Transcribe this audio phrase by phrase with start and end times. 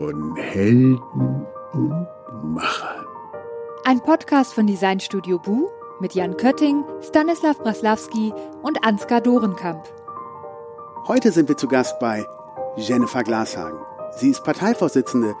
[0.00, 0.98] von Helden
[1.74, 2.06] und
[2.42, 3.04] Machern.
[3.84, 5.68] Ein Podcast von Designstudio Bu
[6.00, 8.32] mit Jan Kötting, Stanislav Braslawski
[8.62, 9.84] und Ansgar Dorenkamp.
[11.06, 12.24] Heute sind wir zu Gast bei
[12.76, 13.78] Jennifer Glashagen.
[14.16, 15.34] Sie ist Parteivorsitzende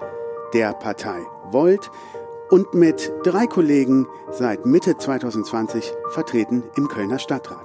[0.52, 1.90] der Partei Volt
[2.50, 7.64] und mit drei Kollegen seit Mitte 2020 vertreten im Kölner Stadtrat.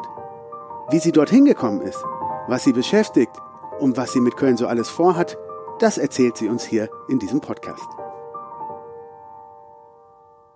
[0.92, 2.02] Wie sie dorthin gekommen ist,
[2.48, 3.36] was sie beschäftigt
[3.82, 5.38] und was sie mit Köln so alles vorhat,
[5.80, 7.84] das erzählt sie uns hier in diesem Podcast.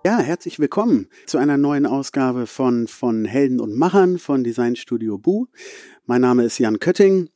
[0.04, 5.46] Ja, herzlich willkommen zu einer neuen Ausgabe von, von Helden und Machern von Designstudio Bu.
[6.06, 7.28] Mein Name ist Jan Kötting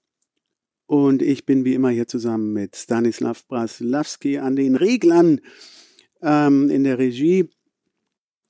[0.86, 5.42] und ich bin wie immer hier zusammen mit Stanislav Braslawski an den Reglern
[6.22, 7.50] ähm, in der Regie.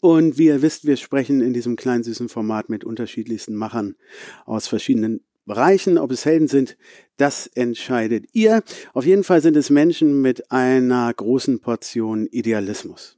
[0.01, 3.97] Und wie ihr wisst, wir sprechen in diesem kleinen süßen Format mit unterschiedlichsten Machern
[4.45, 5.99] aus verschiedenen Bereichen.
[5.99, 6.77] Ob es Helden sind,
[7.17, 8.63] das entscheidet ihr.
[8.93, 13.17] Auf jeden Fall sind es Menschen mit einer großen Portion Idealismus.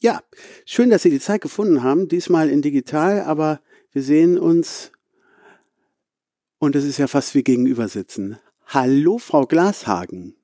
[0.00, 0.20] Ja,
[0.66, 3.60] schön, dass Sie die Zeit gefunden haben, diesmal in digital, aber
[3.92, 4.90] wir sehen uns
[6.58, 8.38] und es ist ja fast wie gegenüber sitzen.
[8.66, 10.36] Hallo, Frau Glashagen.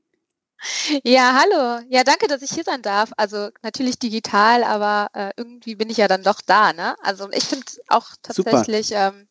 [1.05, 1.85] Ja, hallo.
[1.89, 3.11] Ja, danke, dass ich hier sein darf.
[3.17, 6.97] Also natürlich digital, aber äh, irgendwie bin ich ja dann doch da, ne?
[7.03, 9.29] Also ich finde auch tatsächlich ähm,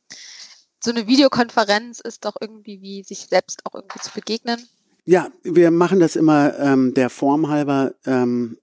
[0.88, 4.58] so eine Videokonferenz ist doch irgendwie wie sich selbst auch irgendwie zu begegnen.
[5.04, 8.58] Ja, wir machen das immer ähm, der Form halber ähm,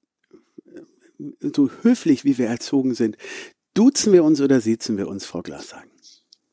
[1.41, 3.19] so höflich, wie wir erzogen sind.
[3.75, 5.91] Duzen wir uns oder siezen wir uns, Frau Glashagen?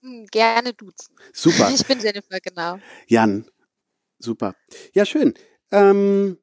[0.01, 1.15] Hm, gerne duzen.
[1.31, 1.69] Super.
[1.73, 2.79] Ich bin Jennifer, genau.
[3.07, 3.45] Jan,
[4.19, 4.55] super.
[4.93, 5.33] Ja, schön.
[5.71, 6.37] Ähm,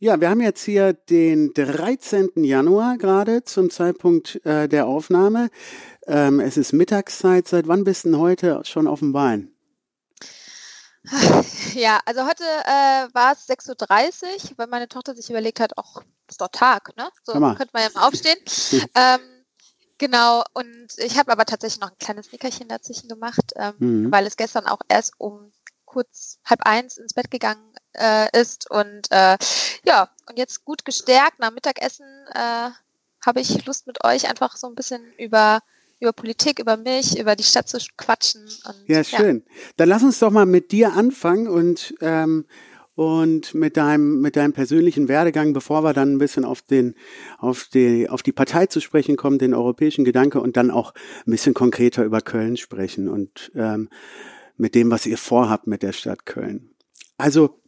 [0.00, 2.30] ja, wir haben jetzt hier den 13.
[2.42, 5.48] Januar gerade zum Zeitpunkt äh, der Aufnahme.
[6.06, 7.46] Ähm, es ist Mittagszeit.
[7.48, 9.52] Seit wann bist du heute schon auf dem Bein?
[11.74, 16.02] Ja, also heute äh, war es 6.30 Uhr, weil meine Tochter sich überlegt hat, ach,
[16.28, 17.08] ist doch Tag, ne?
[17.24, 18.38] So könnte man ja mal aufstehen.
[18.94, 19.20] ähm,
[19.96, 24.12] genau, und ich habe aber tatsächlich noch ein kleines Nickerchen dazwischen gemacht, ähm, mhm.
[24.12, 25.50] weil es gestern auch erst um
[25.86, 28.70] kurz halb eins ins Bett gegangen äh, ist.
[28.70, 29.36] Und äh,
[29.84, 32.70] ja, und jetzt gut gestärkt nach Mittagessen äh,
[33.24, 35.60] habe ich Lust mit euch einfach so ein bisschen über
[36.02, 38.42] über Politik, über mich, über die Stadt zu quatschen.
[38.42, 39.44] Und, ja, schön.
[39.46, 39.52] Ja.
[39.76, 42.44] Dann lass uns doch mal mit dir anfangen und ähm,
[42.94, 46.94] und mit deinem mit deinem persönlichen Werdegang, bevor wir dann ein bisschen auf den
[47.38, 50.92] auf die auf die Partei zu sprechen kommen, den europäischen Gedanke und dann auch
[51.26, 53.88] ein bisschen konkreter über Köln sprechen und ähm,
[54.56, 56.70] mit dem, was ihr vorhabt mit der Stadt Köln.
[57.16, 57.61] Also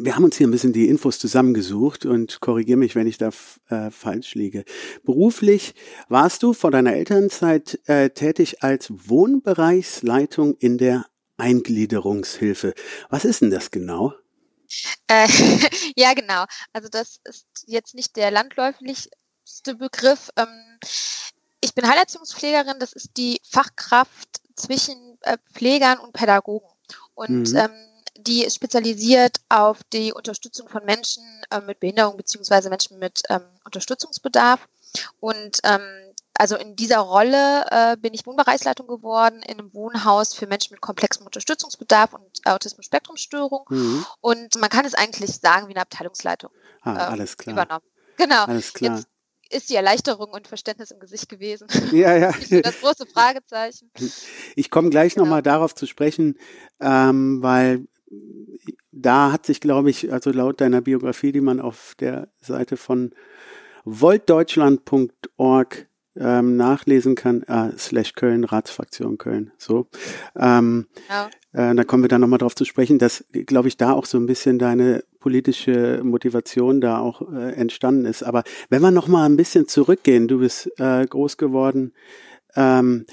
[0.00, 3.30] wir haben uns hier ein bisschen die Infos zusammengesucht und korrigiere mich, wenn ich da
[3.68, 4.64] äh, falsch liege.
[5.04, 5.74] Beruflich
[6.08, 12.74] warst du vor deiner Elternzeit äh, tätig als Wohnbereichsleitung in der Eingliederungshilfe.
[13.10, 14.14] Was ist denn das genau?
[15.08, 15.28] Äh,
[15.96, 16.44] ja, genau.
[16.72, 20.30] Also das ist jetzt nicht der landläufigste Begriff.
[20.36, 20.78] Ähm,
[21.60, 22.78] ich bin Heilerziehungspflegerin.
[22.78, 26.68] Das ist die Fachkraft zwischen äh, Pflegern und Pädagogen.
[27.14, 27.56] Und mhm.
[27.56, 33.22] ähm, die ist spezialisiert auf die Unterstützung von Menschen äh, mit Behinderung beziehungsweise Menschen mit
[33.28, 34.68] ähm, Unterstützungsbedarf.
[35.20, 40.46] Und ähm, also in dieser Rolle äh, bin ich Wohnbereichsleitung geworden in einem Wohnhaus für
[40.46, 43.66] Menschen mit komplexem Unterstützungsbedarf und Autismus-Spektrum-Störung.
[43.68, 44.06] Mhm.
[44.20, 46.50] Und man kann es eigentlich sagen wie eine Abteilungsleitung.
[46.82, 47.54] Ah, äh, alles klar.
[47.54, 47.84] Übernommen.
[48.16, 48.44] Genau.
[48.44, 48.96] Alles klar.
[48.96, 49.08] Jetzt
[49.50, 51.68] ist die Erleichterung und Verständnis im Gesicht gewesen.
[51.92, 52.32] Ja, ja.
[52.62, 53.90] das große Fragezeichen.
[54.56, 55.26] Ich komme gleich genau.
[55.26, 56.38] nochmal darauf zu sprechen,
[56.80, 57.86] ähm, weil
[58.92, 63.10] da hat sich, glaube ich, also laut deiner Biografie, die man auf der Seite von
[63.84, 69.86] voltdeutschland.org ähm, nachlesen kann, äh, slash Köln, Ratsfraktion Köln, so.
[70.36, 71.30] Ähm, ja.
[71.52, 74.18] äh, da kommen wir dann nochmal drauf zu sprechen, dass, glaube ich, da auch so
[74.18, 78.22] ein bisschen deine politische Motivation da auch äh, entstanden ist.
[78.22, 81.94] Aber wenn wir nochmal ein bisschen zurückgehen, du bist äh, groß geworden,
[82.56, 83.06] ähm,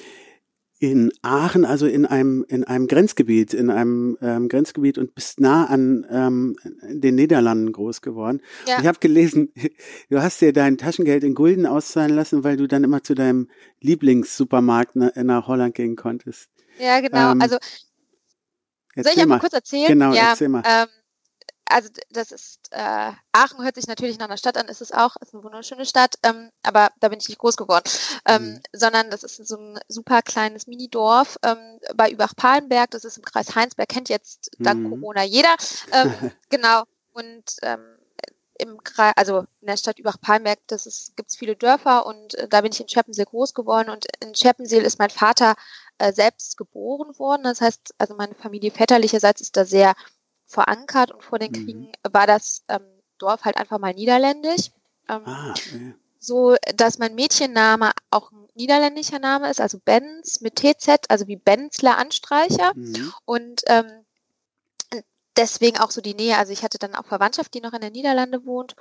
[0.80, 5.66] in Aachen, also in einem in einem Grenzgebiet, in einem ähm, Grenzgebiet und bist nah
[5.66, 8.42] an ähm, den Niederlanden groß geworden.
[8.66, 8.80] Ja.
[8.80, 9.52] Ich habe gelesen,
[10.10, 13.50] du hast dir dein Taschengeld in Gulden auszahlen lassen, weil du dann immer zu deinem
[13.82, 16.50] Lieblingssupermarkt nach, nach Holland gehen konntest.
[16.80, 17.34] Ja, genau.
[17.34, 17.58] Ähm, also
[18.96, 19.88] soll ich einmal kurz erzählen?
[19.88, 20.64] Genau, ja, erzähl mal.
[20.66, 20.88] Ähm,
[21.70, 25.16] also das ist, äh, Aachen hört sich natürlich nach einer Stadt an, ist es auch,
[25.18, 27.90] ist eine wunderschöne Stadt, ähm, aber da bin ich nicht groß geworden,
[28.26, 28.62] ähm, mhm.
[28.74, 33.56] sondern das ist so ein super kleines Minidorf ähm, bei Übach-Palenberg, das ist im Kreis
[33.56, 34.90] Heinsberg, kennt jetzt dank mhm.
[34.90, 35.56] Corona jeder,
[35.92, 36.12] ähm,
[36.50, 36.84] genau,
[37.14, 37.86] und ähm,
[38.58, 42.62] im Kreis, also in der Stadt Übach-Palenberg, das ist, gibt's viele Dörfer und äh, da
[42.62, 45.56] bin ich in Scheppenseel groß geworden und in Scheppenseel ist mein Vater
[46.00, 49.94] äh, selbst geboren worden, das heißt, also meine Familie väterlicherseits ist da sehr
[50.50, 51.66] verankert und vor den Mhm.
[51.66, 52.82] Kriegen war das ähm,
[53.20, 54.72] Dorf halt einfach mal niederländisch.
[55.08, 55.94] Ähm, Ah, okay.
[56.20, 61.38] so, dass mein Mädchenname auch ein niederländischer Name ist, also Benz mit TZ, also wie
[61.38, 62.74] Benzler Anstreicher.
[62.76, 63.14] Mhm.
[63.26, 64.06] Und ähm,
[65.38, 66.38] deswegen auch so die Nähe.
[66.38, 68.76] Also ich hatte dann auch Verwandtschaft, die noch in den Niederlande wohnt.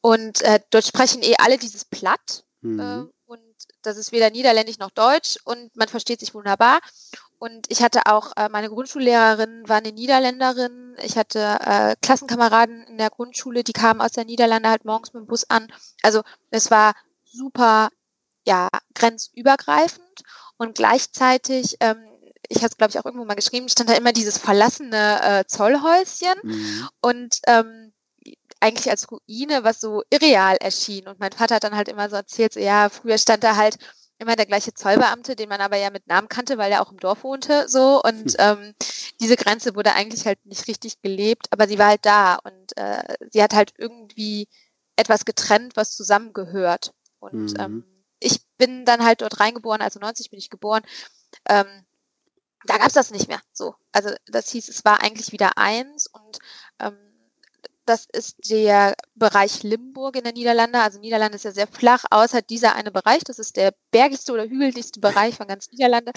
[0.00, 2.44] Und äh, dort sprechen eh alle dieses Platt.
[2.62, 2.80] Mhm.
[2.80, 3.40] Äh, und
[3.82, 6.80] das ist weder Niederländisch noch Deutsch und man versteht sich wunderbar.
[7.42, 10.94] Und ich hatte auch, äh, meine Grundschullehrerin war eine Niederländerin.
[11.02, 15.24] Ich hatte äh, Klassenkameraden in der Grundschule, die kamen aus der Niederlande halt morgens mit
[15.24, 15.66] dem Bus an.
[16.04, 16.22] Also
[16.52, 16.94] es war
[17.24, 17.88] super,
[18.46, 20.22] ja, grenzübergreifend
[20.56, 21.96] und gleichzeitig, ähm,
[22.48, 25.44] ich hatte es glaube ich auch irgendwo mal geschrieben, stand da immer dieses verlassene äh,
[25.44, 26.88] Zollhäuschen Mhm.
[27.00, 27.92] und ähm,
[28.60, 31.08] eigentlich als Ruine, was so irreal erschien.
[31.08, 33.78] Und mein Vater hat dann halt immer so erzählt, so, ja, früher stand da halt
[34.22, 37.00] immer der gleiche Zollbeamte, den man aber ja mit Namen kannte, weil er auch im
[37.00, 38.02] Dorf wohnte, so.
[38.02, 38.74] Und ähm,
[39.20, 43.02] diese Grenze wurde eigentlich halt nicht richtig gelebt, aber sie war halt da und äh,
[43.30, 44.48] sie hat halt irgendwie
[44.96, 46.94] etwas getrennt, was zusammengehört.
[47.20, 47.56] Und Mhm.
[47.58, 47.84] ähm,
[48.20, 50.82] ich bin dann halt dort reingeboren, also 90 bin ich geboren.
[51.48, 51.66] Ähm,
[52.64, 53.40] da gab's das nicht mehr.
[53.52, 56.38] So, also das hieß, es war eigentlich wieder eins und
[56.78, 56.96] ähm,
[57.84, 60.80] das ist der Bereich Limburg in der Niederlande.
[60.80, 63.24] Also Niederlande ist ja sehr flach, außer dieser eine Bereich.
[63.24, 66.12] Das ist der bergigste oder hügeligste Bereich von ganz Niederlande.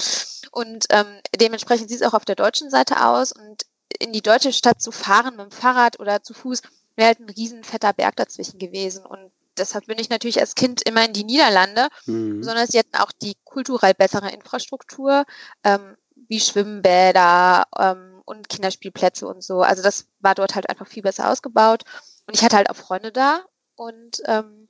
[0.51, 3.31] Und ähm, dementsprechend sieht es auch auf der deutschen Seite aus.
[3.31, 3.65] Und
[3.99, 6.61] in die deutsche Stadt zu fahren mit dem Fahrrad oder zu Fuß
[6.95, 9.05] wäre halt ein riesen fetter Berg dazwischen gewesen.
[9.05, 11.87] Und deshalb bin ich natürlich als Kind immer in die Niederlande.
[12.05, 12.39] Mhm.
[12.39, 15.25] Besonders sie hatten auch die kulturell bessere Infrastruktur,
[15.63, 15.95] ähm,
[16.27, 19.61] wie Schwimmbäder ähm, und Kinderspielplätze und so.
[19.61, 21.83] Also das war dort halt einfach viel besser ausgebaut.
[22.27, 23.41] Und ich hatte halt auch Freunde da
[23.75, 24.67] und ähm,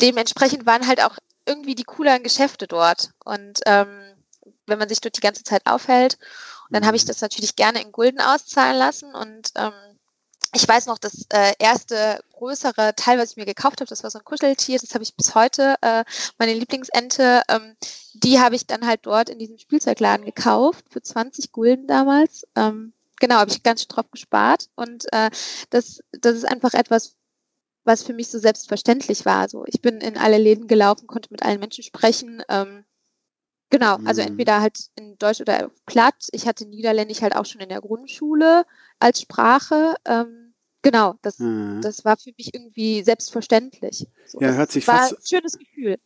[0.00, 3.10] dementsprechend waren halt auch irgendwie die cooleren Geschäfte dort.
[3.24, 4.14] Und ähm,
[4.66, 6.18] wenn man sich dort die ganze Zeit aufhält,
[6.70, 7.08] dann habe ich Mhm.
[7.08, 9.95] das natürlich gerne in Gulden auszahlen lassen und ähm,
[10.56, 14.10] ich weiß noch, das äh, erste größere Teil, was ich mir gekauft habe, das war
[14.10, 16.04] so ein Kuscheltier, das habe ich bis heute, äh,
[16.38, 17.76] meine Lieblingsente, ähm,
[18.14, 22.46] die habe ich dann halt dort in diesem Spielzeugladen gekauft, für 20 Gulden damals.
[22.56, 25.30] Ähm, genau, habe ich ganz schön drauf gespart und äh,
[25.70, 27.16] das, das ist einfach etwas,
[27.84, 29.48] was für mich so selbstverständlich war.
[29.48, 32.42] So, ich bin in alle Läden gelaufen, konnte mit allen Menschen sprechen.
[32.48, 32.84] Ähm,
[33.70, 34.28] genau, also Mhm.
[34.28, 36.28] entweder halt in Deutsch oder Platt.
[36.32, 38.66] Ich hatte Niederländisch halt auch schon in der Grundschule
[38.98, 39.94] als Sprache.
[40.04, 40.45] Ähm,
[40.90, 41.80] genau, das, Ah.
[41.82, 44.06] das war für mich irgendwie selbstverständlich.
[44.26, 45.96] So, Ja, hört sich war fast- ein schönes Gefühl.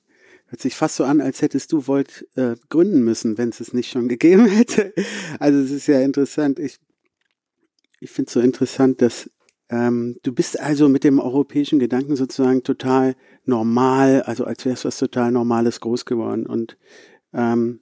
[0.47, 3.73] Hört sich fast so an, als hättest du Volt äh, gründen müssen, wenn es es
[3.73, 4.93] nicht schon gegeben hätte.
[5.39, 6.59] Also es ist ja interessant.
[6.59, 6.79] Ich,
[8.01, 9.31] ich finde es so interessant, dass
[9.69, 14.99] ähm, du bist also mit dem europäischen Gedanken sozusagen total normal, also als wär's was
[14.99, 16.47] total Normales groß geworden.
[16.47, 16.77] Und
[17.33, 17.81] ähm,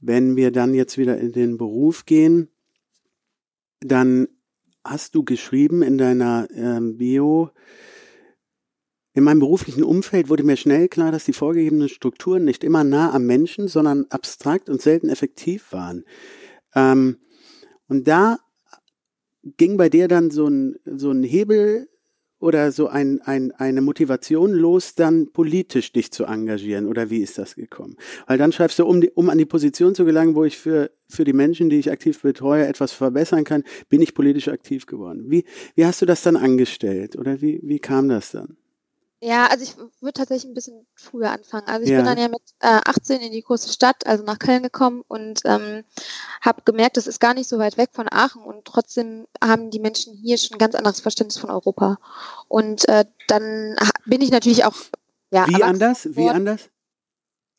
[0.00, 2.48] wenn wir dann jetzt wieder in den Beruf gehen,
[3.80, 4.28] dann
[4.84, 7.50] hast du geschrieben in deiner ähm, Bio,
[9.12, 13.12] in meinem beruflichen Umfeld wurde mir schnell klar, dass die vorgegebenen Strukturen nicht immer nah
[13.12, 16.04] am Menschen, sondern abstrakt und selten effektiv waren.
[16.74, 17.18] Ähm,
[17.88, 18.38] und da
[19.42, 21.89] ging bei dir dann so ein, so ein Hebel
[22.40, 26.86] oder so ein, ein, eine Motivation los, dann politisch dich zu engagieren?
[26.86, 27.96] Oder wie ist das gekommen?
[28.26, 30.90] Weil dann schreibst du, um, die, um an die Position zu gelangen, wo ich für,
[31.08, 35.26] für die Menschen, die ich aktiv betreue, etwas verbessern kann, bin ich politisch aktiv geworden.
[35.28, 37.16] Wie, wie hast du das dann angestellt?
[37.16, 38.56] Oder wie, wie kam das dann?
[39.22, 41.66] Ja, also ich würde tatsächlich ein bisschen früher anfangen.
[41.66, 41.96] Also ich Ja.
[41.98, 45.40] bin dann ja mit äh, 18 in die große Stadt, also nach Köln gekommen und
[45.44, 45.84] ähm,
[46.40, 49.78] habe gemerkt, das ist gar nicht so weit weg von Aachen und trotzdem haben die
[49.78, 51.98] Menschen hier schon ein ganz anderes Verständnis von Europa.
[52.48, 54.74] Und äh, dann bin ich natürlich auch
[55.30, 56.08] ja Wie anders?
[56.16, 56.70] Wie anders?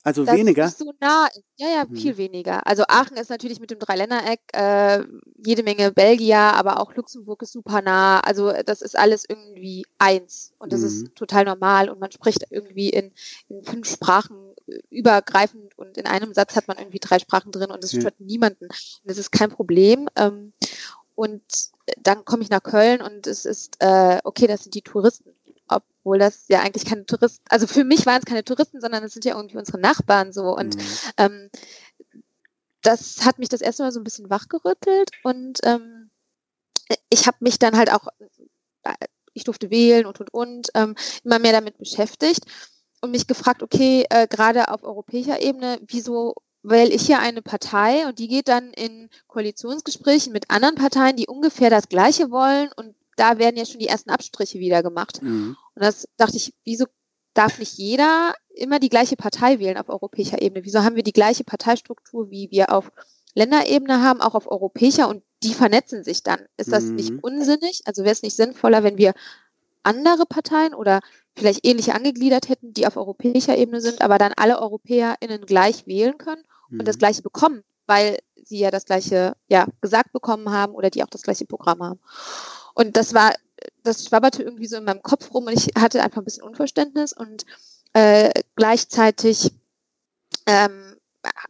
[0.04, 0.66] Also dass es weniger?
[0.66, 1.44] nicht so nah ist.
[1.58, 1.96] Ja, ja, Hm.
[1.96, 2.66] viel weniger.
[2.66, 5.04] Also Aachen ist natürlich mit dem Dreiländereck äh,
[5.38, 8.20] jede Menge Belgier, aber auch Luxemburg ist super nah.
[8.22, 10.88] Also äh, das ist alles irgendwie eins und das Mhm.
[10.88, 13.12] ist total normal und man spricht irgendwie in,
[13.50, 17.70] in fünf Sprachen äh, übergreifend und in einem Satz hat man irgendwie drei Sprachen drin
[17.72, 18.00] und das Ja.
[18.02, 18.66] stört niemanden.
[18.66, 18.72] Und
[19.04, 20.08] das ist kein Problem.
[20.16, 20.54] Ähm,
[21.16, 21.44] und
[22.02, 25.34] dann komme ich nach Köln und es ist, äh, okay, das sind die Touristen
[26.04, 29.14] obwohl das ja eigentlich keine Touristen, also für mich waren es keine Touristen, sondern es
[29.14, 30.56] sind ja irgendwie unsere Nachbarn so.
[30.56, 30.82] Und Mhm.
[31.18, 31.50] ähm,
[32.82, 36.10] das hat mich das erste Mal so ein bisschen wachgerüttelt und ähm,
[37.10, 38.08] ich habe mich dann halt auch,
[38.84, 38.94] äh,
[39.34, 42.46] ich durfte wählen und und und, ähm, immer mehr damit beschäftigt
[43.02, 48.08] und mich gefragt, okay, äh, gerade auf europäischer Ebene, wieso wähle ich hier eine Partei
[48.08, 52.96] und die geht dann in Koalitionsgesprächen mit anderen Parteien, die ungefähr das Gleiche wollen und
[53.18, 55.22] da werden ja schon die ersten Abstriche wieder gemacht.
[55.22, 55.56] Mhm.
[55.76, 56.86] Und das dachte ich, wieso
[57.34, 60.66] darf nicht jeder immer die gleiche Partei wählen auf europäischer Ebene?
[60.66, 62.92] Wieso haben wir die gleiche Parteistruktur, wie wir auf
[63.34, 66.46] Länderebene haben, auch auf europäischer und die vernetzen sich dann.
[66.58, 66.96] Ist das Mhm.
[66.96, 67.82] nicht unsinnig?
[67.86, 69.14] Also wäre es nicht sinnvoller, wenn wir
[69.84, 71.00] andere Parteien oder
[71.36, 76.18] vielleicht ähnliche angegliedert hätten, die auf europäischer Ebene sind, aber dann alle EuropäerInnen gleich wählen
[76.18, 77.00] können und das Mhm.
[77.00, 81.24] Gleiche bekommen, weil sie ja das Gleiche ja, gesagt bekommen haben oder die auch das
[81.24, 82.00] gleiche Programm haben.
[82.74, 83.34] Und das war,
[83.84, 87.14] das schwabberte irgendwie so in meinem Kopf rum und ich hatte einfach ein bisschen Unverständnis
[87.14, 87.46] und
[87.94, 89.52] äh, gleichzeitig
[90.46, 90.96] ähm,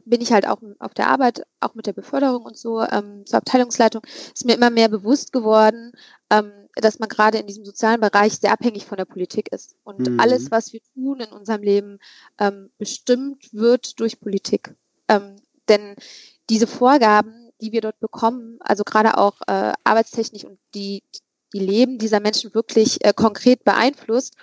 [0.06, 3.38] bin ich halt auch auf der Arbeit, auch mit der Beförderung und so ähm, zur
[3.38, 4.02] Abteilungsleitung,
[4.34, 5.94] ist mir immer mehr bewusst geworden,
[6.30, 9.76] ähm, dass man gerade in diesem sozialen Bereich sehr abhängig von der Politik ist.
[9.84, 10.20] Und Mhm.
[10.20, 12.00] alles, was wir tun in unserem Leben,
[12.38, 14.76] ähm, bestimmt wird durch Politik.
[15.08, 15.38] Ähm,
[15.70, 15.96] denn
[16.50, 21.04] diese Vorgaben, die wir dort bekommen, also gerade auch äh, arbeitstechnisch und die,
[21.54, 24.36] die Leben dieser Menschen wirklich äh, konkret beeinflusst,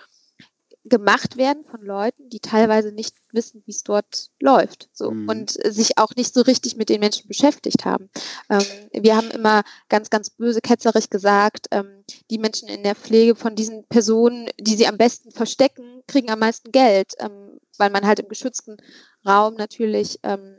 [0.85, 5.29] gemacht werden von Leuten, die teilweise nicht wissen, wie es dort läuft, so Mhm.
[5.29, 8.09] und sich auch nicht so richtig mit den Menschen beschäftigt haben.
[8.49, 13.35] Ähm, wir haben immer ganz, ganz böse ketzerisch gesagt, ähm, die Menschen in der Pflege
[13.35, 18.07] von diesen Personen, die sie am besten verstecken, kriegen am meisten Geld, ähm, weil man
[18.07, 18.79] halt im geschützten
[19.27, 20.57] Raum natürlich ähm,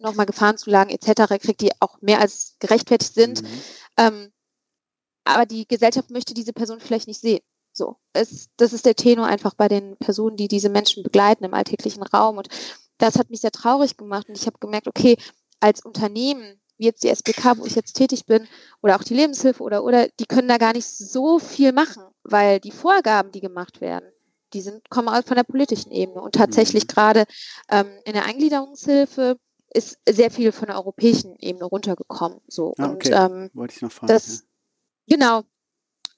[0.00, 1.38] nochmal Gefahrenzulagen etc.
[1.40, 3.42] kriegt, die auch mehr als gerechtfertigt sind.
[3.42, 3.48] Mhm.
[3.96, 4.32] Ähm,
[5.24, 7.40] aber die Gesellschaft möchte diese Person vielleicht nicht sehen.
[7.72, 11.52] So, es, das ist der Tenor einfach bei den Personen, die diese Menschen begleiten im
[11.52, 12.38] alltäglichen Raum.
[12.38, 12.48] Und
[12.98, 14.28] das hat mich sehr traurig gemacht.
[14.28, 15.18] Und ich habe gemerkt, okay,
[15.60, 18.46] als Unternehmen, wie jetzt die SBK, wo ich jetzt tätig bin,
[18.82, 22.60] oder auch die Lebenshilfe oder, oder, die können da gar nicht so viel machen, weil
[22.60, 24.10] die Vorgaben, die gemacht werden,
[24.52, 26.22] die sind, kommen aus von der politischen Ebene.
[26.22, 26.88] Und tatsächlich Mhm.
[26.88, 27.24] gerade
[27.68, 29.38] ähm, in der Eingliederungshilfe
[29.72, 32.40] ist sehr viel von der europäischen Ebene runtergekommen.
[32.48, 32.74] So.
[32.78, 33.12] Ah, Und okay.
[33.12, 34.12] ähm, Wollte ich noch fragen.
[34.12, 34.44] das,
[35.06, 35.42] genau,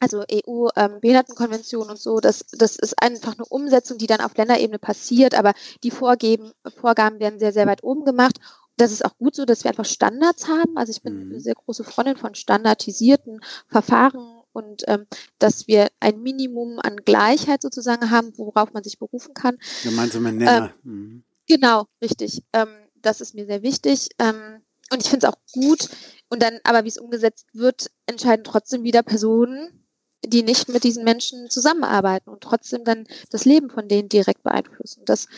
[0.00, 4.37] also EU ähm, Behindertenkonvention und so, das, das ist einfach eine Umsetzung, die dann auf
[4.37, 8.38] Länderebene passiert, aber die Vorgeben, Vorgaben werden sehr, sehr weit oben gemacht.
[8.76, 10.76] Das ist auch gut so, dass wir einfach Standards haben.
[10.76, 11.31] Also ich bin Mhm.
[11.33, 15.07] eine sehr große Freundin von standardisierten Verfahren und ähm,
[15.40, 19.57] dass wir ein Minimum an Gleichheit sozusagen haben, worauf man sich berufen kann.
[19.83, 19.90] ja.
[19.90, 20.75] Gemeinsame Nenner.
[20.85, 21.25] Mhm.
[21.49, 22.45] Genau, richtig.
[22.52, 22.69] Ähm,
[23.02, 24.09] das ist mir sehr wichtig.
[24.19, 24.62] Ähm,
[24.93, 25.88] und ich finde es auch gut.
[26.28, 29.85] Und dann, aber wie es umgesetzt wird, entscheiden trotzdem wieder Personen,
[30.25, 35.02] die nicht mit diesen Menschen zusammenarbeiten und trotzdem dann das Leben von denen direkt beeinflussen.
[35.05, 35.28] Das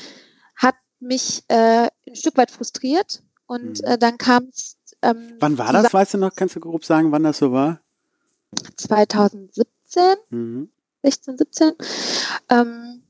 [0.57, 3.23] hat mich äh, ein Stück weit frustriert.
[3.47, 3.87] Und Mhm.
[3.87, 5.93] äh, dann kam es ähm, Wann war das?
[5.93, 6.35] Weißt du noch?
[6.37, 7.81] Kannst du grob sagen, wann das so war?
[8.77, 9.63] 2017.
[10.31, 10.71] Mhm.
[11.03, 11.73] 16, 17.
[12.51, 13.03] Ähm,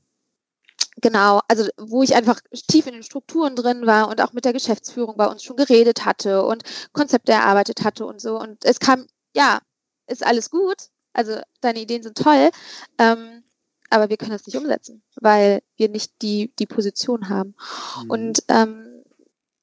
[1.01, 2.39] genau, also wo ich einfach
[2.69, 6.05] tief in den Strukturen drin war und auch mit der Geschäftsführung bei uns schon geredet
[6.05, 8.39] hatte und Konzepte erarbeitet hatte und so.
[8.39, 9.59] Und es kam, ja,
[10.07, 12.51] ist alles gut, also deine Ideen sind toll,
[12.97, 13.43] ähm,
[13.89, 17.55] aber wir können das nicht umsetzen, weil wir nicht die, die Position haben.
[18.03, 18.09] Mhm.
[18.09, 19.03] Und ähm,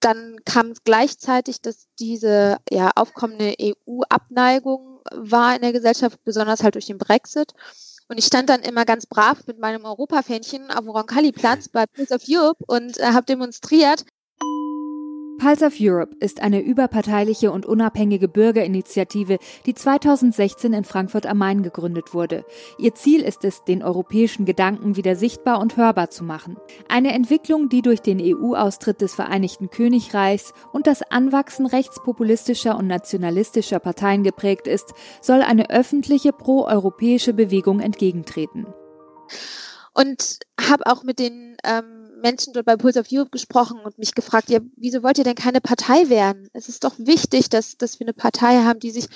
[0.01, 6.75] dann kam es gleichzeitig, dass diese ja, aufkommende EU-Abneigung war in der Gesellschaft, besonders halt
[6.75, 7.53] durch den Brexit.
[8.09, 12.15] Und ich stand dann immer ganz brav mit meinem Europafähnchen auf dem Roncalli-Platz bei Pulse
[12.15, 14.05] of Europe und äh, habe demonstriert.
[15.39, 21.63] Pulse of Europe ist eine überparteiliche und unabhängige Bürgerinitiative, die 2016 in Frankfurt am Main
[21.63, 22.45] gegründet wurde.
[22.77, 26.57] Ihr Ziel ist es, den europäischen Gedanken wieder sichtbar und hörbar zu machen.
[26.89, 33.79] Eine Entwicklung, die durch den EU-Austritt des Vereinigten Königreichs und das Anwachsen rechtspopulistischer und nationalistischer
[33.79, 38.67] Parteien geprägt ist, soll eine öffentliche pro-europäische Bewegung entgegentreten.
[39.95, 44.15] Und habe auch mit den ähm, Menschen dort bei Pulse of Europe gesprochen und mich
[44.15, 46.49] gefragt, ja, wieso wollt ihr denn keine Partei werden?
[46.53, 49.09] Es ist doch wichtig, dass, dass wir eine Partei haben, die sich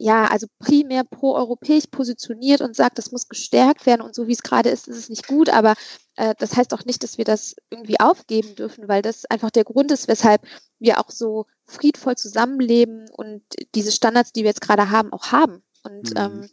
[0.00, 4.44] ja, also primär pro-europäisch positioniert und sagt, das muss gestärkt werden und so wie es
[4.44, 5.74] gerade ist, ist es nicht gut, aber
[6.14, 9.64] äh, das heißt auch nicht, dass wir das irgendwie aufgeben dürfen, weil das einfach der
[9.64, 10.42] Grund ist, weshalb
[10.78, 13.42] wir auch so friedvoll zusammenleben und
[13.74, 15.62] diese Standards, die wir jetzt gerade haben, auch haben.
[15.82, 16.16] Und Mhm.
[16.16, 16.50] ähm,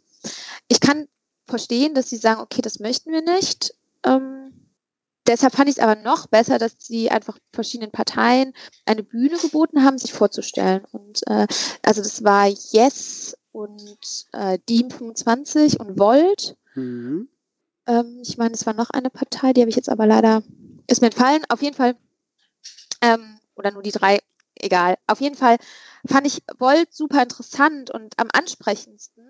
[0.66, 1.06] ich kann
[1.46, 3.74] verstehen, dass sie sagen, okay, das möchten wir nicht.
[4.04, 4.45] Ähm,
[5.26, 8.52] deshalb fand ich es aber noch besser, dass sie einfach verschiedenen Parteien
[8.84, 10.84] eine Bühne geboten haben, sich vorzustellen.
[10.92, 11.46] Und äh,
[11.82, 16.56] also das war Yes und äh, Deem 25 und Volt.
[16.74, 17.28] Mhm.
[17.86, 20.42] Ähm, ich meine, es war noch eine Partei, die habe ich jetzt aber leider,
[20.86, 21.42] ist mir entfallen.
[21.48, 21.96] Auf jeden Fall,
[23.00, 24.18] ähm, oder nur die drei,
[24.54, 24.96] egal.
[25.06, 25.56] Auf jeden Fall
[26.06, 29.24] fand ich Volt super interessant und am ansprechendsten.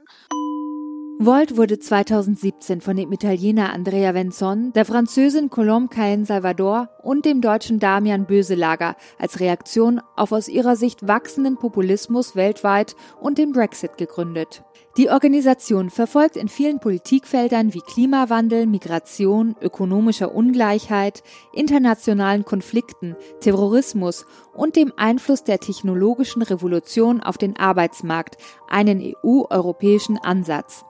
[1.19, 7.41] Volt wurde 2017 von dem Italiener Andrea Venzon, der Französin Colombe Cahen Salvador und dem
[7.41, 13.97] deutschen Damian Böselager als Reaktion auf aus ihrer Sicht wachsenden Populismus weltweit und den Brexit
[13.97, 14.63] gegründet.
[14.99, 21.23] Die Organisation verfolgt in vielen Politikfeldern wie Klimawandel, Migration, ökonomischer Ungleichheit,
[21.55, 28.37] internationalen Konflikten, Terrorismus und dem Einfluss der technologischen Revolution auf den Arbeitsmarkt
[28.69, 30.85] einen EU-europäischen Ansatz.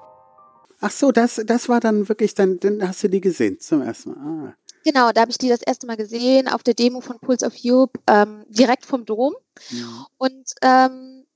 [0.80, 4.10] Ach so, das, das war dann wirklich, dann, dann hast du die gesehen zum ersten
[4.10, 4.48] Mal.
[4.48, 4.54] Ah.
[4.84, 7.54] Genau, da habe ich die das erste Mal gesehen auf der Demo von Pulse of
[7.64, 9.34] Europe, ähm, direkt vom Dom.
[9.70, 10.06] Ja.
[10.16, 11.26] Und, ähm,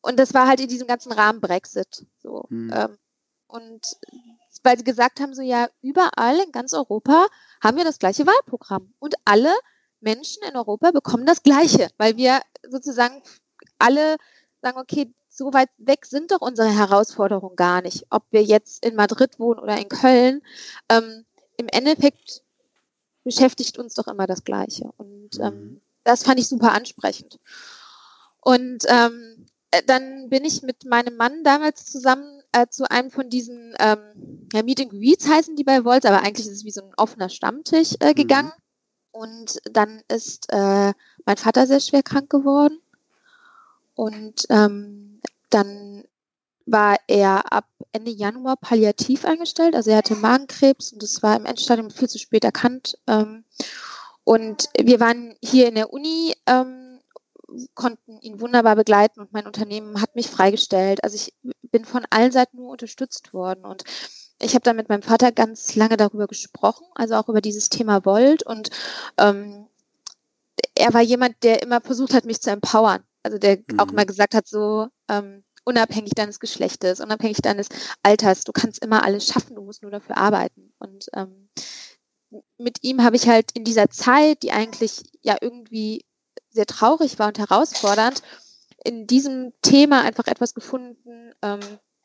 [0.00, 2.04] und das war halt in diesem ganzen Rahmen Brexit.
[2.20, 2.46] So.
[2.48, 2.72] Mhm.
[2.74, 2.98] Ähm,
[3.46, 3.86] und
[4.62, 7.26] weil sie gesagt haben, so ja, überall in ganz Europa
[7.62, 8.92] haben wir das gleiche Wahlprogramm.
[8.98, 9.54] Und alle
[10.00, 13.22] Menschen in Europa bekommen das Gleiche, weil wir sozusagen
[13.78, 14.16] alle
[14.62, 18.04] sagen, okay, so weit weg sind doch unsere Herausforderungen gar nicht.
[18.10, 20.42] Ob wir jetzt in Madrid wohnen oder in Köln,
[20.90, 21.24] ähm,
[21.56, 22.42] im Endeffekt
[23.24, 24.90] beschäftigt uns doch immer das Gleiche.
[24.98, 25.80] Und ähm, mhm.
[26.04, 27.40] das fand ich super ansprechend.
[28.40, 33.30] Und ähm, äh, dann bin ich mit meinem Mann damals zusammen äh, zu einem von
[33.30, 36.70] diesen ähm, ja, Meet and Greets heißen die bei Volt, aber eigentlich ist es wie
[36.70, 38.52] so ein offener Stammtisch äh, gegangen.
[39.14, 39.20] Mhm.
[39.22, 40.92] Und dann ist äh,
[41.24, 42.78] mein Vater sehr schwer krank geworden.
[43.94, 45.09] Und ähm,
[45.50, 46.04] dann
[46.66, 49.74] war er ab Ende Januar palliativ eingestellt.
[49.74, 52.96] Also er hatte Magenkrebs und das war im Endstadium viel zu spät erkannt.
[53.06, 53.44] Ähm,
[54.24, 57.00] und wir waren hier in der Uni, ähm,
[57.74, 61.02] konnten ihn wunderbar begleiten und mein Unternehmen hat mich freigestellt.
[61.02, 63.82] Also ich bin von allen Seiten nur unterstützt worden und
[64.40, 68.04] ich habe da mit meinem Vater ganz lange darüber gesprochen, also auch über dieses Thema
[68.04, 68.70] Volt und
[69.18, 69.66] ähm,
[70.74, 73.02] er war jemand, der immer versucht hat, mich zu empowern.
[73.22, 73.78] Also der mhm.
[73.78, 77.68] auch immer gesagt hat, so ähm, unabhängig deines Geschlechtes, unabhängig deines
[78.02, 80.72] Alters, du kannst immer alles schaffen, du musst nur dafür arbeiten.
[80.78, 81.48] Und ähm,
[82.58, 86.04] mit ihm habe ich halt in dieser Zeit, die eigentlich ja irgendwie
[86.50, 88.22] sehr traurig war und herausfordernd,
[88.84, 91.60] in diesem Thema einfach etwas gefunden, ähm,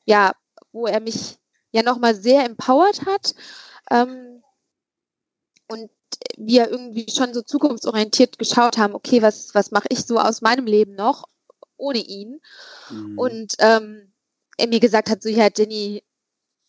[0.05, 0.33] ja,
[0.71, 1.37] wo er mich
[1.71, 3.33] ja nochmal sehr empowert hat
[3.89, 4.43] ähm,
[5.67, 5.89] und
[6.37, 10.65] wir irgendwie schon so zukunftsorientiert geschaut haben, okay, was, was mache ich so aus meinem
[10.65, 11.27] Leben noch
[11.77, 12.41] ohne ihn.
[12.89, 13.17] Mhm.
[13.17, 14.11] Und ähm,
[14.57, 16.03] er mir gesagt hat, so ja, Jenny,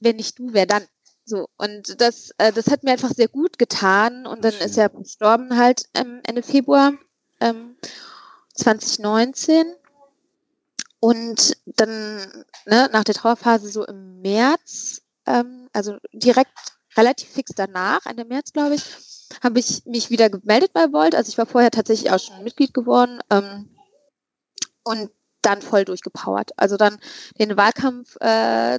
[0.00, 0.86] wenn nicht du, wer dann?
[1.24, 4.26] So, und das, äh, das hat mir einfach sehr gut getan.
[4.26, 4.66] Und dann Schön.
[4.66, 6.92] ist er gestorben halt ähm, Ende Februar
[7.40, 7.76] ähm,
[8.54, 9.66] 2019.
[11.00, 16.56] Und dann, ne, nach der Trauerphase so im März, ähm, also direkt
[16.96, 18.84] relativ fix danach, Ende März, glaube ich,
[19.42, 21.14] habe ich mich wieder gemeldet bei Volt.
[21.14, 23.20] Also ich war vorher tatsächlich auch schon Mitglied geworden.
[23.30, 23.68] Ähm,
[24.84, 25.10] und
[25.42, 26.50] dann voll durchgepowert.
[26.56, 26.98] Also dann
[27.38, 28.78] den Wahlkampf äh,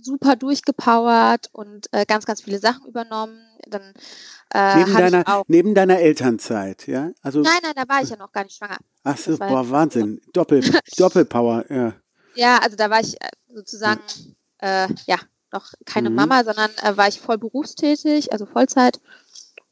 [0.00, 3.40] super durchgepowert und äh, ganz, ganz viele Sachen übernommen.
[3.68, 3.92] Dann
[4.54, 7.10] äh, neben deiner auch, neben deiner Elternzeit, ja?
[7.22, 8.78] Also nein, nein, da war ich ja noch gar nicht schwanger.
[9.04, 10.62] Ach so, boah, Wahnsinn, Doppel,
[10.96, 11.94] Doppelpower, ja.
[12.34, 14.00] Ja, also da war ich äh, sozusagen
[14.58, 15.18] äh, ja
[15.52, 16.16] noch keine mhm.
[16.16, 19.00] Mama, sondern äh, war ich voll berufstätig, also Vollzeit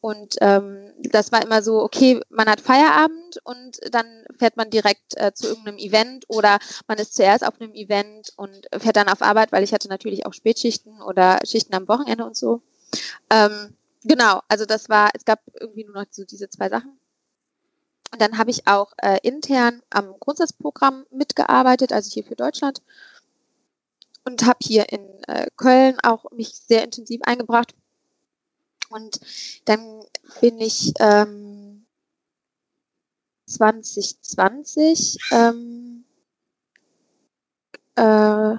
[0.01, 4.07] und ähm, das war immer so, okay, man hat Feierabend und dann
[4.39, 6.59] fährt man direkt äh, zu irgendeinem Event oder
[6.89, 10.25] man ist zuerst auf einem Event und fährt dann auf Arbeit, weil ich hatte natürlich
[10.25, 12.63] auch Spätschichten oder Schichten am Wochenende und so.
[13.29, 16.99] Ähm, genau, also das war, es gab irgendwie nur noch so diese zwei Sachen.
[18.11, 22.81] Und dann habe ich auch äh, intern am Grundsatzprogramm mitgearbeitet, also hier für Deutschland.
[24.25, 27.75] Und habe hier in äh, Köln auch mich sehr intensiv eingebracht
[28.90, 29.20] und
[29.64, 30.05] dann
[30.40, 31.87] bin ich ähm,
[33.46, 36.05] 2020 ähm,
[37.96, 38.57] äh,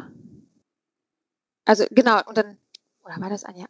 [1.65, 2.57] also genau, und dann,
[3.03, 3.69] oder war das ein Jahr?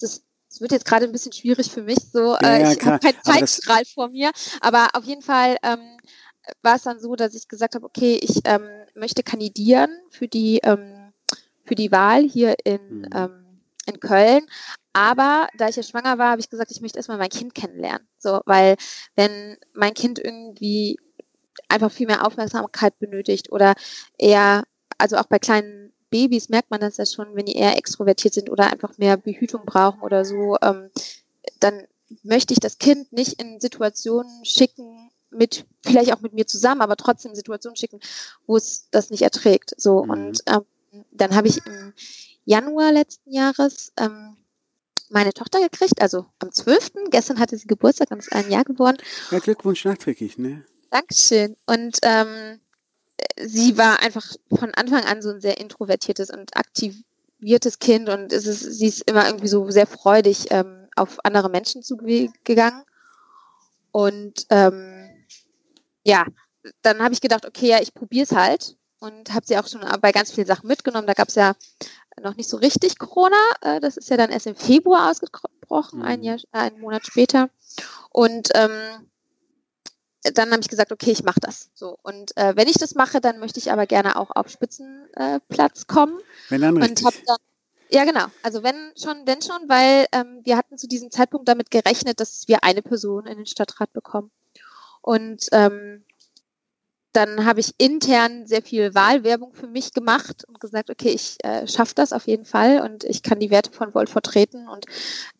[0.00, 2.98] Es, es wird jetzt gerade ein bisschen schwierig für mich, so äh, ja, ich habe
[2.98, 5.98] keinen Zeitstrahl vor mir, aber auf jeden Fall ähm,
[6.62, 10.60] war es dann so, dass ich gesagt habe, okay, ich ähm, möchte kandidieren für die
[10.62, 11.12] ähm,
[11.64, 13.08] für die Wahl hier in mhm.
[13.14, 13.42] ähm,
[13.86, 14.46] in Köln,
[14.96, 18.08] aber da ich ja schwanger war, habe ich gesagt, ich möchte erstmal mein Kind kennenlernen.
[18.16, 18.76] So, weil
[19.14, 20.98] wenn mein Kind irgendwie
[21.68, 23.74] einfach viel mehr Aufmerksamkeit benötigt oder
[24.16, 24.64] eher,
[24.96, 28.48] also auch bei kleinen Babys merkt man das ja schon, wenn die eher extrovertiert sind
[28.48, 30.88] oder einfach mehr Behütung brauchen oder so, ähm,
[31.60, 31.82] dann
[32.22, 36.96] möchte ich das Kind nicht in Situationen schicken, mit, vielleicht auch mit mir zusammen, aber
[36.96, 38.00] trotzdem Situationen schicken,
[38.46, 39.74] wo es das nicht erträgt.
[39.76, 40.10] So, mhm.
[40.10, 41.92] und ähm, dann habe ich im
[42.46, 44.35] Januar letzten Jahres ähm,
[45.10, 46.92] meine Tochter gekriegt, also am 12.
[47.10, 48.98] Gestern hatte sie Geburtstag und ist ein Jahr geworden.
[49.30, 50.64] Ja, Glückwunsch nachträglich, ne?
[50.90, 51.56] Dankeschön.
[51.66, 52.60] Und ähm,
[53.36, 54.24] sie war einfach
[54.56, 57.02] von Anfang an so ein sehr introvertiertes und aktiv,
[57.46, 61.50] introvertiertes Kind und es ist, sie ist immer irgendwie so sehr freudig ähm, auf andere
[61.50, 62.84] Menschen zugegangen.
[63.92, 65.10] Und ähm,
[66.04, 66.26] ja,
[66.82, 69.82] dann habe ich gedacht, okay, ja, ich probiere es halt und habe sie auch schon
[70.00, 71.06] bei ganz vielen Sachen mitgenommen.
[71.06, 71.54] Da gab es ja
[72.22, 73.36] noch nicht so richtig Corona.
[73.60, 76.04] Äh, das ist ja dann erst im Februar ausgebrochen, mhm.
[76.04, 77.50] ein Jahr, äh, einen Monat später.
[78.10, 79.08] Und ähm,
[80.34, 81.70] dann habe ich gesagt, okay, ich mache das.
[81.74, 85.82] So und äh, wenn ich das mache, dann möchte ich aber gerne auch auf Spitzenplatz
[85.82, 86.18] äh, kommen.
[86.48, 87.04] Wenn dann richtig.
[87.04, 87.36] Und dann,
[87.90, 88.26] ja, genau.
[88.42, 92.48] Also wenn schon, denn schon, weil ähm, wir hatten zu diesem Zeitpunkt damit gerechnet, dass
[92.48, 94.30] wir eine Person in den Stadtrat bekommen.
[95.02, 96.04] Und ähm,
[97.16, 101.66] dann habe ich intern sehr viel Wahlwerbung für mich gemacht und gesagt, okay, ich äh,
[101.66, 104.84] schaffe das auf jeden Fall und ich kann die Werte von Volt vertreten und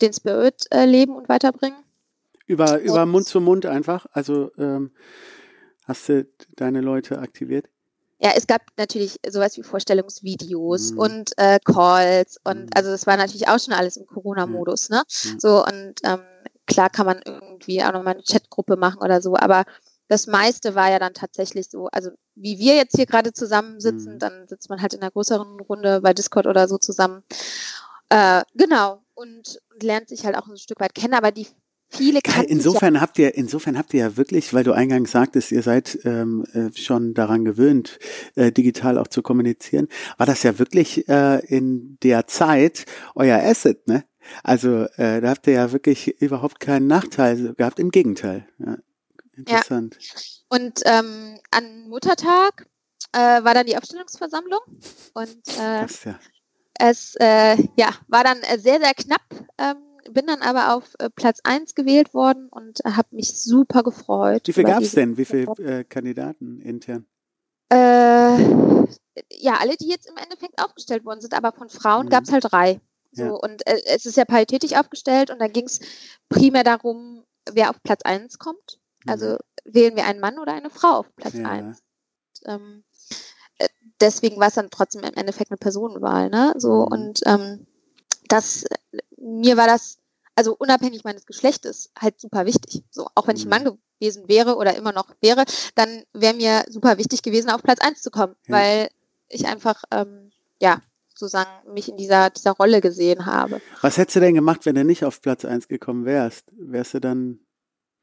[0.00, 1.78] den Spirit äh, leben und weiterbringen.
[2.46, 4.06] Über, über und, Mund zu Mund einfach?
[4.12, 4.90] Also ähm,
[5.84, 7.66] hast du deine Leute aktiviert?
[8.18, 10.98] Ja, es gab natürlich sowas wie Vorstellungsvideos mhm.
[10.98, 12.70] und äh, Calls und mhm.
[12.74, 15.02] also das war natürlich auch schon alles im Corona-Modus, ne?
[15.24, 15.40] Mhm.
[15.40, 16.20] So und ähm,
[16.66, 19.64] klar kann man irgendwie auch nochmal eine Chatgruppe machen oder so, aber
[20.08, 24.18] das meiste war ja dann tatsächlich so, also wie wir jetzt hier gerade zusammensitzen, mhm.
[24.18, 27.22] dann sitzt man halt in einer größeren Runde bei Discord oder so zusammen.
[28.08, 29.02] Äh, genau.
[29.14, 31.46] Und, und lernt sich halt auch ein Stück weit kennen, aber die
[31.88, 35.52] viele ja, insofern ja habt ihr insofern habt ihr ja wirklich, weil du eingangs sagtest,
[35.52, 37.98] ihr seid ähm, äh, schon daran gewöhnt,
[38.34, 39.88] äh, digital auch zu kommunizieren,
[40.18, 44.04] war das ja wirklich äh, in der Zeit euer Asset, ne?
[44.42, 48.48] Also äh, da habt ihr ja wirklich überhaupt keinen Nachteil gehabt, im Gegenteil.
[48.58, 48.76] Ja.
[49.36, 49.96] Interessant.
[50.00, 50.20] Ja.
[50.48, 52.66] Und ähm, an Muttertag
[53.12, 54.60] äh, war dann die Aufstellungsversammlung
[55.14, 56.18] und äh, ja.
[56.78, 59.22] es äh, ja, war dann äh, sehr, sehr knapp.
[59.58, 59.76] Ähm,
[60.12, 64.46] bin dann aber auf äh, Platz 1 gewählt worden und habe mich super gefreut.
[64.46, 65.16] Wie viel gab es denn?
[65.16, 67.06] Wie viele äh, Kandidaten intern?
[67.68, 72.10] Ja, alle, die jetzt im Endeffekt aufgestellt worden sind, aber von Frauen mhm.
[72.10, 72.80] gab es halt drei.
[73.12, 73.30] So, ja.
[73.30, 75.80] Und äh, es ist ja paritätisch aufgestellt und da ging es
[76.28, 78.78] primär darum, wer auf Platz 1 kommt.
[79.06, 79.38] Also mhm.
[79.64, 81.48] wählen wir einen Mann oder eine Frau auf Platz ja.
[81.48, 81.82] 1.
[82.44, 82.84] Ähm,
[83.58, 83.68] äh,
[84.00, 86.54] deswegen war es dann trotzdem im Endeffekt eine Personenwahl, ne?
[86.56, 86.92] So mhm.
[86.92, 87.66] und ähm,
[88.28, 88.64] das
[89.16, 89.98] mir war das
[90.34, 92.84] also unabhängig meines Geschlechtes halt super wichtig.
[92.90, 93.78] So auch wenn ich ein Mann mhm.
[93.98, 98.02] gewesen wäre oder immer noch wäre, dann wäre mir super wichtig gewesen, auf Platz 1
[98.02, 98.54] zu kommen, ja.
[98.54, 98.88] weil
[99.28, 103.62] ich einfach ähm, ja sozusagen mich in dieser dieser Rolle gesehen habe.
[103.80, 106.44] Was hättest du denn gemacht, wenn du nicht auf Platz 1 gekommen wärst?
[106.52, 107.40] Wärst du dann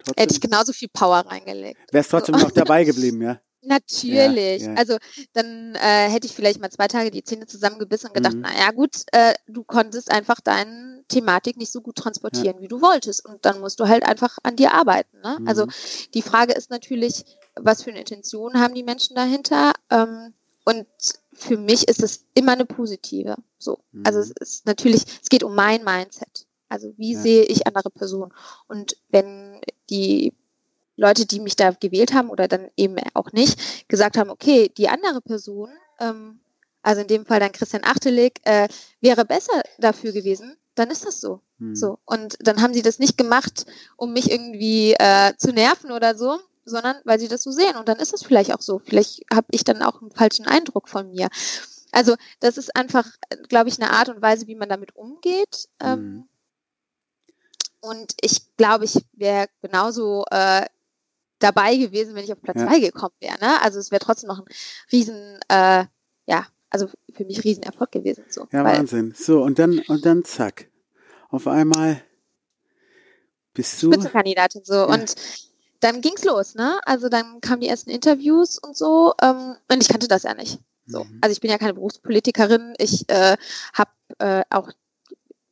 [0.04, 0.22] Trotzdem?
[0.22, 1.80] Hätte ich genauso viel Power reingelegt.
[1.92, 2.46] Wärst trotzdem so.
[2.46, 3.40] noch dabei geblieben, ja?
[3.66, 4.62] Natürlich.
[4.62, 4.74] Ja, ja.
[4.76, 4.98] Also
[5.32, 8.42] dann äh, hätte ich vielleicht mal zwei Tage die Zähne zusammengebissen und gedacht, mhm.
[8.42, 12.62] naja gut, äh, du konntest einfach deine Thematik nicht so gut transportieren, ja.
[12.62, 13.26] wie du wolltest.
[13.26, 15.18] Und dann musst du halt einfach an dir arbeiten.
[15.22, 15.38] Ne?
[15.40, 15.48] Mhm.
[15.48, 15.68] Also
[16.14, 17.24] die Frage ist natürlich,
[17.56, 19.72] was für eine Intention haben die Menschen dahinter?
[19.90, 20.34] Ähm,
[20.66, 20.86] und
[21.34, 23.36] für mich ist es immer eine positive.
[23.60, 23.80] So.
[23.92, 24.04] Mhm.
[24.06, 26.48] Also es ist natürlich, es geht um mein Mindset.
[26.74, 27.20] Also wie ja.
[27.20, 28.34] sehe ich andere Personen?
[28.68, 30.34] Und wenn die
[30.96, 34.90] Leute, die mich da gewählt haben oder dann eben auch nicht, gesagt haben, okay, die
[34.90, 36.40] andere Person, ähm,
[36.82, 38.68] also in dem Fall dann Christian Achtelig, äh,
[39.02, 41.42] wäre besser dafür gewesen, dann ist das so.
[41.60, 41.76] Hm.
[41.76, 42.00] So.
[42.06, 46.40] Und dann haben sie das nicht gemacht, um mich irgendwie äh, zu nerven oder so,
[46.66, 47.76] sondern weil sie das so sehen.
[47.78, 48.80] Und dann ist es vielleicht auch so.
[48.80, 51.30] Vielleicht habe ich dann auch einen falschen Eindruck von mir.
[51.92, 53.08] Also das ist einfach,
[53.50, 55.70] glaube ich, eine Art und Weise, wie man damit umgeht.
[55.80, 56.30] Ähm, hm.
[57.84, 60.66] Und ich glaube, ich wäre genauso äh,
[61.40, 62.68] dabei gewesen, wenn ich auf Platz ja.
[62.68, 63.38] zwei gekommen wäre.
[63.42, 63.62] Ne?
[63.62, 64.46] Also es wäre trotzdem noch ein
[64.90, 65.84] riesen, äh,
[66.26, 68.24] ja, also für mich riesen Erfolg gewesen.
[68.30, 69.14] So, ja, Wahnsinn.
[69.18, 70.70] So, und dann, und dann zack.
[71.30, 72.02] Auf einmal
[73.54, 73.92] bist du.
[73.92, 74.76] Spitzenkandidatin so.
[74.76, 74.86] Ja.
[74.86, 75.16] Und
[75.82, 76.80] dann ging's los, ne?
[76.86, 79.14] Also dann kamen die ersten Interviews und so.
[79.22, 80.60] Ähm, und ich kannte das ja nicht.
[80.86, 81.04] So.
[81.04, 81.20] Mhm.
[81.20, 82.76] Also ich bin ja keine Berufspolitikerin.
[82.78, 83.36] Ich äh,
[83.74, 84.72] habe äh, auch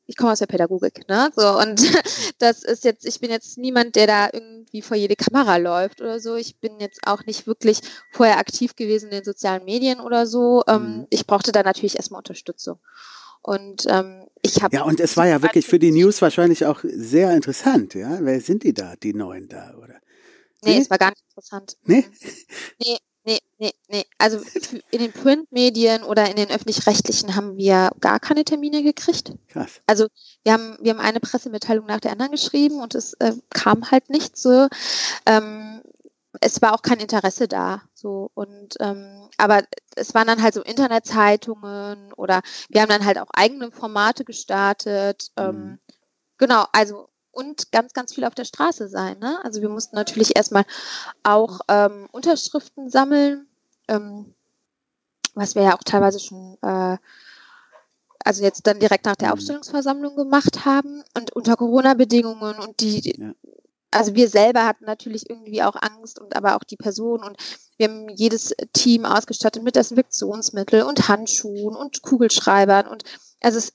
[0.07, 1.31] ich komme aus der Pädagogik, ne?
[1.35, 1.81] So und
[2.39, 6.19] das ist jetzt, ich bin jetzt niemand, der da irgendwie vor jede Kamera läuft oder
[6.19, 6.35] so.
[6.35, 10.63] Ich bin jetzt auch nicht wirklich vorher aktiv gewesen in den sozialen Medien oder so.
[10.67, 11.07] Ähm, mhm.
[11.09, 12.79] ich brauchte da natürlich erstmal Unterstützung.
[13.43, 16.81] Und ähm, ich habe ja und es war ja wirklich für die News wahrscheinlich auch
[16.83, 18.19] sehr interessant, ja.
[18.21, 19.95] Wer sind die da, die Neuen da oder?
[20.63, 20.77] Nee, nee?
[20.77, 21.77] es war gar nicht interessant.
[21.85, 22.05] Nee?
[22.79, 24.05] Nee, Nee, nee, nee.
[24.17, 24.39] Also
[24.89, 29.33] in den Printmedien oder in den öffentlich-rechtlichen haben wir gar keine Termine gekriegt.
[29.47, 29.81] Krass.
[29.85, 30.07] Also
[30.43, 34.09] wir haben, wir haben eine Pressemitteilung nach der anderen geschrieben und es äh, kam halt
[34.09, 34.67] nicht so.
[35.27, 35.81] Ähm,
[36.39, 37.83] es war auch kein Interesse da.
[37.93, 39.63] So und ähm, aber
[39.95, 45.31] es waren dann halt so Internetzeitungen oder wir haben dann halt auch eigene Formate gestartet.
[45.37, 45.79] Ähm, mhm.
[46.37, 49.19] Genau, also und ganz, ganz viel auf der Straße sein.
[49.19, 49.39] Ne?
[49.43, 50.65] Also wir mussten natürlich erstmal
[51.23, 53.47] auch ähm, Unterschriften sammeln,
[53.87, 54.33] ähm,
[55.33, 56.97] was wir ja auch teilweise schon äh,
[58.23, 59.33] also jetzt dann direkt nach der Mhm.
[59.33, 63.33] Aufstellungsversammlung gemacht haben und unter Corona-Bedingungen und die, Ja.
[63.91, 67.37] also wir selber hatten natürlich irgendwie auch Angst und aber auch die Person und
[67.77, 73.03] wir haben jedes Team ausgestattet mit Desinfektionsmittel und Handschuhen und Kugelschreibern und
[73.41, 73.73] also es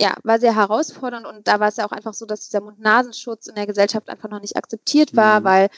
[0.00, 3.46] ja, war sehr herausfordernd und da war es ja auch einfach so, dass dieser Mund-Nasenschutz
[3.46, 5.44] in der Gesellschaft einfach noch nicht akzeptiert war, Mhm.
[5.44, 5.68] weil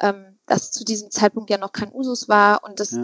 [0.00, 3.02] ähm, das zu diesem Zeitpunkt ja noch kein Usus war und das Ja.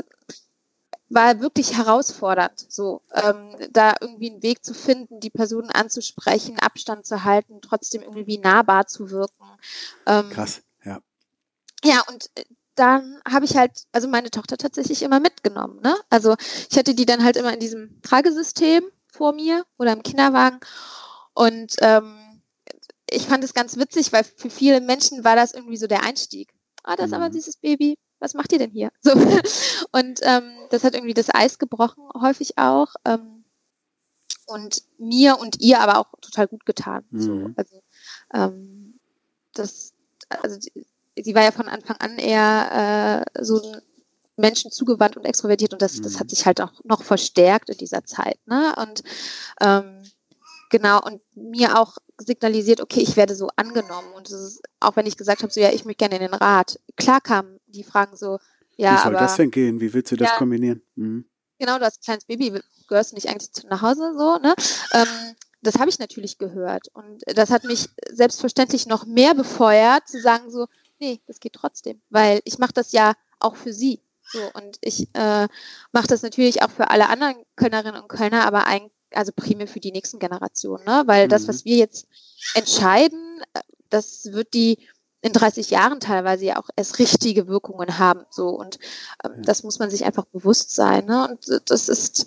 [1.09, 7.05] war wirklich herausfordernd, so ähm, da irgendwie einen Weg zu finden, die Personen anzusprechen, Abstand
[7.07, 9.45] zu halten, trotzdem irgendwie nahbar zu wirken.
[10.07, 11.01] Ähm, Krass, ja.
[11.85, 12.45] ja, und äh,
[12.77, 15.81] dann habe ich halt, also meine Tochter tatsächlich immer mitgenommen.
[15.83, 15.95] Ne?
[16.09, 16.35] Also
[16.71, 18.83] ich hatte die dann halt immer in diesem Tragesystem
[19.13, 20.59] vor mir oder im Kinderwagen.
[21.35, 22.43] Und ähm,
[23.09, 26.53] ich fand es ganz witzig, weil für viele Menschen war das irgendwie so der Einstieg.
[26.83, 27.37] Ah, das ist aber ein Mhm.
[27.37, 27.99] süßes Baby.
[28.19, 28.91] Was macht ihr denn hier?
[29.03, 29.13] So.
[29.93, 32.95] Und ähm, das hat irgendwie das Eis gebrochen, häufig auch.
[33.05, 33.45] Ähm,
[34.47, 37.05] und mir und ihr aber auch total gut getan.
[37.13, 37.33] So.
[37.33, 37.55] Mhm.
[37.57, 37.83] Also
[38.35, 38.99] ähm,
[39.55, 39.93] das,
[40.29, 40.59] also
[41.17, 43.81] sie war ja von Anfang an eher äh, so ein
[44.37, 46.21] Menschen zugewandt und extrovertiert und das, das Mhm.
[46.21, 48.39] hat sich halt auch noch verstärkt in dieser Zeit.
[48.47, 48.75] Ne?
[48.79, 49.03] Und
[49.61, 50.03] ähm,
[50.71, 54.13] genau, und mir auch signalisiert, okay, ich werde so angenommen.
[54.15, 56.35] Und das ist, auch wenn ich gesagt habe, so ja, ich möchte gerne in den
[56.35, 56.79] Rat.
[56.97, 58.39] Klar kamen die Fragen so,
[58.77, 59.81] ja, Wie soll aber das denn gehen?
[59.81, 60.37] Wie willst du das Ja.
[60.39, 60.83] kombinieren?
[60.95, 61.27] Mhm.
[61.59, 64.55] genau, du hast ein kleines Baby, gehörst du nicht eigentlich zu, nach Hause so, ne?
[64.93, 66.89] Ähm, das habe ich natürlich gehört.
[66.93, 70.67] Und das hat mich selbstverständlich noch mehr befeuert, zu sagen so,
[70.99, 72.01] nee, das geht trotzdem.
[72.11, 74.01] Weil ich mache das ja auch für sie.
[74.33, 75.47] So, und ich äh,
[75.93, 79.81] mache das natürlich auch für alle anderen Kölnerinnen und Kölner, aber ein, also primär für
[79.81, 81.03] die nächsten Generationen, ne?
[81.07, 81.49] Weil das, Mhm.
[81.49, 82.07] was wir jetzt
[82.55, 84.79] entscheiden, äh, das wird die
[85.21, 88.25] in 30 Jahren teilweise ja auch erst richtige Wirkungen haben.
[88.31, 88.79] So und
[89.25, 89.43] ähm, Ja.
[89.43, 91.05] das muss man sich einfach bewusst sein.
[91.07, 91.29] Ne?
[91.29, 92.27] Und äh, das ist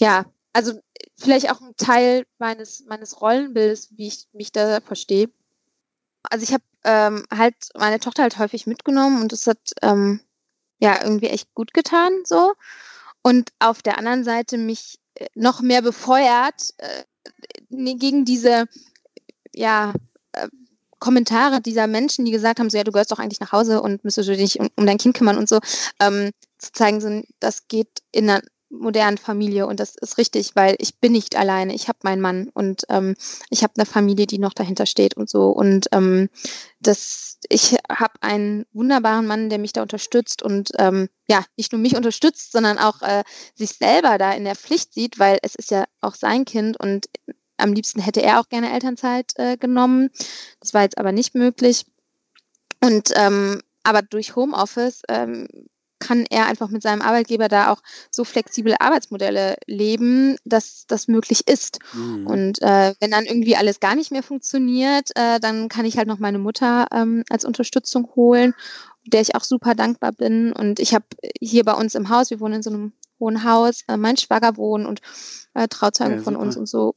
[0.00, 0.78] ja, also
[1.16, 5.30] vielleicht auch ein Teil meines meines Rollenbildes, wie ich mich da verstehe.
[6.30, 10.20] Also ich habe ähm, halt meine Tochter halt häufig mitgenommen und das hat ähm,
[10.78, 12.52] ja irgendwie echt gut getan so.
[13.22, 17.04] Und auf der anderen Seite mich äh, noch mehr befeuert äh,
[17.68, 18.66] nee, gegen diese
[19.54, 19.92] ja
[20.32, 20.48] äh,
[20.98, 24.02] Kommentare dieser Menschen, die gesagt haben, so ja, du gehörst doch eigentlich nach Hause und
[24.02, 25.60] müsstest du dich um, um dein Kind kümmern und so,
[26.00, 30.76] ähm, zu zeigen, so, das geht in einer modernen Familie und das ist richtig, weil
[30.78, 33.14] ich bin nicht alleine, ich habe meinen Mann und ähm,
[33.50, 36.28] ich habe eine Familie, die noch dahinter steht und so und ähm,
[36.80, 41.80] das, ich habe einen wunderbaren Mann, der mich da unterstützt und ähm, ja, nicht nur
[41.80, 43.22] mich unterstützt, sondern auch äh,
[43.54, 47.06] sich selber da in der Pflicht sieht, weil es ist ja auch sein Kind und
[47.56, 50.10] am liebsten hätte er auch gerne Elternzeit äh, genommen.
[50.60, 51.86] Das war jetzt aber nicht möglich.
[52.82, 55.48] Und ähm, aber durch Homeoffice ähm,
[55.98, 61.48] kann er einfach mit seinem Arbeitgeber da auch so flexible Arbeitsmodelle leben, dass das möglich
[61.48, 61.78] ist.
[61.92, 62.26] Mhm.
[62.26, 66.08] Und äh, wenn dann irgendwie alles gar nicht mehr funktioniert, äh, dann kann ich halt
[66.08, 68.54] noch meine Mutter ähm, als Unterstützung holen,
[69.06, 70.52] der ich auch super dankbar bin.
[70.52, 71.06] Und ich habe
[71.40, 74.56] hier bei uns im Haus, wir wohnen in so einem hohen Haus, äh, mein Schwager
[74.56, 75.00] wohnen und
[75.54, 76.94] äh, Trauzeugen Ja, von uns und so.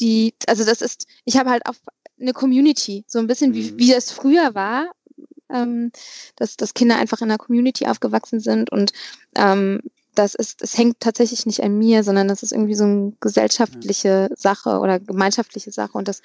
[0.00, 1.74] Die, also das ist, ich habe halt auch
[2.18, 3.78] eine Community, so ein bisschen wie, Mhm.
[3.78, 4.90] wie das früher war,
[5.52, 5.92] ähm,
[6.36, 8.92] dass, dass Kinder einfach in einer Community aufgewachsen sind und
[9.36, 9.80] ähm,
[10.14, 14.28] das ist, es hängt tatsächlich nicht an mir, sondern das ist irgendwie so eine gesellschaftliche
[14.36, 16.20] Sache oder gemeinschaftliche Sache und das,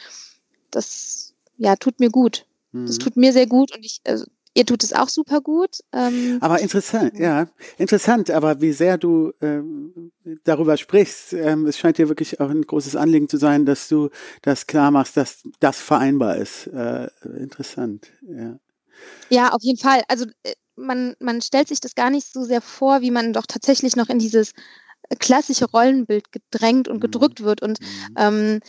[0.71, 2.45] das, ja, tut mir gut.
[2.73, 2.99] Das Mhm.
[2.99, 5.79] tut mir sehr gut und ich, also, ihr tut es auch super gut.
[5.93, 10.11] Ähm, Aber interessant, ja, interessant, aber wie sehr du ähm,
[10.43, 14.09] darüber sprichst, ähm, es scheint dir wirklich auch ein großes Anliegen zu sein, dass du
[14.41, 16.67] das klar machst, dass das vereinbar ist.
[16.67, 17.07] Äh,
[17.37, 18.57] interessant, ja.
[19.29, 20.03] Ja, auf jeden Fall.
[20.07, 23.45] Also äh, man, man stellt sich das gar nicht so sehr vor, wie man doch
[23.45, 24.53] tatsächlich noch in dieses
[25.09, 27.01] äh, klassische Rollenbild gedrängt und Mhm.
[27.01, 27.61] gedrückt wird.
[27.61, 28.15] Und Mhm.
[28.17, 28.59] ähm,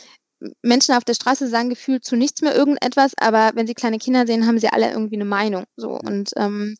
[0.61, 4.27] Menschen auf der Straße sagen gefühlt zu nichts mehr irgendetwas, aber wenn sie kleine Kinder
[4.27, 5.65] sehen, haben sie alle irgendwie eine Meinung.
[5.75, 6.77] So und ähm,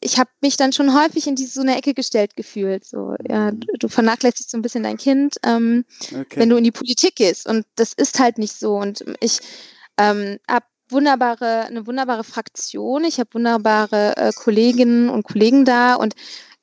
[0.00, 2.84] ich habe mich dann schon häufig in diese so eine Ecke gestellt gefühlt.
[2.84, 3.60] So, ja, Mhm.
[3.60, 5.36] du, du vernachlässigst so ein bisschen dein Kind.
[5.44, 6.40] Ähm, Okay.
[6.40, 7.46] wenn du in die Politik gehst.
[7.46, 8.74] Und das ist halt nicht so.
[8.74, 9.38] Und ich
[9.98, 13.04] ähm, habe wunderbare, eine wunderbare Fraktion.
[13.04, 15.94] Ich habe wunderbare äh, Kolleginnen und Kollegen da.
[15.94, 16.14] Und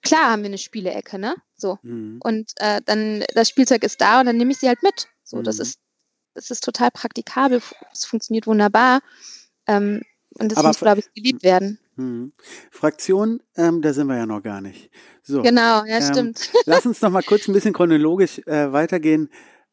[0.02, 1.36] klar haben wir eine Spielecke, ne?
[1.56, 1.78] So.
[1.82, 2.20] Mhm.
[2.24, 5.08] Und äh, dann das Spielzeug ist da und dann nehme ich sie halt mit.
[5.24, 5.62] So, das Mhm.
[5.64, 5.80] ist,
[6.34, 7.62] das ist total praktikabel.
[7.92, 9.02] Es funktioniert wunderbar.
[9.68, 10.02] Ähm,
[10.40, 11.80] und das Aber muss, glaube ich, geliebt werden.
[11.96, 12.34] Mhm.
[12.72, 14.90] Fraktion, ähm, da sind wir ja noch gar nicht.
[15.24, 16.50] So, Genau, ja, Ähm, stimmt.
[16.66, 19.30] lass uns noch mal kurz ein bisschen chronologisch äh, weitergehen.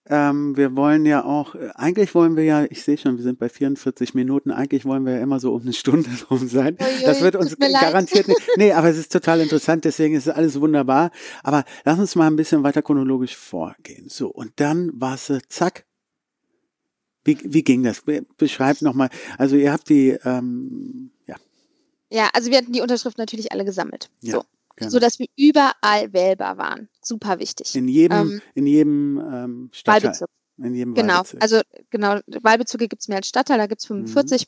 [0.09, 3.39] Ähm, wir wollen ja auch, äh, eigentlich wollen wir ja, ich sehe schon, wir sind
[3.39, 6.77] bei 44 Minuten, eigentlich wollen wir ja immer so um eine Stunde rum sein.
[6.81, 8.41] Uiui, das wird uns garantiert nicht.
[8.57, 11.11] Nee, aber es ist total interessant, deswegen ist es alles wunderbar.
[11.43, 14.09] Aber lass uns mal ein bisschen weiter chronologisch vorgehen.
[14.09, 15.85] So, und dann war es, äh, zack.
[17.25, 18.03] Wie, wie ging das?
[18.03, 19.09] Be- Beschreibt nochmal.
[19.39, 21.35] Also ihr habt die, ähm, ja,
[22.11, 24.11] Ja, also wir hatten die Unterschriften natürlich alle gesammelt.
[24.21, 24.45] Ja, so.
[24.77, 24.91] genau.
[24.91, 26.89] so dass wir überall wählbar waren.
[27.07, 27.75] Super wichtig.
[27.77, 30.03] in jedem, Ähm, in jedem ähm, Stadtteil.
[30.11, 30.31] Wahlbezirk.
[30.59, 31.15] In jedem Genau.
[31.15, 31.43] Wahlbezirk.
[31.43, 34.47] Also genau, Wahlbezirke gibt es mehr als Stadtteil, da gibt es 45.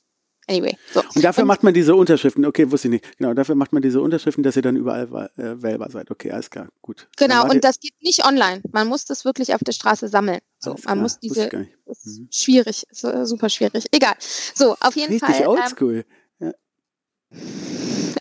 [0.50, 1.02] Anyway, so.
[1.14, 2.46] Und dafür Und- macht man diese Unterschriften.
[2.46, 3.18] Okay, wusste ich nicht.
[3.18, 6.10] Genau, dafür macht man diese Unterschriften, dass ihr dann überall äh, wählbar seid.
[6.10, 7.06] Okay, alles klar, gut.
[7.18, 8.62] Genau, und das geht nicht online.
[8.72, 10.38] Man muss das wirklich auf der Straße sammeln.
[10.58, 12.28] So, Alles man klar, muss diese, Mhm.
[12.32, 13.84] schwierig, ist, super schwierig.
[13.92, 14.14] Egal.
[14.54, 15.42] So, auf jeden Richtig Fall.
[15.42, 16.04] Ähm, oldschool.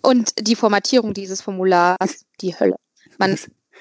[0.02, 2.76] und die Formatierung dieses Formulars, die Hölle.
[3.17, 3.38] Man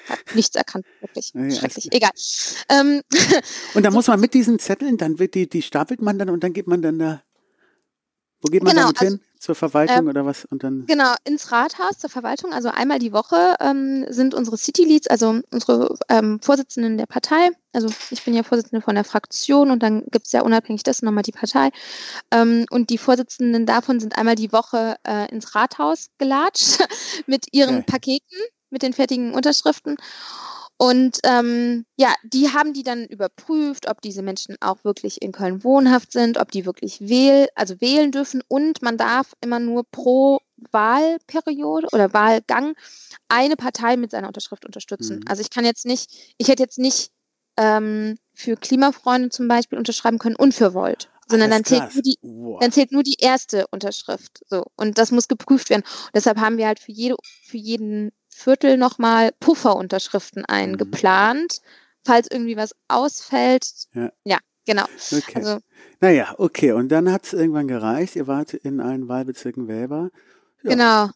[0.09, 1.31] hat nichts erkannt, wirklich.
[1.33, 1.91] Ja, Schrecklich.
[1.91, 2.11] Egal.
[2.69, 3.01] Ähm,
[3.73, 6.43] Und dann muss man mit diesen Zetteln, dann wird die, die stapelt man dann und
[6.43, 7.21] dann geht man dann da.
[8.41, 9.21] Wo geht man Genau, damit hin?
[9.39, 10.45] Zur Verwaltung oder was?
[10.45, 10.85] Und dann.
[10.87, 12.53] Genau, ins Rathaus zur Verwaltung.
[12.53, 17.49] Also einmal die Woche ähm, sind unsere City Leads, also unsere ähm, Vorsitzenden der Partei.
[17.71, 21.05] Also ich bin ja Vorsitzende von der Fraktion und dann gibt es ja unabhängig dessen
[21.05, 21.69] nochmal die Partei.
[22.31, 26.79] Ähm, und die Vorsitzenden davon sind einmal die Woche äh, ins Rathaus gelatscht
[27.27, 27.85] mit ihren Okay.
[27.87, 28.37] Paketen,
[28.69, 29.97] mit den fertigen Unterschriften.
[30.79, 35.63] Und ähm, ja, die haben die dann überprüft, ob diese Menschen auch wirklich in Köln
[35.63, 38.43] wohnhaft sind, ob die wirklich wähl, also wählen dürfen.
[38.47, 40.39] Und man darf immer nur pro
[40.71, 42.75] Wahlperiode oder Wahlgang
[43.27, 45.17] eine Partei mit seiner Unterschrift unterstützen.
[45.17, 45.23] Mhm.
[45.27, 47.09] Also ich kann jetzt nicht, ich hätte jetzt nicht
[47.57, 51.93] ähm, für Klimafreunde zum Beispiel unterschreiben können und für Volt, sondern Alles dann zählt krass.
[51.95, 52.59] nur die Wow.
[52.61, 54.41] dann zählt nur die erste Unterschrift.
[54.47, 54.65] So.
[54.75, 55.83] Und das muss geprüft werden.
[55.83, 61.61] Und deshalb haben wir halt für jede, für jeden Viertel nochmal Pufferunterschriften eingeplant,
[62.05, 63.67] falls irgendwie was ausfällt.
[63.93, 64.11] Mhm.
[64.25, 64.37] Ja.
[64.65, 64.85] genau.
[65.11, 65.33] Okay.
[65.35, 65.57] Also,
[66.01, 66.71] naja, okay.
[66.71, 68.15] Und dann hat es irgendwann gereicht.
[68.15, 70.11] Ihr wart in allen Wahlbezirken wählbar.
[70.61, 70.69] Ja.
[70.69, 71.09] genau.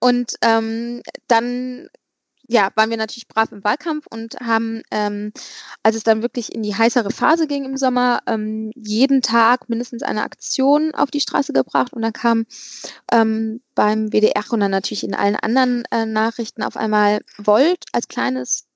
[0.00, 1.88] Und ähm, dann
[2.48, 5.32] ja, waren wir natürlich brav im Wahlkampf und haben, ähm,
[5.82, 10.02] als es dann wirklich in die heißere Phase ging im Sommer, ähm, jeden Tag mindestens
[10.02, 11.92] eine Aktion auf die Straße gebracht.
[11.92, 12.46] Und dann kam
[13.12, 18.08] ähm, beim WDR und dann natürlich in allen anderen äh, Nachrichten auf einmal Volt als
[18.08, 18.66] kleines,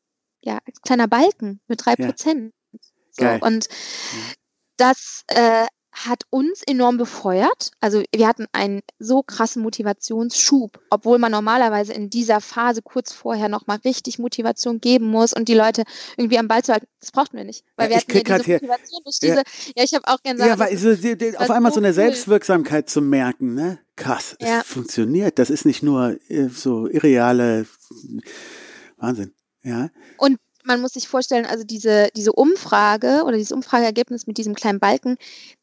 [0.42, 2.06] ja, als kleiner Balken mit drei Ja.
[2.06, 2.52] Prozent.
[3.12, 3.68] So, und
[4.76, 7.72] das äh, hat uns enorm befeuert.
[7.80, 13.48] Also wir hatten einen so krassen Motivationsschub, obwohl man normalerweise in dieser Phase kurz vorher
[13.48, 15.82] nochmal richtig Motivation geben muss und die Leute
[16.16, 16.86] irgendwie am Ball zu halten.
[17.00, 17.64] Das brauchten wir nicht.
[17.76, 19.42] Weil Ja, wir ich hatten ja diese Motivation durch Ja.
[19.42, 21.76] diese, ja, ich habe auch gerne Ja, weil so, die, die, war auf einmal so
[21.76, 21.94] so eine cool.
[21.94, 23.78] Selbstwirksamkeit zu merken, ne?
[23.96, 24.60] Krass, Ja.
[24.60, 25.38] es funktioniert.
[25.38, 27.66] Das ist nicht nur äh, so irreale
[28.96, 29.34] Wahnsinn.
[29.62, 29.90] Ja.
[30.18, 34.78] Und man muss sich vorstellen, also diese, diese Umfrage oder dieses Umfrageergebnis mit diesem kleinen
[34.80, 35.16] Balken,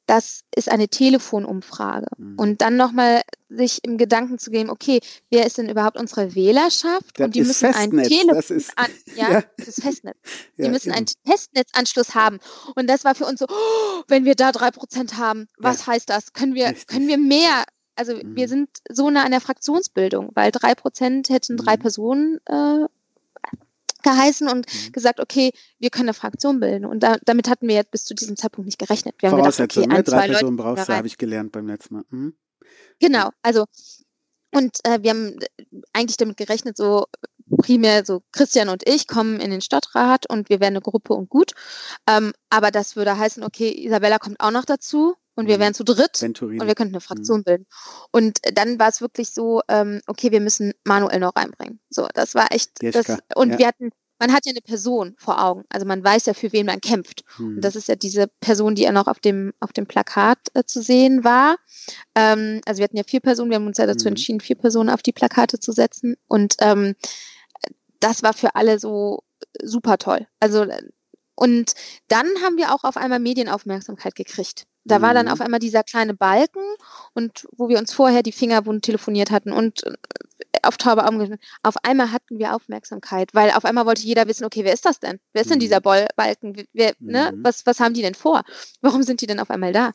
[0.06, 2.08] das ist eine Telefonumfrage.
[2.18, 2.40] Mhm.
[2.40, 7.20] Und dann nochmal sich im Gedanken zu geben, okay, wer ist denn überhaupt unsere Wählerschaft?
[7.20, 9.44] Das und die müssen Festnetz, ein Telefon an, ja, Ja.
[9.58, 10.18] das ist Festnetz.
[10.58, 10.98] Die Ja, müssen eben.
[10.98, 12.40] einen Festnetzanschluss haben.
[12.76, 16.10] Und das war für uns so, oh, wenn wir da drei Prozent haben, was heißt
[16.10, 16.34] das?
[16.34, 16.88] Können wir, Richtig.
[16.88, 17.64] können wir mehr?
[17.96, 18.36] Also Mhm.
[18.36, 21.80] wir sind so nah an der Fraktionsbildung, weil drei Prozent hätten drei Mhm.
[21.82, 22.86] Personen äh,
[24.08, 24.92] geheißen und Mhm.
[24.92, 26.86] gesagt, okay, wir können eine Fraktion bilden.
[26.86, 29.16] Und da, damit hatten wir jetzt bis zu diesem Zeitpunkt nicht gerechnet.
[29.20, 29.98] Wir haben gedacht, Voraussetzung, okay, ne?
[30.00, 32.04] ein, Drei zwei Leute Personen da brauchst du, habe ich gelernt beim letzten Mal.
[32.10, 32.34] Mhm.
[33.00, 33.66] Genau, also
[34.52, 35.38] und äh, wir haben
[35.94, 37.06] eigentlich damit gerechnet, so
[37.58, 41.30] primär so Christian und ich kommen in den Stadtrat und wir wären eine Gruppe und
[41.30, 41.54] gut.
[42.08, 45.62] Ähm, aber das würde heißen, okay, Isabella kommt auch noch dazu und wir Mhm.
[45.62, 46.60] wären zu dritt Venturini.
[46.60, 47.66] und wir könnten eine Fraktion bilden.
[48.12, 51.80] Und dann war es wirklich so, ähm, okay, wir müssen Manuel noch reinbringen.
[51.90, 53.58] So, das war echt, das, und ja.
[53.60, 55.64] wir hatten, man hat ja eine Person vor Augen.
[55.70, 57.24] Also man weiß ja, für wen man kämpft.
[57.38, 57.56] Mhm.
[57.58, 60.64] Und das ist ja diese Person, die ja noch auf dem, auf dem Plakat äh,
[60.66, 61.58] zu sehen war.
[62.16, 64.14] Ähm, also wir hatten ja vier Personen, wir haben uns ja dazu Mhm.
[64.14, 66.16] entschieden, vier Personen auf die Plakate zu setzen.
[66.28, 66.96] Und ähm,
[68.00, 69.24] das war für alle so
[69.64, 70.28] super toll.
[70.40, 70.66] Also
[71.38, 71.74] und
[72.10, 74.66] dann haben wir auch auf einmal Medienaufmerksamkeit gekriegt.
[74.86, 75.32] Da war dann Mhm.
[75.34, 76.64] auf einmal dieser kleine Balken
[77.14, 79.94] und wo wir uns vorher die Finger wund telefoniert hatten und äh,
[80.64, 84.64] auf taube Augen auf einmal hatten wir Aufmerksamkeit, weil auf einmal wollte jeder wissen, okay,
[84.64, 85.20] wer ist das denn?
[85.34, 85.62] Wer ist denn Mhm.
[85.62, 86.56] dieser Bol Balken?
[86.74, 87.32] Wer, ne?
[87.34, 87.44] Mhm.
[87.44, 88.44] was, was haben die denn vor?
[88.82, 89.92] Warum sind die denn auf einmal da?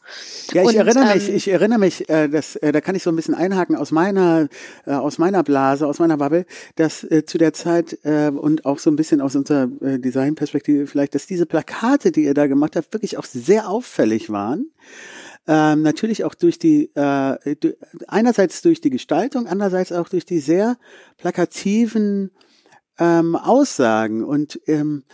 [0.53, 3.03] Ja, ich Und, erinnere mich, ähm, ich erinnere mich, äh, dass, äh, da kann ich
[3.03, 4.49] so ein bisschen einhaken aus meiner,
[4.87, 8.79] äh, aus meiner Blase, aus meiner Bubble, dass äh, zu der Zeit äh, und auch
[8.79, 12.77] so ein bisschen aus unserer äh, Designperspektive vielleicht, dass diese Plakate, die ihr da gemacht
[12.77, 14.71] habt, wirklich auch sehr auffällig waren.
[15.47, 17.57] Ähm, natürlich auch durch die, äh,
[18.07, 20.79] einerseits durch die Gestaltung, andererseits auch durch die sehr
[21.17, 22.31] plakativen
[22.99, 24.25] ähm, Aussagen.
[24.25, 25.05] Und ähm,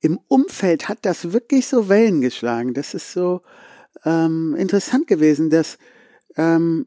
[0.00, 2.74] im Umfeld hat das wirklich so Wellen geschlagen.
[2.74, 3.42] Das ist so
[4.04, 5.78] ähm, interessant gewesen, dass
[6.36, 6.86] ähm,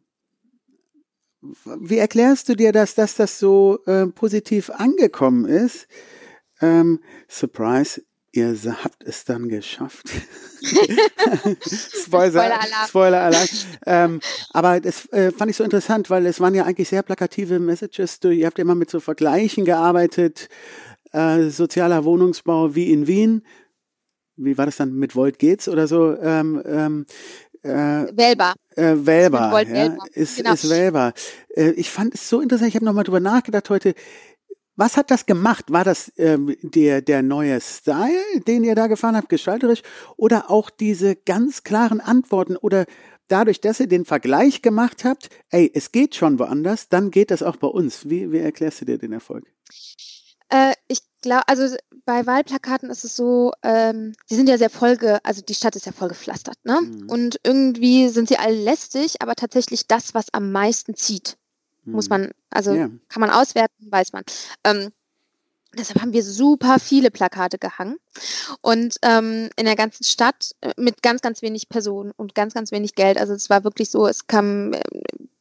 [1.41, 5.87] wie erklärst du dir das, dass das so äh, positiv angekommen ist?
[6.61, 10.09] Ähm, Surprise, ihr habt es dann geschafft.
[12.03, 13.47] Spoiler, Spoiler Alarm.
[13.85, 14.19] ähm,
[14.51, 18.19] aber das äh, fand ich so interessant, weil es waren ja eigentlich sehr plakative Messages.
[18.19, 20.49] Du, ihr habt immer mit so Vergleichen gearbeitet.
[21.11, 23.43] Äh, sozialer Wohnungsbau wie in Wien.
[24.35, 24.93] Wie war das dann?
[24.93, 26.15] Mit Volt geht's oder so?
[26.17, 27.05] Ähm, ähm,
[27.63, 28.55] äh, wählbar.
[28.75, 30.53] Äh, wählbar, ja, Ist, genau.
[30.53, 31.13] ist wählbar.
[31.55, 33.95] Äh, ich fand es so interessant, ich habe nochmal drüber nachgedacht heute.
[34.79, 35.65] Was hat das gemacht?
[35.73, 39.81] War das ähm, der, der neue Style, den ihr da gefahren habt, gestalterisch?
[40.15, 42.55] Oder auch diese ganz klaren Antworten?
[42.55, 42.85] Oder
[43.27, 47.43] dadurch, dass ihr den Vergleich gemacht habt, ey, es geht schon woanders, dann geht das
[47.43, 48.09] auch bei uns.
[48.09, 49.43] Wie, wie erklärst du dir den Erfolg?
[50.47, 51.75] Äh, ich glaube, also
[52.05, 55.87] bei Wahlplakaten ist es so, ähm, die sind ja sehr voll, also die Stadt ist
[55.87, 56.79] ja voll gepflastert, ne?
[56.79, 57.09] Mhm.
[57.09, 61.37] Und irgendwie sind sie alle lästig, aber tatsächlich das, was am meisten zieht.
[61.91, 62.89] Muss man, also yeah.
[63.09, 64.23] kann man auswerten, weiß man.
[64.63, 64.91] Ähm,
[65.77, 67.97] Deshalb haben wir super viele Plakate gehangen
[68.61, 72.71] und ähm, in der ganzen Stadt äh, mit ganz, ganz wenig Personen und ganz, ganz
[72.71, 73.19] wenig Geld.
[73.19, 74.81] Also es war wirklich so, es kam äh,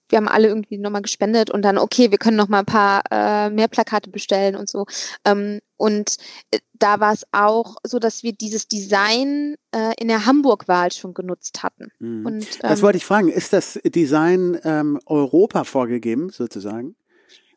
[0.09, 3.03] wir haben alle irgendwie nochmal gespendet und dann, okay, wir können noch mal ein paar
[3.11, 4.87] äh, mehr Plakate bestellen und so.
[5.25, 6.17] Ähm, und
[6.51, 11.15] äh, da war es auch so, dass wir dieses Design äh, in der Hamburg-Wahl schon
[11.15, 11.89] genutzt hatten.
[11.99, 12.27] Mhm.
[12.27, 16.97] Und, ähm, das wollte ich fragen, ist das Design ähm, Europa vorgegeben, sozusagen?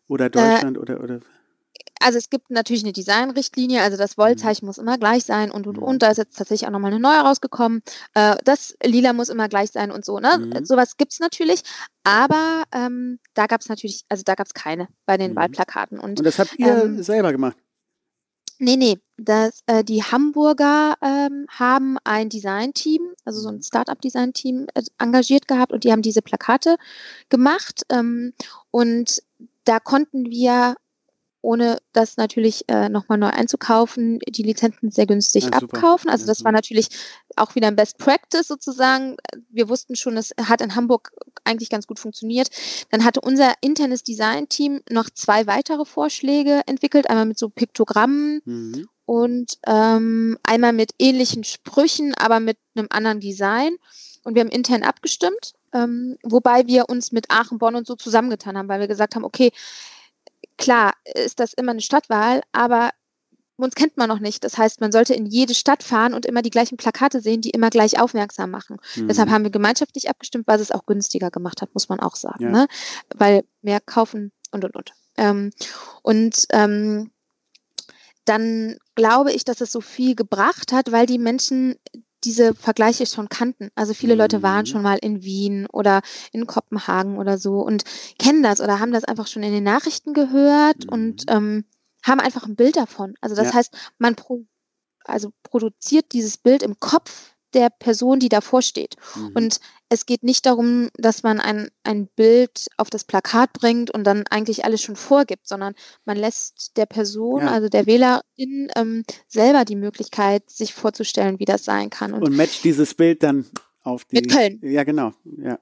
[0.07, 1.19] Oder äh, Deutschland äh, oder, oder?
[2.01, 4.67] Also es gibt natürlich eine Designrichtlinie, also das Wollzeichen mhm.
[4.67, 5.83] muss immer gleich sein und und mhm.
[5.83, 6.01] und.
[6.01, 7.81] Da ist jetzt tatsächlich auch nochmal eine neue rausgekommen.
[8.13, 10.37] Äh, das Lila muss immer gleich sein und so, ne?
[10.37, 10.65] Mhm.
[10.65, 11.63] Sowas gibt's natürlich,
[12.03, 15.35] aber ähm, da gab's natürlich, also da gab's keine bei den mhm.
[15.37, 15.99] Wahlplakaten.
[15.99, 17.57] Und, und das habt ihr ähm, selber gemacht?
[18.63, 23.63] Nee, nee, das, äh, die Hamburger ähm, haben ein Design-Team, also so ein mhm.
[23.63, 26.75] Start-up-Design-Team äh, engagiert gehabt und die haben diese Plakate
[27.29, 27.81] gemacht.
[27.89, 28.33] Ähm,
[28.69, 29.23] und
[29.63, 30.75] da konnten wir
[31.41, 36.09] ohne das natürlich äh, nochmal neu einzukaufen, die Lizenzen sehr günstig ja, abkaufen.
[36.09, 36.89] Also das war natürlich
[37.35, 39.17] auch wieder ein Best Practice sozusagen.
[39.49, 41.11] Wir wussten schon, es hat in Hamburg
[41.43, 42.49] eigentlich ganz gut funktioniert.
[42.91, 48.89] Dann hatte unser internes Design-Team noch zwei weitere Vorschläge entwickelt, einmal mit so Piktogrammen mhm.
[49.05, 53.77] und ähm, einmal mit ähnlichen Sprüchen, aber mit einem anderen Design.
[54.23, 58.55] Und wir haben intern abgestimmt, ähm, wobei wir uns mit Aachen, Bonn und so zusammengetan
[58.55, 59.51] haben, weil wir gesagt haben, okay,
[60.61, 62.91] Klar ist das immer eine Stadtwahl, aber
[63.57, 64.43] uns kennt man noch nicht.
[64.43, 67.51] Das heißt, man sollte in jede Stadt fahren und immer die gleichen Plakate sehen, die
[67.51, 68.77] immer gleich aufmerksam machen.
[68.95, 69.07] Mhm.
[69.07, 72.45] Deshalb haben wir gemeinschaftlich abgestimmt, was es auch günstiger gemacht hat, muss man auch sagen.
[72.45, 72.51] Ja.
[72.51, 72.67] Ne?
[73.15, 74.93] Weil mehr kaufen und und und.
[75.17, 75.51] Ähm,
[76.01, 77.11] und ähm,
[78.25, 81.75] dann glaube ich, dass es so viel gebracht hat, weil die Menschen
[82.23, 83.69] diese Vergleiche schon kannten.
[83.75, 84.65] Also viele Leute waren mhm.
[84.67, 86.01] schon mal in Wien oder
[86.31, 87.83] in Kopenhagen oder so und
[88.19, 90.89] kennen das oder haben das einfach schon in den Nachrichten gehört mhm.
[90.89, 91.65] und ähm,
[92.03, 93.15] haben einfach ein Bild davon.
[93.21, 93.53] Also das ja.
[93.53, 94.45] heißt, man pro,
[95.03, 98.95] also produziert dieses Bild im Kopf der Person, die davor steht.
[99.15, 99.31] Mhm.
[99.35, 104.05] Und es geht nicht darum, dass man ein, ein Bild auf das Plakat bringt und
[104.05, 105.73] dann eigentlich alles schon vorgibt, sondern
[106.05, 107.51] man lässt der Person, ja.
[107.51, 112.13] also der Wählerin, ähm, selber die Möglichkeit, sich vorzustellen, wie das sein kann.
[112.13, 113.45] Und, und matcht dieses Bild dann
[113.81, 114.15] auf die.
[114.15, 114.59] Mit Köln.
[114.63, 115.11] Ja, genau.
[115.37, 115.59] Ja.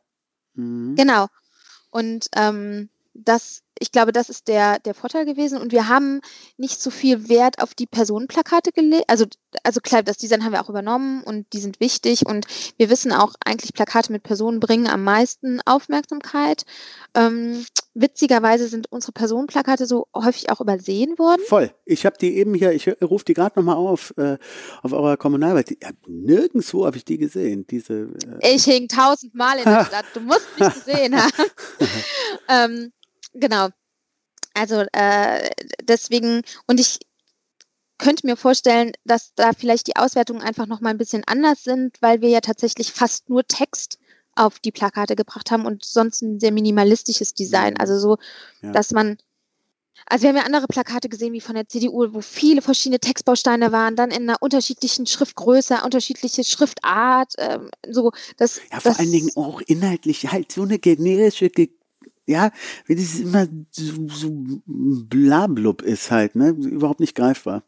[0.54, 0.96] Mhm.
[0.96, 1.28] Genau.
[1.90, 5.58] Und ähm, das ich glaube, das ist der, der Vorteil gewesen.
[5.58, 6.22] Und wir haben
[6.58, 9.06] nicht so viel Wert auf die Personenplakate gelegt.
[9.08, 9.26] Also,
[9.64, 12.26] also klar, das Design haben wir auch übernommen und die sind wichtig.
[12.26, 12.46] Und
[12.78, 16.64] wir wissen auch, eigentlich Plakate mit Personen bringen am meisten Aufmerksamkeit.
[17.16, 21.42] Ähm, witzigerweise sind unsere Personenplakate so häufig auch übersehen worden.
[21.48, 21.72] Voll.
[21.86, 24.38] Ich habe die eben hier, ich rufe die gerade nochmal auf, äh,
[24.84, 25.72] auf eurer Kommunalwelt.
[25.82, 27.66] Ja, nirgendwo habe ich die gesehen.
[27.68, 28.10] Diese,
[28.42, 30.06] äh ich hing tausendmal in der Stadt.
[30.14, 31.32] Du musst mich gesehen haben.
[32.50, 32.92] ähm,
[33.40, 33.70] Genau.
[34.54, 35.50] Also äh,
[35.82, 37.00] deswegen, und ich
[37.98, 42.02] könnte mir vorstellen, dass da vielleicht die Auswertungen einfach noch mal ein bisschen anders sind,
[42.02, 44.00] weil wir ja tatsächlich fast nur Text
[44.36, 47.78] auf die Plakate gebracht haben und sonst ein sehr minimalistisches Design.
[47.78, 48.18] Also so,
[48.62, 48.72] ja.
[48.72, 49.18] dass man,
[50.06, 53.74] also wir haben ja andere Plakate gesehen wie von der CDU, wo viele verschiedene Textbausteine
[53.74, 58.62] waren, dann in einer unterschiedlichen Schriftgröße, unterschiedliche Schriftart, ähm, so das.
[58.72, 61.50] Ja, vor das, allen Dingen auch inhaltlich halt so eine generische
[62.30, 62.52] ja,
[62.86, 64.30] wie das immer so, so
[64.64, 66.50] blablub ist halt, ne?
[66.50, 67.64] Überhaupt nicht greifbar.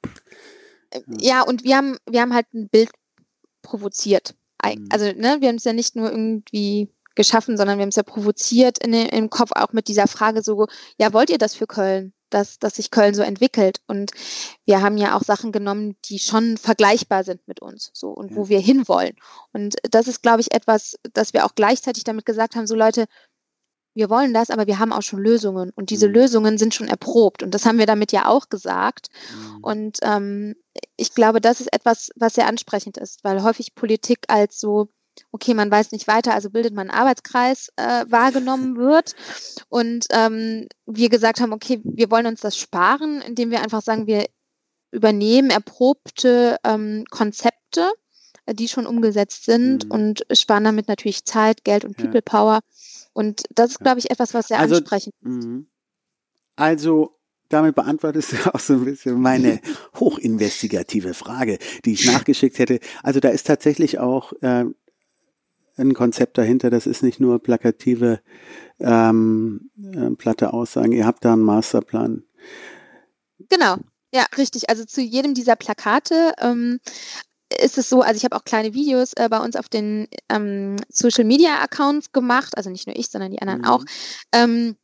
[1.07, 2.89] Ja, und wir haben, wir haben halt ein Bild
[3.61, 4.35] provoziert.
[4.63, 4.87] Mhm.
[4.91, 8.03] Also, ne, wir haben es ja nicht nur irgendwie geschaffen, sondern wir haben es ja
[8.03, 12.13] provoziert in, im Kopf auch mit dieser Frage so, ja, wollt ihr das für Köln?
[12.31, 13.81] dass, dass sich Köln so entwickelt.
[13.87, 14.11] Und
[14.65, 18.37] wir haben ja auch Sachen genommen, die schon vergleichbar sind mit uns, so und ja.
[18.37, 19.15] wo wir hinwollen.
[19.53, 23.05] Und das ist, glaube ich, etwas, dass wir auch gleichzeitig damit gesagt haben, so Leute,
[23.93, 26.13] wir wollen das, aber wir haben auch schon Lösungen und diese mhm.
[26.13, 29.09] Lösungen sind schon erprobt und das haben wir damit ja auch gesagt.
[29.33, 29.57] Mhm.
[29.61, 30.55] Und ähm,
[30.95, 34.89] ich glaube, das ist etwas, was sehr ansprechend ist, weil häufig Politik als so
[35.31, 39.15] okay, man weiß nicht weiter, also bildet man einen Arbeitskreis äh, wahrgenommen wird.
[39.69, 44.07] Und ähm, wir gesagt haben, okay, wir wollen uns das sparen, indem wir einfach sagen,
[44.07, 44.25] wir
[44.91, 47.91] übernehmen erprobte ähm, Konzepte,
[48.49, 49.91] die schon umgesetzt sind mhm.
[49.91, 52.59] und sparen damit natürlich Zeit, Geld und People Power.
[53.13, 55.45] Und das ist, glaube ich, etwas, was sehr also, ansprechend ist.
[55.45, 55.67] Mhm.
[56.55, 57.17] Also
[57.49, 59.59] damit beantwortest du auch so ein bisschen meine
[59.99, 62.79] hochinvestigative Frage, die ich nachgeschickt hätte.
[63.03, 64.65] Also da ist tatsächlich auch äh,
[65.77, 66.69] ein Konzept dahinter.
[66.69, 68.21] Das ist nicht nur plakative,
[68.79, 70.91] ähm, äh, platte Aussagen.
[70.91, 72.23] Ihr habt da einen Masterplan.
[73.49, 73.77] Genau,
[74.13, 74.69] ja, richtig.
[74.69, 76.79] Also zu jedem dieser Plakate ähm,
[77.59, 80.77] ist es so, also ich habe auch kleine Videos äh, bei uns auf den ähm,
[80.89, 83.67] Social Media Accounts gemacht, also nicht nur ich, sondern die anderen mhm.
[83.67, 83.83] auch.
[84.31, 84.75] Ähm,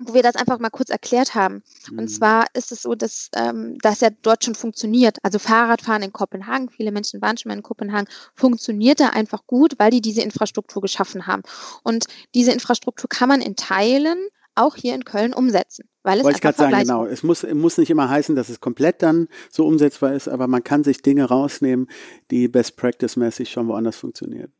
[0.00, 1.62] wo wir das einfach mal kurz erklärt haben.
[1.90, 2.00] Mhm.
[2.00, 5.18] Und zwar ist es so, dass ähm, das ja dort schon funktioniert.
[5.22, 9.74] Also Fahrradfahren in Kopenhagen, viele Menschen waren schon mal in Kopenhagen, funktioniert da einfach gut,
[9.78, 11.42] weil die diese Infrastruktur geschaffen haben.
[11.84, 14.18] Und diese Infrastruktur kann man in Teilen
[14.54, 15.88] auch hier in Köln umsetzen.
[16.02, 17.06] Weil es Wollte ich gerade sagen, genau.
[17.06, 20.62] Es muss, muss nicht immer heißen, dass es komplett dann so umsetzbar ist, aber man
[20.62, 21.88] kann sich Dinge rausnehmen,
[22.30, 24.52] die Best Practice-mäßig schon woanders funktionieren.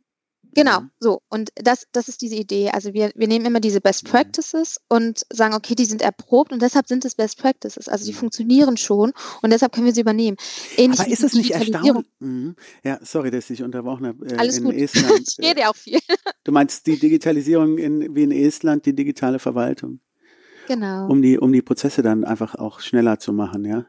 [0.54, 0.90] Genau, mhm.
[1.00, 1.20] so.
[1.28, 2.70] Und das, das ist diese Idee.
[2.70, 4.10] Also wir, wir nehmen immer diese Best mhm.
[4.10, 7.88] Practices und sagen, okay, die sind erprobt und deshalb sind es Best Practices.
[7.88, 8.16] Also die mhm.
[8.16, 10.36] funktionieren schon und deshalb können wir sie übernehmen.
[10.76, 12.06] Ähnlich Aber ist es nicht erstaunlich?
[12.20, 12.56] Mhm.
[12.84, 14.26] Ja, sorry, dass ich unterbrochen habe.
[14.26, 14.74] Äh, Alles in gut.
[14.74, 15.22] Estland.
[15.38, 15.98] ich rede auch viel.
[16.44, 20.00] Du meinst die Digitalisierung in, wie in Estland, die digitale Verwaltung?
[20.68, 21.08] Genau.
[21.08, 23.86] Um die, um die Prozesse dann einfach auch schneller zu machen, ja?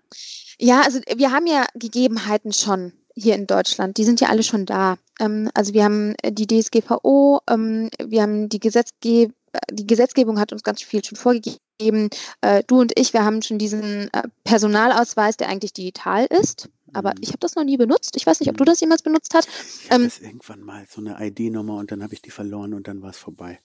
[0.59, 3.97] Ja, also wir haben ja Gegebenheiten schon hier in Deutschland.
[3.97, 4.97] Die sind ja alle schon da.
[5.19, 9.33] Ähm, also wir haben äh, die DSGVO, ähm, wir haben die Gesetzgebung,
[9.71, 12.09] die Gesetzgebung hat uns ganz viel schon vorgegeben.
[12.41, 16.69] Äh, du und ich, wir haben schon diesen äh, Personalausweis, der eigentlich digital ist.
[16.91, 17.21] Aber mhm.
[17.21, 18.17] ich habe das noch nie benutzt.
[18.17, 18.67] Ich weiß nicht, ob du mhm.
[18.67, 19.47] das jemals benutzt hast.
[19.47, 22.89] Ich ähm, das irgendwann mal so eine ID-Nummer und dann habe ich die verloren und
[22.89, 23.59] dann war es vorbei.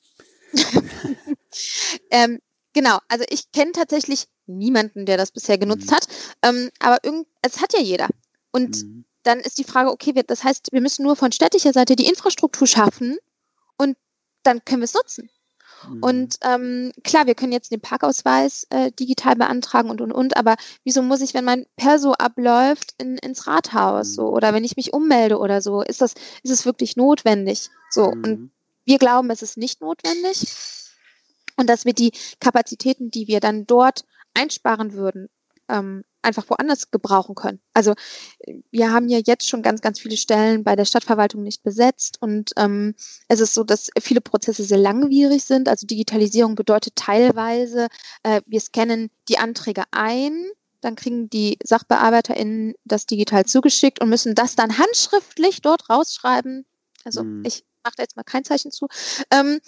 [2.10, 2.38] ähm,
[2.72, 5.94] genau, also ich kenne tatsächlich niemanden, der das bisher genutzt mhm.
[5.94, 6.06] hat.
[6.42, 8.08] Ähm, aber irgend, es hat ja jeder.
[8.52, 11.72] Und mhm dann ist die Frage, okay, wir, das heißt, wir müssen nur von städtischer
[11.72, 13.18] Seite die Infrastruktur schaffen
[13.76, 13.96] und
[14.42, 15.30] dann können wir es nutzen.
[15.88, 16.02] Mhm.
[16.02, 20.56] Und ähm, klar, wir können jetzt den Parkausweis äh, digital beantragen und und und, aber
[20.84, 24.92] wieso muss ich, wenn mein Perso abläuft, in, ins Rathaus so oder wenn ich mich
[24.92, 27.70] ummelde oder so, ist das, ist es wirklich notwendig?
[27.90, 28.24] So, mhm.
[28.24, 28.50] und
[28.84, 30.46] wir glauben, es ist nicht notwendig
[31.56, 34.04] und dass wir die Kapazitäten, die wir dann dort
[34.34, 35.28] einsparen würden,
[35.70, 37.60] ähm, einfach woanders gebrauchen können.
[37.72, 37.94] Also
[38.70, 42.50] wir haben ja jetzt schon ganz, ganz viele Stellen bei der Stadtverwaltung nicht besetzt und
[42.56, 42.94] ähm,
[43.28, 45.68] es ist so, dass viele Prozesse sehr langwierig sind.
[45.68, 47.88] Also Digitalisierung bedeutet teilweise,
[48.22, 50.50] äh, wir scannen die Anträge ein,
[50.80, 56.66] dann kriegen die SachbearbeiterInnen das digital zugeschickt und müssen das dann handschriftlich dort rausschreiben.
[57.04, 57.44] Also mhm.
[57.46, 58.88] ich mache da jetzt mal kein Zeichen zu.
[59.30, 59.60] Ähm,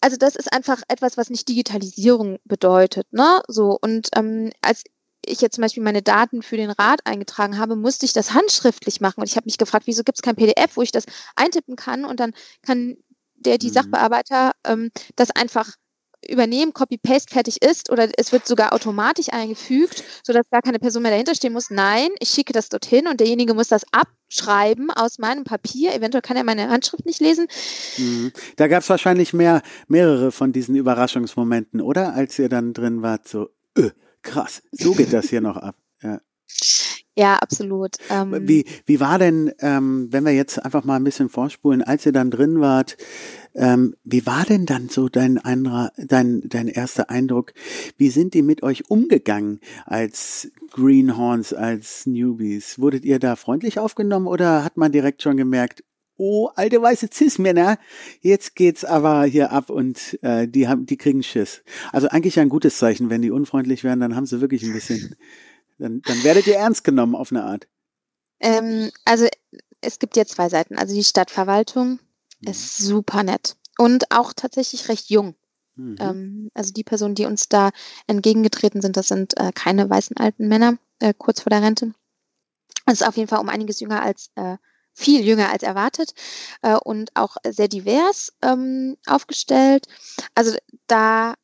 [0.00, 3.12] also das ist einfach etwas, was nicht Digitalisierung bedeutet.
[3.12, 3.42] Ne?
[3.48, 4.84] So und ähm, als
[5.30, 9.00] ich jetzt zum Beispiel meine Daten für den Rat eingetragen habe, musste ich das handschriftlich
[9.00, 9.20] machen.
[9.20, 11.04] Und ich habe mich gefragt, wieso gibt es kein PDF, wo ich das
[11.36, 12.96] eintippen kann und dann kann
[13.36, 13.72] der, die mhm.
[13.72, 15.70] Sachbearbeiter ähm, das einfach
[16.28, 21.10] übernehmen, Copy-Paste fertig ist oder es wird sogar automatisch eingefügt, sodass gar keine Person mehr
[21.10, 21.70] dahinter stehen muss.
[21.70, 25.94] Nein, ich schicke das dorthin und derjenige muss das abschreiben aus meinem Papier.
[25.94, 27.46] Eventuell kann er meine Handschrift nicht lesen.
[27.96, 28.32] Mhm.
[28.56, 32.14] Da gab es wahrscheinlich mehr, mehrere von diesen Überraschungsmomenten, oder?
[32.14, 33.90] Als ihr dann drin wart, so, öh
[34.22, 35.76] krass, so geht das hier noch ab.
[36.02, 36.20] Ja.
[37.16, 37.96] Ja, absolut.
[38.08, 42.06] Ähm, wie, wie war denn, ähm, wenn wir jetzt einfach mal ein bisschen vorspulen, als
[42.06, 42.96] ihr dann drin wart,
[43.54, 47.52] ähm, wie war denn dann so dein, anderer, dein, dein erster Eindruck?
[47.96, 52.78] Wie sind die mit euch umgegangen als Greenhorns, als Newbies?
[52.78, 55.82] Wurdet ihr da freundlich aufgenommen oder hat man direkt schon gemerkt,
[56.20, 57.78] oh, alte weiße Cis-Männer,
[58.20, 61.62] jetzt geht's aber hier ab und äh, die haben, die kriegen Schiss.
[61.92, 65.16] Also eigentlich ein gutes Zeichen, wenn die unfreundlich werden, dann haben sie wirklich ein bisschen,
[65.78, 67.66] dann, dann werdet ihr ernst genommen auf eine Art.
[68.38, 69.26] Ähm, also
[69.80, 70.76] es gibt ja zwei Seiten.
[70.76, 71.92] Also die Stadtverwaltung
[72.40, 72.50] mhm.
[72.50, 75.34] ist super nett und auch tatsächlich recht jung.
[75.76, 75.96] Mhm.
[76.00, 77.70] Ähm, also die Personen, die uns da
[78.06, 81.94] entgegengetreten sind, das sind äh, keine weißen alten Männer, äh, kurz vor der Rente.
[82.84, 84.58] Das ist auf jeden Fall um einiges jünger als äh,
[84.94, 86.12] viel jünger als erwartet
[86.62, 89.86] äh, und auch sehr divers ähm, aufgestellt.
[90.34, 91.34] Also da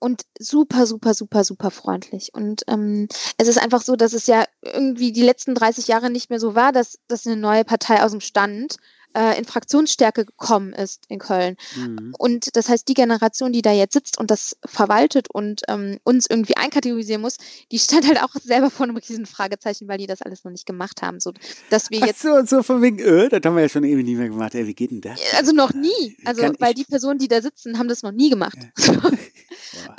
[0.00, 2.32] und super, super, super, super freundlich.
[2.32, 6.30] Und ähm, es ist einfach so, dass es ja irgendwie die letzten 30 Jahre nicht
[6.30, 8.76] mehr so war, dass, dass eine neue Partei aus dem Stand
[9.16, 11.56] äh, in Fraktionsstärke gekommen ist in Köln.
[11.76, 12.14] Mhm.
[12.18, 16.26] Und das heißt, die Generation, die da jetzt sitzt und das verwaltet und ähm, uns
[16.28, 17.38] irgendwie einkategorisieren muss,
[17.70, 20.66] die stand halt auch selber vor einem riesen Fragezeichen, weil die das alles noch nicht
[20.66, 21.20] gemacht haben.
[21.20, 21.32] So,
[21.70, 23.84] dass wir jetzt Ach so, und so von wegen, äh, das haben wir ja schon
[23.84, 24.54] ewig nicht mehr gemacht.
[24.54, 25.20] Ey, wie geht denn das?
[25.36, 26.16] Also noch nie.
[26.24, 28.58] Also, Kann weil die Personen, die da sitzen, haben das noch nie gemacht.
[28.78, 29.10] Ja.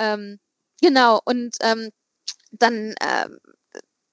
[0.00, 0.38] ähm,
[0.80, 1.90] genau, und ähm,
[2.52, 3.38] dann ähm,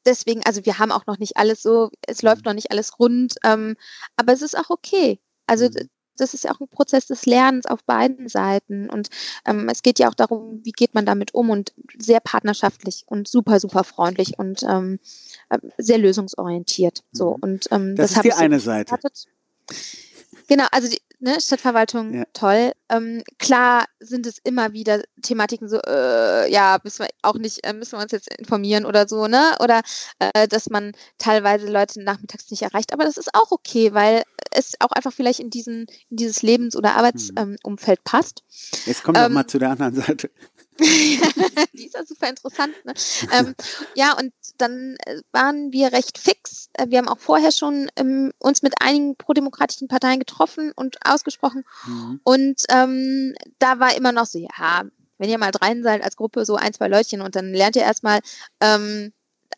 [0.10, 2.49] deswegen, also wir haben auch noch nicht alles so, es läuft mhm.
[2.49, 3.76] noch nicht alles rund, ähm,
[4.18, 5.20] aber es ist auch okay.
[5.47, 5.89] Also mhm.
[6.18, 9.10] das ist ja auch ein Prozess des Lernens auf beiden Seiten und
[9.45, 13.28] ähm, es geht ja auch darum, wie geht man damit um und sehr partnerschaftlich und
[13.28, 14.99] super, super freundlich und ähm,
[15.49, 17.03] äh, sehr lösungsorientiert.
[17.12, 17.43] So Mhm.
[17.43, 18.91] und ähm, Das ist die eine Seite.
[18.91, 19.28] erwartet.
[20.50, 22.24] Genau, also die ne, Stadtverwaltung Ja.
[22.34, 22.72] toll.
[22.89, 27.72] Ähm, klar sind es immer wieder Thematiken so, äh, ja, müssen wir auch nicht, äh,
[27.74, 29.56] müssen wir uns jetzt informieren oder so, ne?
[29.60, 29.82] Oder
[30.18, 32.93] äh, dass man teilweise Leute nachmittags nicht erreicht.
[32.93, 36.76] Aber das ist auch okay, weil es auch einfach vielleicht in diesen, in dieses Lebens-
[36.76, 37.58] oder Arbeitsumfeld Mhm.
[37.64, 38.43] ähm, passt.
[38.88, 40.32] Jetzt kommen wir Ähm, mal zu der anderen Seite.
[41.73, 42.73] die ist ja super interessant.
[42.86, 42.93] Ne?
[43.32, 43.53] Ähm,
[43.95, 46.69] ja, und dann äh, waren wir recht fix.
[46.73, 51.63] Äh, Wir haben auch vorher schon ähm, uns mit einigen prodemokratischen Parteien getroffen und ausgesprochen.
[51.86, 52.19] Mhm.
[52.23, 54.84] Und ähm, da war immer noch so, ja,
[55.17, 57.84] wenn ihr mal rein seid als Gruppe, so ein, zwei Leutchen und dann lernt ihr
[57.84, 58.19] erstmal,
[58.61, 59.11] ähm,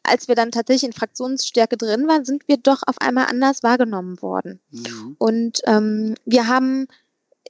[0.04, 4.22] als wir dann tatsächlich in Fraktionsstärke drin waren, sind wir doch auf einmal anders wahrgenommen
[4.22, 4.60] worden.
[4.72, 5.16] Mhm.
[5.20, 6.88] Und ähm, wir haben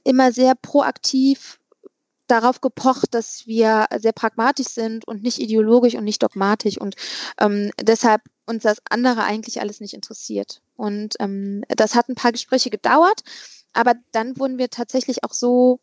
[0.04, 1.58] immer sehr proaktiv
[2.32, 6.96] darauf gepocht, dass wir sehr pragmatisch sind und nicht ideologisch und nicht dogmatisch und
[7.38, 10.62] ähm, deshalb uns das andere eigentlich alles nicht interessiert.
[10.76, 13.22] Und ähm, das hat ein paar Gespräche gedauert,
[13.72, 15.80] aber dann wurden wir tatsächlich auch so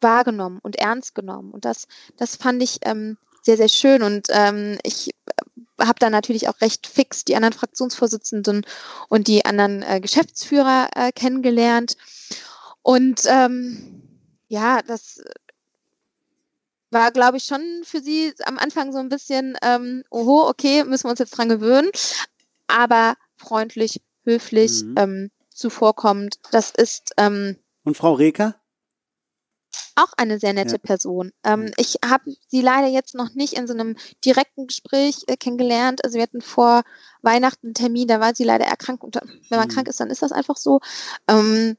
[0.00, 1.50] wahrgenommen und ernst genommen.
[1.52, 4.02] Und das, das fand ich ähm, sehr, sehr schön.
[4.02, 5.10] Und ähm, ich
[5.80, 8.66] habe da natürlich auch recht fix die anderen Fraktionsvorsitzenden
[9.08, 11.96] und die anderen äh, Geschäftsführer äh, kennengelernt.
[12.82, 14.02] Und ähm,
[14.48, 15.22] ja, das
[16.90, 21.04] war, glaube ich, schon für sie am Anfang so ein bisschen, ähm, oho, okay, müssen
[21.04, 21.90] wir uns jetzt dran gewöhnen.
[22.66, 24.94] Aber freundlich, höflich, Mhm.
[24.98, 26.38] ähm, zuvorkommend.
[26.50, 28.60] Das ist ähm, Und Frau Reker?
[29.96, 30.78] auch eine sehr nette Ja.
[30.78, 31.32] Person.
[31.44, 31.72] Ähm, Mhm.
[31.76, 36.04] ich habe sie leider jetzt noch nicht in so einem direkten Gespräch äh, kennengelernt.
[36.04, 36.82] Also wir hatten vor
[37.22, 39.02] Weihnachten einen Termin, da war sie leider erkrankt.
[39.02, 39.72] Und wenn man Mhm.
[39.72, 40.80] krank ist, dann ist das einfach so.
[41.26, 41.76] Ähm,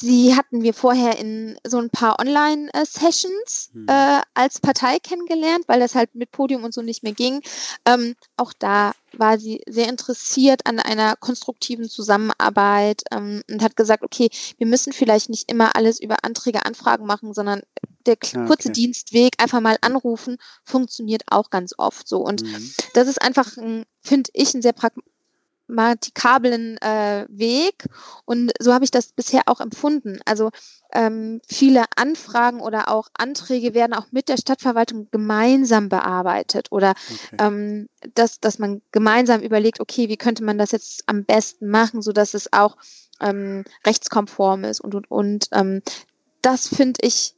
[0.00, 3.86] sie hatten wir vorher in so ein paar Online-Sessions Mhm.
[3.88, 7.40] äh, als Partei kennengelernt, weil das halt mit Podium und so nicht mehr ging.
[7.84, 14.02] Ähm, auch da war sie sehr interessiert an einer konstruktiven Zusammenarbeit ähm, und hat gesagt,
[14.04, 14.28] okay,
[14.58, 17.62] wir müssen vielleicht nicht immer alles über Anträge, Anfragen machen, sondern
[18.06, 18.72] der Ah, kurze okay.
[18.72, 22.18] Dienstweg, einfach mal anrufen, funktioniert auch ganz oft so.
[22.20, 22.72] Und Mhm.
[22.94, 23.52] das ist einfach,
[24.02, 24.72] finde ich, ein sehr
[25.70, 27.86] pragmatikablen äh, Weg.
[28.24, 30.20] Und so habe ich das bisher auch empfunden.
[30.24, 30.50] Also
[30.92, 37.36] ähm, viele Anfragen oder auch Anträge werden auch mit der Stadtverwaltung gemeinsam bearbeitet oder Okay.
[37.38, 42.02] ähm, dass, dass man gemeinsam überlegt, okay, wie könnte man das jetzt am besten machen,
[42.02, 42.76] so dass es auch
[43.20, 45.48] ähm, rechtskonform ist und und und.
[45.52, 45.82] Ähm,
[46.42, 47.34] das finde ich,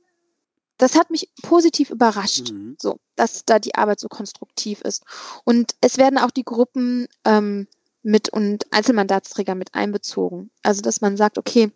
[0.78, 2.76] das hat mich positiv überrascht, Mhm.
[2.78, 5.05] so, dass da die Arbeit so konstruktiv ist.
[5.45, 7.66] Und es werden auch die Gruppen ähm,
[8.03, 10.50] mit und Einzelmandatsträger mit einbezogen.
[10.62, 11.70] Also dass man sagt, okay,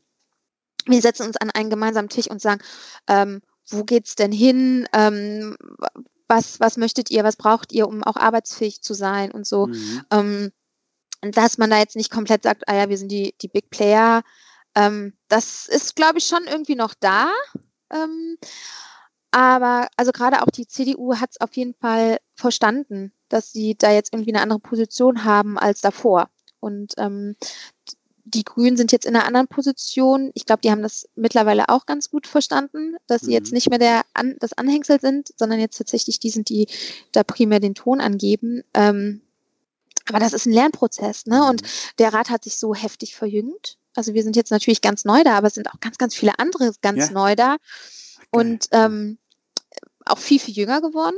[0.86, 2.62] wir setzen uns an einen gemeinsamen Tisch und sagen,
[3.08, 4.88] ähm, wo geht's denn hin?
[4.92, 5.56] Ähm,
[6.28, 9.66] was, was möchtet ihr, was braucht ihr, um auch arbeitsfähig zu sein und so.
[9.66, 10.02] Mhm.
[10.10, 10.52] Ähm,
[11.22, 14.22] dass man da jetzt nicht komplett sagt, ah ja, wir sind die, die Big Player.
[14.74, 17.30] Ähm, das ist, glaube ich, schon irgendwie noch da.
[17.90, 18.36] Ähm,
[19.30, 23.90] aber also gerade auch die CDU hat es auf jeden Fall verstanden, dass sie da
[23.92, 26.28] jetzt irgendwie eine andere Position haben als davor.
[26.60, 27.36] Und ähm,
[28.24, 30.30] die Grünen sind jetzt in einer anderen Position.
[30.34, 33.54] Ich glaube, die haben das mittlerweile auch ganz gut verstanden, dass sie jetzt Mhm.
[33.54, 36.66] nicht mehr der An das Anhängsel sind, sondern jetzt tatsächlich die sind, die
[37.12, 38.62] da primär den Ton angeben.
[38.74, 39.22] Ähm,
[40.08, 41.48] aber das ist ein Lernprozess, ne?
[41.48, 41.66] Und Mhm.
[41.98, 43.78] der Rat hat sich so heftig verjüngt.
[43.94, 46.38] Also wir sind jetzt natürlich ganz neu da, aber es sind auch ganz, ganz viele
[46.38, 47.12] andere ganz Ja.
[47.12, 47.56] neu da
[48.30, 48.86] und Geil.
[48.86, 49.18] ähm,
[50.04, 51.16] auch viel, viel jünger geworden.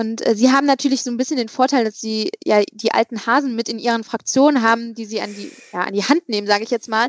[0.00, 3.26] Und äh, sie haben natürlich so ein bisschen den Vorteil, dass sie ja die alten
[3.26, 6.46] Hasen mit in ihren Fraktionen haben, die sie an die, ja, an die Hand nehmen,
[6.46, 7.08] sage ich jetzt mal.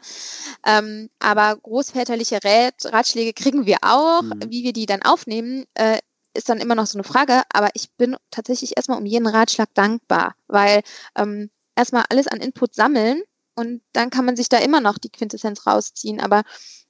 [0.65, 4.23] Ähm, aber großväterliche Rät, Ratschläge kriegen wir auch.
[4.23, 4.41] Mhm.
[4.49, 5.99] Wie wir die dann aufnehmen, äh,
[6.33, 7.43] ist dann immer noch so eine Frage.
[7.53, 10.81] Aber ich bin tatsächlich erstmal um jeden Ratschlag dankbar, weil
[11.15, 13.21] ähm, erstmal alles an Input sammeln
[13.55, 16.19] und dann kann man sich da immer noch die Quintessenz rausziehen.
[16.19, 16.43] Aber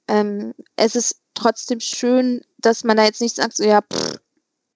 [0.08, 4.18] ähm, es ist trotzdem schön, dass man da jetzt nicht sagt, so ja, pff,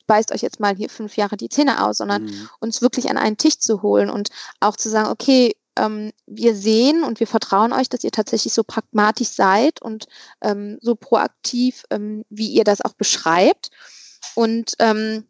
[0.07, 2.48] beißt euch jetzt mal hier fünf Jahre die Zähne aus, sondern mhm.
[2.61, 4.30] uns wirklich an einen Tisch zu holen und
[4.61, 8.64] auch zu sagen, okay, ähm, wir sehen und wir vertrauen euch, dass ihr tatsächlich so
[8.64, 10.07] pragmatisch seid und
[10.40, 13.70] ähm, so proaktiv, ähm, wie ihr das auch beschreibt.
[14.34, 15.24] Und ähm,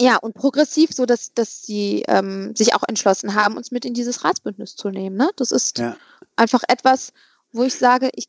[0.00, 3.94] ja, und progressiv, so dass, dass sie ähm, sich auch entschlossen haben, uns mit in
[3.94, 5.16] dieses Ratsbündnis zu nehmen.
[5.16, 5.30] Ne?
[5.36, 5.96] Das ist ja.
[6.34, 7.12] einfach etwas,
[7.52, 8.28] wo ich sage, ich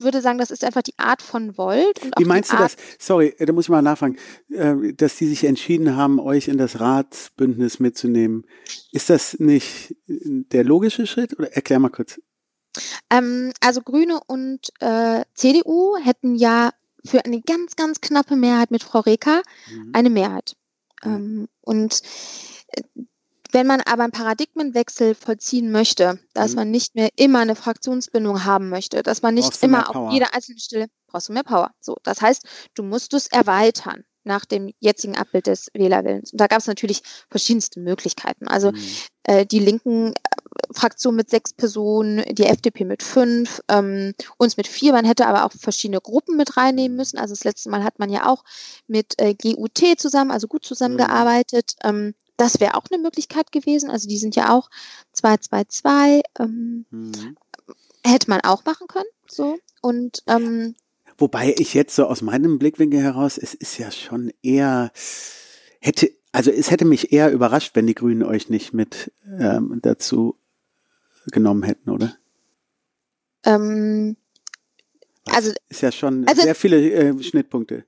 [0.00, 2.00] würde sagen, das ist einfach die Art von Volt.
[2.18, 2.76] Wie meinst du Art das?
[2.98, 4.16] Sorry, da muss ich mal nachfragen,
[4.50, 8.46] äh, dass die sich entschieden haben, euch in das Ratsbündnis mitzunehmen.
[8.92, 11.38] Ist das nicht der logische Schritt?
[11.38, 12.20] Oder erklär mal kurz.
[13.10, 16.70] Ähm, also Grüne und äh, CDU hätten ja
[17.04, 19.90] für eine ganz, ganz knappe Mehrheit mit Frau Reker mhm.
[19.92, 20.56] eine Mehrheit.
[21.02, 22.02] Ähm, und
[22.68, 22.82] äh,
[23.52, 26.56] wenn man aber einen Paradigmenwechsel vollziehen möchte, dass mhm.
[26.56, 30.58] man nicht mehr immer eine Fraktionsbindung haben möchte, dass man nicht immer auf jeder einzelnen
[30.58, 31.70] Stelle, brauchst du mehr Power.
[31.80, 32.44] So, das heißt,
[32.74, 36.32] du musst es erweitern nach dem jetzigen Abbild des Wählerwillens.
[36.32, 38.48] Und da gab es natürlich verschiedenste Möglichkeiten.
[38.48, 38.78] Also mhm.
[39.24, 40.12] äh, die linken äh,
[40.72, 44.92] Fraktion mit sechs Personen, die FDP mit fünf, ähm, uns mit vier.
[44.92, 47.18] Man hätte aber auch verschiedene Gruppen mit reinnehmen müssen.
[47.18, 48.44] Also das letzte Mal hat man ja auch
[48.86, 51.74] mit äh, GUT zusammen, also gut zusammengearbeitet.
[51.82, 51.88] Mhm.
[51.88, 53.90] Ähm, das wäre auch eine Möglichkeit gewesen.
[53.90, 54.70] Also die sind ja auch
[55.12, 56.22] 222.
[56.38, 57.36] Ähm, mhm.
[58.04, 59.08] Hätte man auch machen können.
[59.28, 59.58] So.
[59.82, 60.74] Und ähm,
[61.18, 64.90] Wobei ich jetzt so aus meinem Blickwinkel heraus, es ist ja schon eher,
[65.80, 70.38] hätte, also es hätte mich eher überrascht, wenn die Grünen euch nicht mit ähm, dazu
[71.26, 72.16] genommen hätten, oder?
[73.44, 74.16] Ähm,
[75.26, 77.84] also ist ja schon also, sehr viele äh, Schnittpunkte.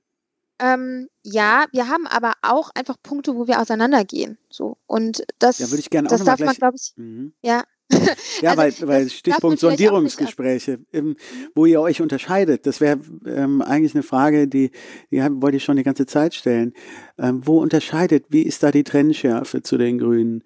[0.59, 4.37] Ähm, ja, wir haben aber auch einfach Punkte, wo wir auseinandergehen.
[4.49, 7.33] So und das, ja, würde ich gerne das auch darf man, glaube ich, mhm.
[7.41, 7.63] ja.
[8.41, 11.15] ja, also, weil, weil Stichpunkt Sondierungsgespräche, ähm,
[11.53, 14.71] wo ihr euch unterscheidet, das wäre ähm, eigentlich eine Frage, die,
[15.11, 16.73] die wollte ich schon die ganze Zeit stellen.
[17.17, 20.43] Ähm, wo unterscheidet, wie ist da die Trennschärfe zu den Grünen,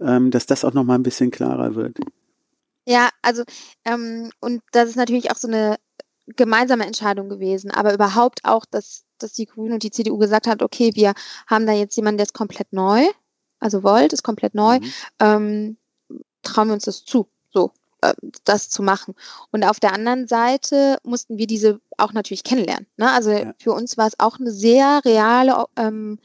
[0.00, 1.98] ähm, dass das auch nochmal ein bisschen klarer wird?
[2.88, 3.42] Ja, also
[3.84, 5.76] ähm, und das ist natürlich auch so eine
[6.26, 10.62] gemeinsame Entscheidung gewesen, aber überhaupt auch, dass, dass die Grünen und die CDU gesagt hat,
[10.62, 11.14] okay, wir
[11.46, 13.06] haben da jetzt jemanden, der ist komplett neu,
[13.60, 14.92] also Volt ist komplett neu, mhm.
[15.20, 15.76] ähm,
[16.42, 17.72] trauen wir uns das zu, so
[18.02, 18.14] äh,
[18.44, 19.14] das zu machen.
[19.52, 22.86] Und auf der anderen Seite mussten wir diese auch natürlich kennenlernen.
[22.96, 23.10] Ne?
[23.10, 23.54] Also ja.
[23.58, 26.18] für uns war es auch eine sehr reale ähm,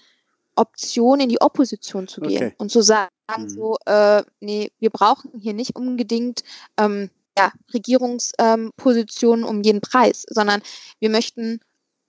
[0.55, 2.55] Option, in die Opposition zu gehen okay.
[2.57, 3.49] und zu sagen, mhm.
[3.49, 6.43] so, äh, nee, wir brauchen hier nicht unbedingt
[6.77, 10.61] ähm, ja, Regierungspositionen ähm, um jeden Preis, sondern
[10.99, 11.59] wir möchten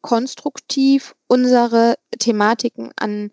[0.00, 3.30] konstruktiv unsere Thematiken an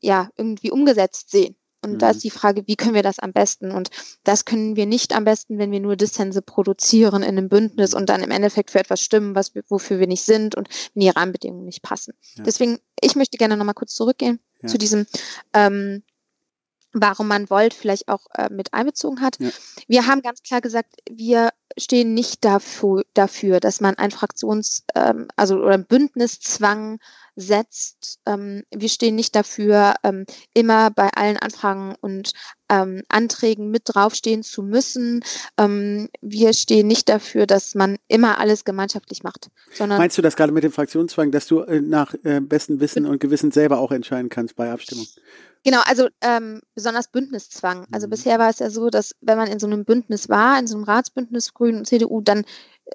[0.00, 1.56] ja irgendwie umgesetzt sehen.
[1.84, 1.98] Und mhm.
[1.98, 3.72] da ist die Frage, wie können wir das am besten?
[3.72, 3.90] Und
[4.22, 8.08] das können wir nicht am besten, wenn wir nur Dissense produzieren in einem Bündnis und
[8.08, 11.08] dann im Endeffekt für etwas stimmen, was wir, wofür wir nicht sind und wenn die
[11.08, 12.14] Rahmenbedingungen nicht passen.
[12.36, 12.44] Ja.
[12.44, 14.68] Deswegen, ich möchte gerne nochmal kurz zurückgehen ja.
[14.68, 15.06] zu diesem
[15.54, 16.02] ähm,
[16.92, 19.38] warum man Volt vielleicht auch äh, mit einbezogen hat.
[19.38, 19.50] Ja.
[19.88, 25.28] Wir haben ganz klar gesagt, wir stehen nicht dafür, dafür dass man ein Fraktions-, ähm,
[25.36, 26.98] also oder ein Bündniszwang
[27.34, 28.20] setzt.
[28.26, 32.32] Ähm, wir stehen nicht dafür, ähm, immer bei allen Anfragen und
[32.68, 35.24] ähm, Anträgen mit draufstehen zu müssen.
[35.56, 39.48] Ähm, wir stehen nicht dafür, dass man immer alles gemeinschaftlich macht.
[39.72, 43.06] Sondern Meinst du das gerade mit dem Fraktionszwang, dass du äh, nach äh, bestem Wissen
[43.06, 45.06] und Gewissen selber auch entscheiden kannst bei Abstimmung?
[45.64, 47.86] Genau, also ähm, besonders Bündniszwang.
[47.92, 48.10] Also mhm.
[48.10, 50.76] bisher war es ja so, dass wenn man in so einem Bündnis war, in so
[50.76, 52.44] einem Ratsbündnis Grünen und CDU, dann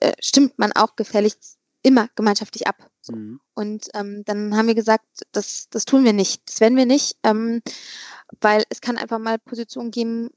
[0.01, 2.89] äh, stimmt man auch gefälligst immer gemeinschaftlich ab.
[3.01, 3.15] So.
[3.15, 3.39] Mhm.
[3.53, 6.41] Und ähm, dann haben wir gesagt, das, das tun wir nicht.
[6.47, 7.61] Das werden wir nicht, ähm,
[8.41, 10.29] weil es kann einfach mal Positionen geben,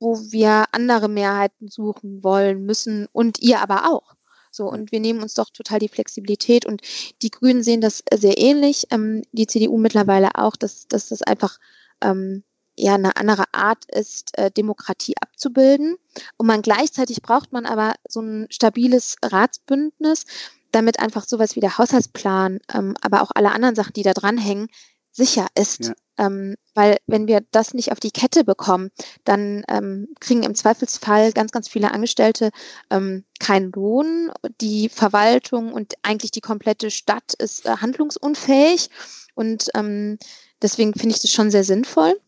[0.00, 4.14] wo wir andere Mehrheiten suchen wollen, müssen und ihr aber auch.
[4.54, 6.82] So, und wir nehmen uns doch total die Flexibilität und
[7.22, 11.58] die Grünen sehen das sehr ähnlich, ähm, die CDU mittlerweile auch, dass, dass das einfach
[12.02, 12.44] ähm,
[12.76, 15.96] ja eine andere Art ist, äh, Demokratie abzubilden.
[16.36, 20.26] Und man gleichzeitig braucht man aber so ein stabiles Ratsbündnis,
[20.70, 24.68] damit einfach sowas wie der Haushaltsplan, ähm, aber auch alle anderen Sachen, die da dranhängen,
[25.12, 25.86] sicher ist.
[25.86, 25.94] Ja.
[26.18, 28.90] Ähm, weil wenn wir das nicht auf die Kette bekommen,
[29.24, 32.50] dann ähm, kriegen im Zweifelsfall ganz, ganz viele Angestellte
[32.90, 34.30] ähm, keinen Lohn.
[34.60, 38.90] Die Verwaltung und eigentlich die komplette Stadt ist äh, handlungsunfähig.
[39.34, 40.18] Und ähm,
[40.60, 42.18] deswegen finde ich das schon sehr sinnvoll.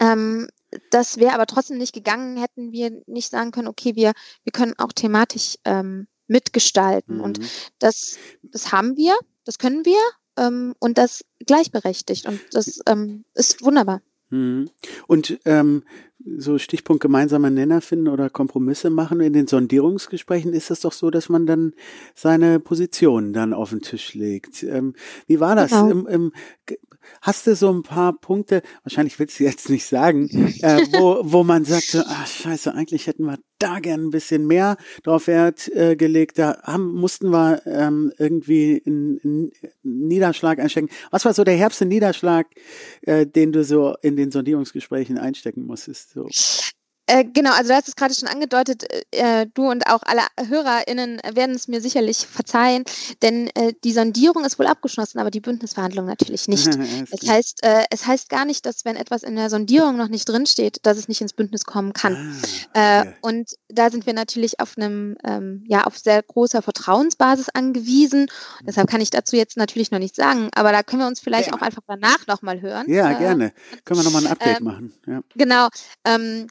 [0.00, 0.48] Ähm,
[0.90, 4.12] das wäre aber trotzdem nicht gegangen, hätten wir nicht sagen können, okay, wir,
[4.44, 7.16] wir können auch thematisch ähm, mitgestalten.
[7.16, 7.20] Mhm.
[7.22, 7.40] Und
[7.78, 9.14] das, das haben wir,
[9.44, 9.98] das können wir
[10.38, 12.26] ähm, und das gleichberechtigt.
[12.26, 14.02] Und das ähm, ist wunderbar.
[14.30, 14.70] Mhm.
[15.06, 15.82] Und ähm,
[16.36, 19.20] so Stichpunkt gemeinsamer Nenner finden oder Kompromisse machen.
[19.20, 21.74] In den Sondierungsgesprächen ist es doch so, dass man dann
[22.14, 24.62] seine Position dann auf den Tisch legt.
[24.62, 24.94] Ähm,
[25.26, 25.70] wie war das?
[25.70, 25.90] Genau.
[25.90, 26.32] Im, im,
[27.20, 30.28] hast du so ein paar Punkte, wahrscheinlich willst du jetzt nicht sagen,
[30.62, 34.76] äh, wo, wo man sagte, ach scheiße, eigentlich hätten wir da gern ein bisschen mehr
[35.04, 36.38] drauf Wert äh, gelegt.
[36.38, 40.88] Da haben, mussten wir ähm, irgendwie einen, einen Niederschlag einstecken.
[41.10, 42.46] Was war so der herbste Niederschlag,
[43.02, 46.10] äh, den du so in den Sondierungsgesprächen einstecken musstest?
[46.10, 46.28] So.
[47.12, 51.20] Äh, genau, also du hast es gerade schon angedeutet, äh, du und auch alle HörerInnen
[51.34, 52.84] werden es mir sicherlich verzeihen,
[53.20, 56.68] denn äh, die Sondierung ist wohl abgeschlossen, aber die Bündnisverhandlung natürlich nicht.
[57.10, 60.26] es heißt, äh, es heißt gar nicht, dass wenn etwas in der Sondierung noch nicht
[60.26, 62.34] drinsteht, dass es nicht ins Bündnis kommen kann.
[62.72, 63.08] Ah, okay.
[63.10, 68.22] Äh, und da sind wir natürlich auf einem, ähm, ja, auf sehr großer Vertrauensbasis angewiesen.
[68.22, 68.66] Mhm.
[68.66, 71.48] Deshalb kann ich dazu jetzt natürlich noch nichts sagen, aber da können wir uns vielleicht
[71.48, 71.54] ja.
[71.54, 72.86] auch einfach danach nochmal hören.
[72.88, 73.52] Ja, äh, gerne.
[73.84, 74.94] Können wir nochmal ein Update machen.
[75.06, 75.20] Ja.
[75.34, 75.68] Genau.
[76.06, 76.46] Ähm,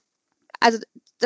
[0.61, 0.79] also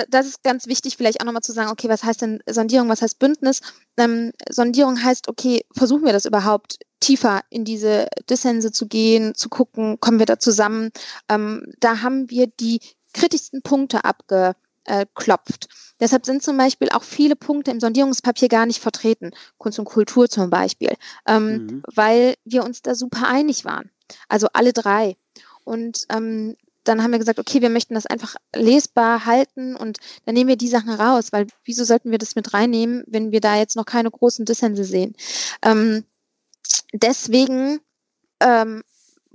[0.09, 3.01] das ist ganz wichtig, vielleicht auch nochmal zu sagen, okay, was heißt denn Sondierung, was
[3.01, 3.61] heißt Bündnis?
[3.97, 9.47] Ähm, Sondierung heißt, okay, versuchen wir das überhaupt tiefer in diese Dissense zu gehen, zu
[9.47, 10.91] gucken, kommen wir da zusammen?
[11.29, 12.79] Ähm, da haben wir die
[13.13, 15.69] kritischsten Punkte abgeklopft.
[15.99, 19.31] Deshalb sind zum Beispiel auch viele Punkte im Sondierungspapier gar nicht vertreten.
[19.57, 20.93] Kunst und Kultur zum Beispiel,
[21.25, 21.83] ähm, mhm.
[21.93, 23.89] weil wir uns da super einig waren.
[24.27, 25.15] Also alle drei.
[25.63, 26.55] Und ähm,
[26.87, 30.55] dann haben wir gesagt, okay, wir möchten das einfach lesbar halten und dann nehmen wir
[30.55, 33.85] die Sachen raus, weil wieso sollten wir das mit reinnehmen, wenn wir da jetzt noch
[33.85, 35.15] keine großen Dissense sehen?
[35.61, 36.05] Ähm,
[36.93, 37.79] deswegen
[38.39, 38.83] ähm,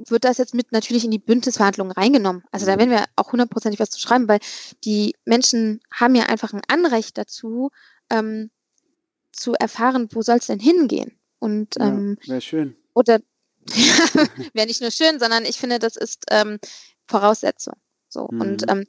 [0.09, 2.43] wird das jetzt mit natürlich in die Bündnisverhandlungen reingenommen.
[2.51, 2.79] Also da mhm.
[2.79, 4.41] werden wir auch hundertprozentig was zu schreiben, weil
[4.85, 7.71] die Menschen haben ja einfach ein Anrecht dazu,
[8.11, 8.51] ähm,
[9.33, 11.19] zu erfahren, wo soll es denn hingehen?
[11.39, 12.77] Und ähm, ja, wäre schön.
[12.95, 13.21] Oder
[14.55, 16.59] wäre nicht nur schön, sondern ich finde, das ist ähm,
[17.07, 17.75] Voraussetzung.
[18.11, 18.29] So.
[18.31, 18.41] Mhm.
[18.41, 18.87] Und ähm,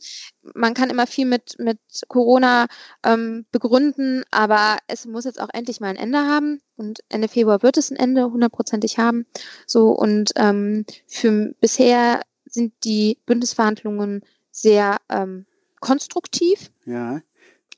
[0.55, 2.67] man kann immer viel mit, mit Corona
[3.03, 6.61] ähm, begründen, aber es muss jetzt auch endlich mal ein Ende haben.
[6.75, 9.25] Und Ende Februar wird es ein Ende hundertprozentig haben.
[9.67, 15.45] So, und ähm, für bisher sind die Bündnisverhandlungen sehr ähm,
[15.79, 16.71] konstruktiv.
[16.85, 17.21] Ja.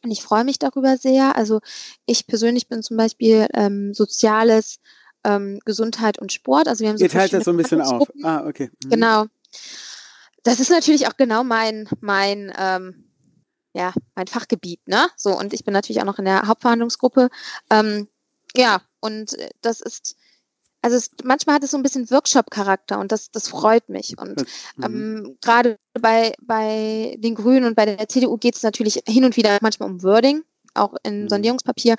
[0.03, 1.35] Und ich freue mich darüber sehr.
[1.35, 1.59] Also
[2.05, 4.79] ich persönlich bin zum Beispiel ähm, Soziales,
[5.24, 6.67] ähm, Gesundheit und Sport.
[6.67, 8.07] Also wir haben so Ihr teilt das so ein bisschen auf.
[8.24, 8.69] Ah, okay.
[8.84, 8.89] Mhm.
[8.89, 9.26] Genau
[10.43, 13.05] das ist natürlich auch genau mein, mein, ähm,
[13.74, 15.07] ja, mein Fachgebiet, ne?
[15.15, 17.30] So, und ich bin natürlich auch noch in der Hauptverhandlungsgruppe.
[17.69, 18.07] Ähm,
[18.55, 20.15] ja, und das ist,
[20.82, 24.17] also es, manchmal hat es so ein bisschen Workshop-Charakter und das, das freut mich.
[24.17, 24.45] Und
[24.78, 24.84] mhm.
[24.84, 29.38] ähm, gerade bei, bei den Grünen und bei der CDU geht es natürlich hin und
[29.38, 30.43] wieder manchmal um Wording,
[30.74, 31.30] auch in mhm.
[31.30, 31.95] Sondierungspapier.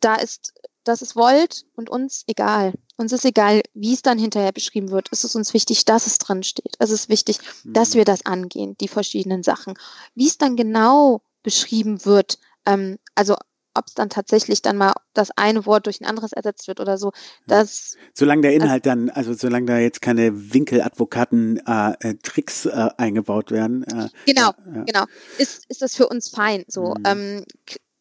[0.00, 0.54] Da ist
[0.84, 2.74] das ist wollt und uns egal.
[2.96, 5.08] Uns ist egal, wie es dann hinterher beschrieben wird.
[5.10, 6.74] Es ist uns wichtig, dass es drin steht.
[6.78, 7.72] Es ist wichtig, mhm.
[7.72, 9.74] dass wir das angehen, die verschiedenen Sachen.
[10.14, 13.36] Wie es dann genau beschrieben wird, ähm, also
[13.74, 16.98] ob es dann tatsächlich dann mal das eine Wort durch ein anderes ersetzt wird oder
[16.98, 17.12] so.
[17.46, 23.50] Das, solange der Inhalt dann, also solange da jetzt keine Winkeladvokaten äh, äh, äh, eingebaut
[23.50, 23.84] werden.
[23.84, 24.84] Äh, genau, ja.
[24.84, 25.04] genau.
[25.38, 26.64] Ist, ist das für uns fein.
[26.68, 27.02] So mhm.
[27.04, 27.44] ähm,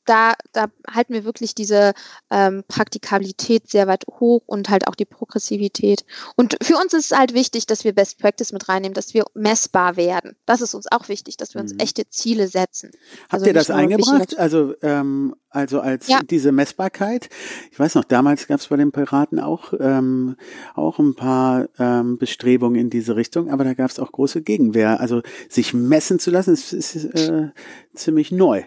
[0.05, 1.93] da, da halten wir wirklich diese
[2.29, 6.05] ähm, Praktikabilität sehr weit hoch und halt auch die Progressivität.
[6.35, 9.25] Und für uns ist es halt wichtig, dass wir Best Practice mit reinnehmen, dass wir
[9.33, 10.35] messbar werden.
[10.45, 11.79] Das ist uns auch wichtig, dass wir uns mhm.
[11.79, 12.91] echte Ziele setzen.
[13.23, 14.37] Habt also ihr das eingebracht?
[14.37, 16.21] Also, ähm, also als ja.
[16.23, 17.29] diese Messbarkeit?
[17.71, 20.35] Ich weiß noch, damals gab es bei den Piraten auch, ähm,
[20.75, 24.99] auch ein paar ähm, Bestrebungen in diese Richtung, aber da gab es auch große Gegenwehr.
[24.99, 27.49] Also sich messen zu lassen, ist, ist äh,
[27.93, 28.63] ziemlich neu.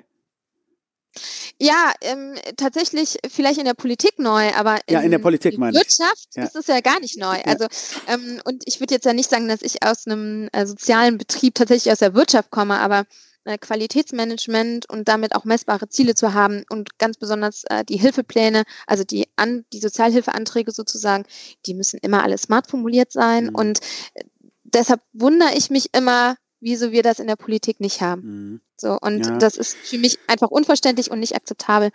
[1.61, 5.77] Ja, ähm, tatsächlich vielleicht in der Politik neu, aber in, ja, in der Politik meine
[5.77, 6.45] Wirtschaft ja.
[6.45, 7.37] ist es ja gar nicht neu.
[7.37, 7.45] Ja.
[7.45, 7.67] Also
[8.09, 11.55] ähm, und ich würde jetzt ja nicht sagen, dass ich aus einem äh, sozialen Betrieb
[11.55, 13.05] tatsächlich aus der Wirtschaft komme, aber
[13.45, 18.65] äh, Qualitätsmanagement und damit auch messbare Ziele zu haben und ganz besonders äh, die Hilfepläne,
[18.87, 21.25] also die an die Sozialhilfeanträge sozusagen,
[21.67, 23.55] die müssen immer alle smart formuliert sein mhm.
[23.55, 23.81] und
[24.15, 24.25] äh,
[24.63, 28.23] deshalb wundere ich mich immer, wieso wir das in der Politik nicht haben.
[28.23, 28.61] Mhm.
[28.77, 29.39] So, und ja.
[29.39, 31.91] das ist für mich einfach unverständlich und nicht akzeptabel.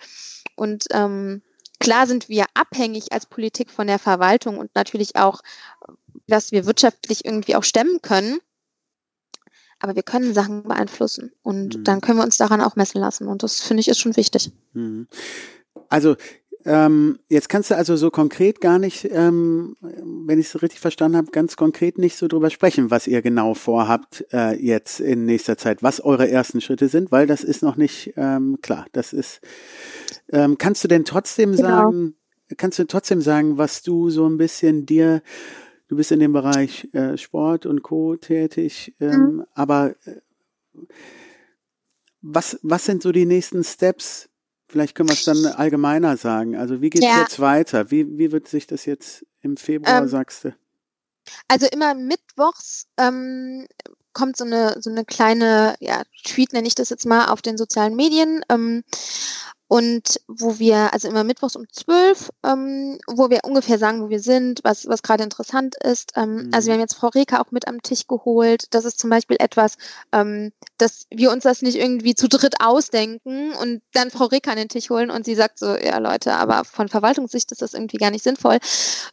[0.55, 1.41] Und ähm,
[1.80, 5.41] klar sind wir abhängig als Politik von der Verwaltung und natürlich auch,
[6.28, 8.38] dass wir wirtschaftlich irgendwie auch stemmen können.
[9.80, 11.84] Aber wir können Sachen beeinflussen und mhm.
[11.84, 13.28] dann können wir uns daran auch messen lassen.
[13.28, 14.51] Und das finde ich ist schon wichtig.
[14.74, 15.07] Mhm.
[15.88, 16.15] Also
[16.66, 21.18] ähm, jetzt kannst du also so konkret gar nicht, ähm, wenn ich es richtig verstanden
[21.18, 25.57] habe, ganz konkret nicht so drüber sprechen, was ihr genau vorhabt äh, jetzt in nächster
[25.57, 28.88] Zeit, was eure ersten Schritte sind, weil das ist noch nicht ähm, klar.
[28.91, 29.39] Das ist.
[30.32, 31.68] Ähm, kannst du denn trotzdem genau.
[31.68, 32.16] sagen,
[32.57, 35.22] kannst du trotzdem sagen, was du so ein bisschen dir,
[35.88, 38.18] du bist in dem Bereich äh, Sport und Co.
[38.18, 39.45] tätig, ähm, mhm.
[39.53, 40.16] aber äh,
[42.22, 44.28] was, was sind so die nächsten Steps?
[44.70, 46.55] Vielleicht können wir es dann allgemeiner sagen.
[46.55, 47.22] Also wie geht's ja.
[47.22, 47.89] jetzt weiter?
[47.89, 50.55] Wie, wie wird sich das jetzt im Februar, ähm, sagst du?
[51.47, 53.67] Also immer mittwochs ähm,
[54.13, 57.57] kommt so eine, so eine kleine, ja, Tweet nenne ich das jetzt mal, auf den
[57.57, 58.43] sozialen Medien.
[58.49, 58.84] Ähm,
[59.70, 64.20] und wo wir, also immer mittwochs um zwölf, ähm, wo wir ungefähr sagen, wo wir
[64.20, 66.13] sind, was, was gerade interessant ist.
[66.15, 66.49] Ähm, mhm.
[66.51, 68.65] Also wir haben jetzt Frau Reka auch mit am Tisch geholt.
[68.72, 69.78] Das ist zum Beispiel etwas,
[70.11, 74.57] ähm, dass wir uns das nicht irgendwie zu dritt ausdenken und dann Frau Reka an
[74.57, 77.97] den Tisch holen und sie sagt so, ja Leute, aber von Verwaltungssicht ist das irgendwie
[77.97, 78.57] gar nicht sinnvoll.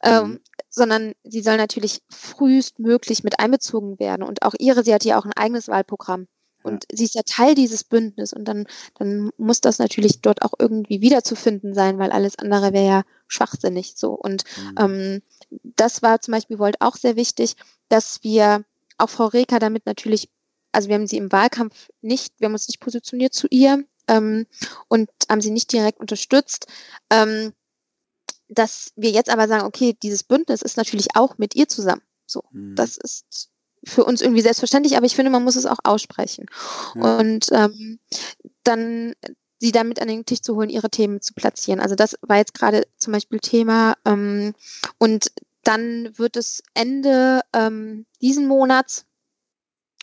[0.03, 0.41] Ähm, mhm.
[0.71, 4.23] sondern sie soll natürlich frühestmöglich mit einbezogen werden.
[4.23, 6.29] Und auch ihre, sie hat ja auch ein eigenes Wahlprogramm.
[6.67, 6.97] Und ja.
[6.97, 8.67] sie ist ja Teil dieses Bündnisses und dann,
[8.99, 13.95] dann muss das natürlich dort auch irgendwie wiederzufinden sein, weil alles andere wäre ja schwachsinnig
[13.97, 14.13] so.
[14.13, 14.75] Und mhm.
[14.79, 15.23] ähm,
[15.63, 17.57] das war zum Beispiel Volt auch sehr wichtig,
[17.89, 18.65] dass wir
[18.99, 20.29] auch Frau Reker damit natürlich,
[20.73, 24.47] also wir haben sie im Wahlkampf nicht, wir haben uns nicht positioniert zu ihr ähm,
[24.89, 26.67] und haben sie nicht direkt unterstützt.
[27.11, 27.53] Ähm,
[28.49, 32.03] dass wir jetzt aber sagen, okay, dieses Bündnis ist natürlich auch mit ihr zusammen.
[32.27, 32.77] So, mhm.
[32.77, 33.51] das ist
[33.87, 36.47] für uns irgendwie selbstverständlich, aber ich finde, man muss es auch aussprechen.
[36.97, 37.19] Ja.
[37.19, 37.99] Und ähm,
[38.65, 39.15] dann
[39.59, 41.81] sie damit an den Tisch zu holen, ihre Themen zu platzieren.
[41.81, 43.95] Also das war jetzt gerade zum Beispiel Thema.
[44.05, 44.55] Ähm,
[44.99, 45.33] und
[45.63, 49.07] dann wird es Ende ähm, diesen Monats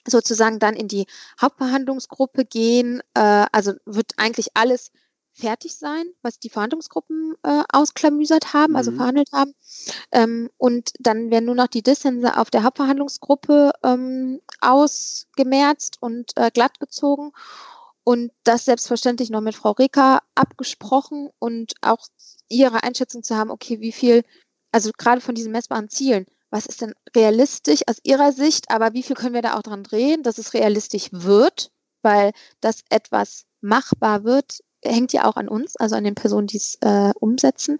[0.05, 1.05] sozusagen dann in die
[1.39, 3.01] Hauptverhandlungsgruppe gehen.
[3.13, 4.91] Äh, also wird eigentlich alles
[5.33, 8.97] fertig sein, was die Verhandlungsgruppen äh, ausklamüsert haben, also mhm.
[8.97, 9.55] also verhandelt haben.
[10.11, 16.51] Ähm, und dann werden nur noch die Dissense auf der Hauptverhandlungsgruppe ähm, ausgemerzt und äh,
[16.51, 17.31] glattgezogen.
[18.03, 22.05] Und das selbstverständlich noch mit Frau Reker abgesprochen und auch
[22.49, 24.23] ihre Einschätzung zu haben, okay, wie viel,
[24.71, 29.03] also gerade von diesen messbaren Zielen, was ist denn realistisch aus ihrer Sicht, aber wie
[29.03, 31.71] viel können wir da auch dran drehen, dass es realistisch wird,
[32.03, 36.57] weil das etwas machbar wird, hängt ja auch an uns, also an den Personen, die
[36.57, 37.79] es äh, umsetzen.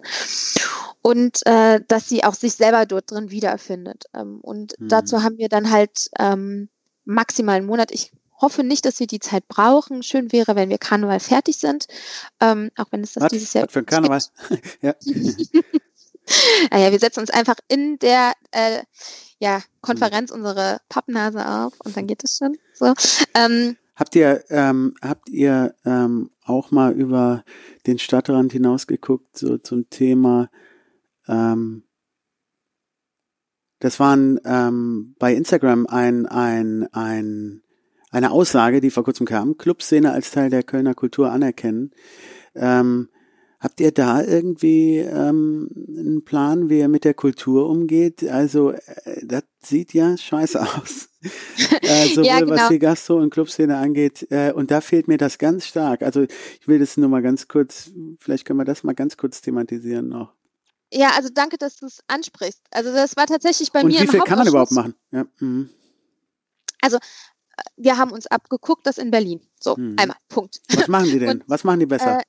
[1.02, 4.04] Und äh, dass sie auch sich selber dort drin wiederfindet.
[4.14, 4.88] Ähm, und mhm.
[4.88, 6.68] dazu haben wir dann halt ähm,
[7.04, 7.90] maximal einen Monat.
[7.92, 10.02] Ich hoffe nicht, dass wir die Zeit brauchen.
[10.02, 11.86] Schön wäre, wenn wir Karneval fertig sind.
[12.40, 13.64] Ähm, auch wenn es das was, dieses Jahr.
[13.64, 14.20] Was für ein Karneval?
[14.82, 14.94] ja.
[16.70, 18.82] naja, wir setzen uns einfach in der äh,
[19.38, 20.38] ja, Konferenz mhm.
[20.38, 22.56] unsere Pappnase auf und dann geht es schon.
[22.72, 22.94] So.
[23.34, 27.44] Ähm, Habt ihr, ähm, habt ihr ähm, auch mal über
[27.86, 30.50] den Stadtrand hinausgeguckt, so zum Thema,
[31.28, 31.84] ähm,
[33.78, 37.62] das waren ähm, bei Instagram ein, ein, ein,
[38.10, 41.90] eine Aussage, die vor kurzem kam, Clubszene als Teil der Kölner Kultur anerkennen.
[42.54, 43.10] Ähm,
[43.64, 48.22] Habt ihr da irgendwie ähm, einen Plan, wie ihr mit der Kultur umgeht?
[48.22, 51.08] Also, äh, das sieht ja scheiße aus.
[51.80, 52.56] äh, sowohl ja, genau.
[52.56, 54.30] was die Gastro- und Clubszene angeht.
[54.30, 56.02] Äh, und da fehlt mir das ganz stark.
[56.02, 59.40] Also, ich will das nur mal ganz kurz, vielleicht können wir das mal ganz kurz
[59.40, 60.34] thematisieren noch.
[60.92, 62.60] Ja, also danke, dass du es ansprichst.
[62.70, 64.00] Also, das war tatsächlich bei und mir.
[64.00, 64.94] Wie viel kann man überhaupt machen?
[65.10, 65.24] Ja.
[65.40, 65.70] Mhm.
[66.82, 67.00] Also, äh,
[67.78, 69.40] wir haben uns abgeguckt, das in Berlin.
[69.58, 69.96] So, mhm.
[69.98, 70.60] einmal, Punkt.
[70.76, 71.30] Was machen die denn?
[71.30, 72.18] Und, was machen die besser?
[72.18, 72.22] Äh,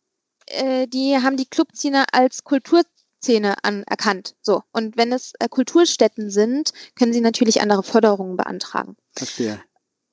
[0.47, 4.35] äh, die haben die Clubszene als Kulturszene anerkannt.
[4.41, 4.63] So.
[4.71, 8.95] Und wenn es äh, Kulturstätten sind, können sie natürlich andere Förderungen beantragen.
[9.15, 9.61] Verstehe.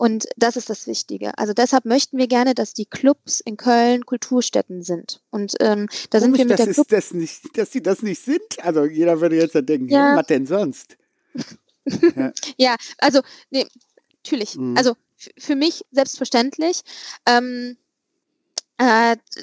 [0.02, 1.38] Und das ist das Wichtige.
[1.38, 5.22] Also deshalb möchten wir gerne, dass die Clubs in Köln Kulturstätten sind.
[5.30, 8.02] Und ähm, da Komisch, sind wir mit das der Club das nicht, dass sie das
[8.02, 8.58] nicht sind.
[8.58, 10.16] Also jeder würde jetzt denken, ja.
[10.16, 10.96] was denn sonst?
[12.16, 12.32] ja.
[12.56, 13.20] ja, also
[13.50, 13.64] nee,
[14.24, 14.56] natürlich.
[14.56, 14.76] Mhm.
[14.76, 14.96] Also
[15.38, 16.80] für mich selbstverständlich.
[17.26, 17.81] Ähm, äh,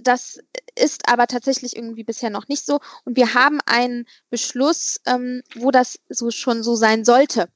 [0.03, 0.39] das
[0.75, 2.79] ist aber tatsächlich irgendwie bisher noch nicht so.
[3.05, 7.49] Und wir haben einen Beschluss, ähm, wo das so schon so sein sollte.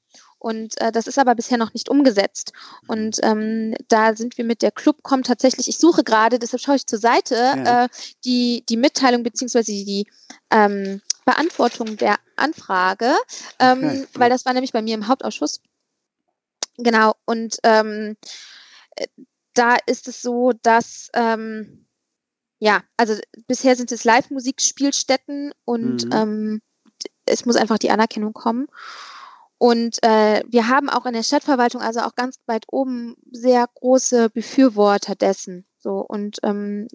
[0.43, 2.51] Und äh, das ist aber bisher noch nicht umgesetzt.
[2.87, 6.85] Und ähm, da sind wir mit der Clubcom tatsächlich, ich suche gerade, deshalb schaue ich
[6.85, 7.85] zur Seite, ja.
[7.85, 7.89] äh,
[8.25, 10.05] die, die Mitteilung beziehungsweise die
[10.51, 13.13] ähm, Beantwortung der Anfrage,
[13.59, 14.07] ähm, okay.
[14.15, 15.61] weil das war nämlich bei mir im Hauptausschuss.
[16.77, 18.17] Genau, und ähm,
[19.53, 21.85] da ist es so, dass ähm,
[22.59, 23.15] ja, also
[23.47, 26.11] bisher sind es Live-Musikspielstätten und mhm.
[26.13, 26.61] ähm,
[27.25, 28.67] es muss einfach die Anerkennung kommen.
[29.57, 34.29] Und äh, wir haben auch in der Stadtverwaltung, also auch ganz weit oben, sehr große
[34.29, 35.65] Befürworter dessen.
[35.77, 36.87] So und ähm,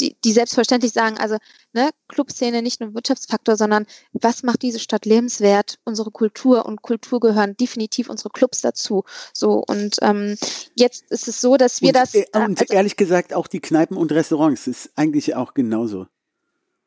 [0.00, 1.36] die, die selbstverständlich sagen, also
[1.72, 7.20] ne, Clubszene nicht nur Wirtschaftsfaktor, sondern was macht diese Stadt lebenswert, unsere Kultur und Kultur
[7.20, 9.04] gehören definitiv unsere Clubs dazu.
[9.32, 10.36] So und ähm,
[10.74, 12.14] jetzt ist es so, dass wir und, das.
[12.14, 16.06] Äh, und also, ehrlich gesagt auch die Kneipen und Restaurants ist eigentlich auch genauso.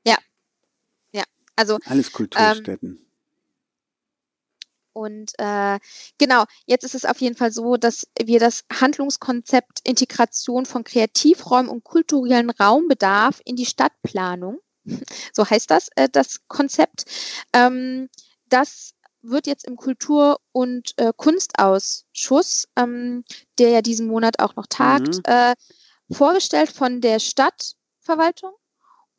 [0.05, 0.17] Ja,
[1.13, 1.23] ja,
[1.55, 2.97] also alles Kulturstätten.
[2.97, 3.02] Ähm,
[4.93, 5.79] Und äh,
[6.17, 11.69] genau, jetzt ist es auf jeden Fall so, dass wir das Handlungskonzept Integration von Kreativräumen
[11.69, 14.59] und kulturellen Raumbedarf in die Stadtplanung,
[15.33, 17.05] so heißt das, äh, das Konzept,
[17.53, 18.09] ähm,
[18.49, 23.23] das wird jetzt im Kultur- und äh, Kunstausschuss, ähm,
[23.57, 25.23] der ja diesen Monat auch noch tagt, mhm.
[25.25, 25.55] äh,
[26.11, 28.53] vorgestellt von der Stadtverwaltung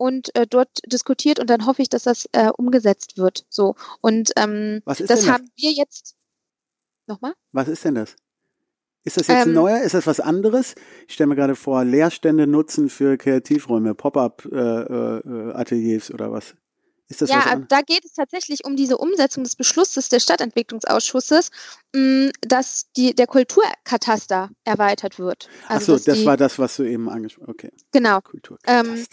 [0.05, 3.47] und äh, dort diskutiert und dann hoffe ich, dass das äh, umgesetzt wird.
[3.49, 6.15] So und ähm, Was ist das denn haben wir jetzt.
[7.07, 7.33] Nochmal?
[7.53, 8.15] Was ist denn das?
[9.03, 9.81] Ist das jetzt ähm, ein neuer?
[9.81, 10.75] Ist das was anderes?
[11.09, 16.55] Ich stelle mir gerade vor, Leerstände nutzen für Kreativräume, Pop-up-Ateliers äh, äh, oder was?
[17.09, 21.51] Ist das ja, da geht es tatsächlich um diese Umsetzung des Beschlusses des Stadtentwicklungsausschusses,
[21.95, 25.51] mh, dass die, der Kulturkataster erweitert wird.
[25.69, 27.55] Also, Ach so, das die, war das, was du eben angesprochen hast.
[27.55, 27.73] Okay.
[27.93, 28.21] Genau.
[28.21, 28.91] Kulturkataster.
[28.91, 29.07] Ähm,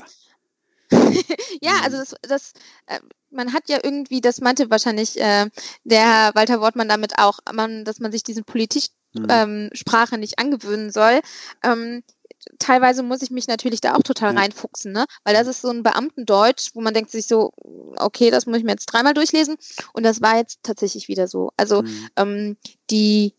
[1.61, 1.83] ja, mhm.
[1.83, 2.53] also das, das
[2.87, 2.99] äh,
[3.31, 5.49] man hat ja irgendwie, das meinte wahrscheinlich äh,
[5.83, 9.71] der Walter Wortmann damit auch, man, dass man sich diesen Politik-Sprache
[10.11, 10.13] mhm.
[10.15, 11.21] ähm, nicht angewöhnen soll.
[11.63, 12.03] Ähm,
[12.59, 15.05] teilweise muss ich mich natürlich da auch total reinfuchsen, ne?
[15.23, 17.51] Weil das ist so ein Beamtendeutsch, wo man denkt sich so,
[17.97, 19.57] okay, das muss ich mir jetzt dreimal durchlesen.
[19.93, 21.51] Und das war jetzt tatsächlich wieder so.
[21.57, 22.09] Also mhm.
[22.17, 22.57] ähm,
[22.89, 23.35] die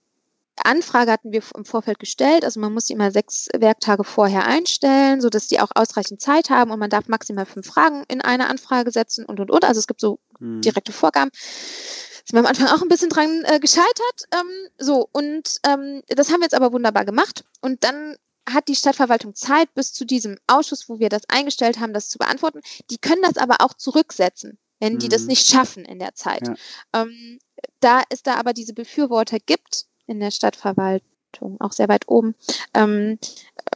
[0.57, 2.45] Anfrage hatten wir im Vorfeld gestellt.
[2.45, 6.51] Also man muss die immer sechs Werktage vorher einstellen, so dass die auch ausreichend Zeit
[6.51, 9.65] haben und man darf maximal fünf Fragen in eine Anfrage setzen und und und.
[9.65, 10.61] Also es gibt so mhm.
[10.61, 11.31] direkte Vorgaben.
[11.33, 14.25] Sind wir am Anfang auch ein bisschen dran äh, gescheitert.
[14.33, 17.45] Ähm, so, und ähm, das haben wir jetzt aber wunderbar gemacht.
[17.61, 18.17] Und dann
[18.49, 22.19] hat die Stadtverwaltung Zeit bis zu diesem Ausschuss, wo wir das eingestellt haben, das zu
[22.19, 22.61] beantworten.
[22.91, 25.29] Die können das aber auch zurücksetzen, wenn die das mhm.
[25.29, 26.47] nicht schaffen in der Zeit.
[26.47, 26.55] Ja.
[27.03, 27.39] Ähm,
[27.81, 32.35] da es da aber diese Befürworter gibt, in der Stadtverwaltung, auch sehr weit oben,
[32.75, 33.19] ähm,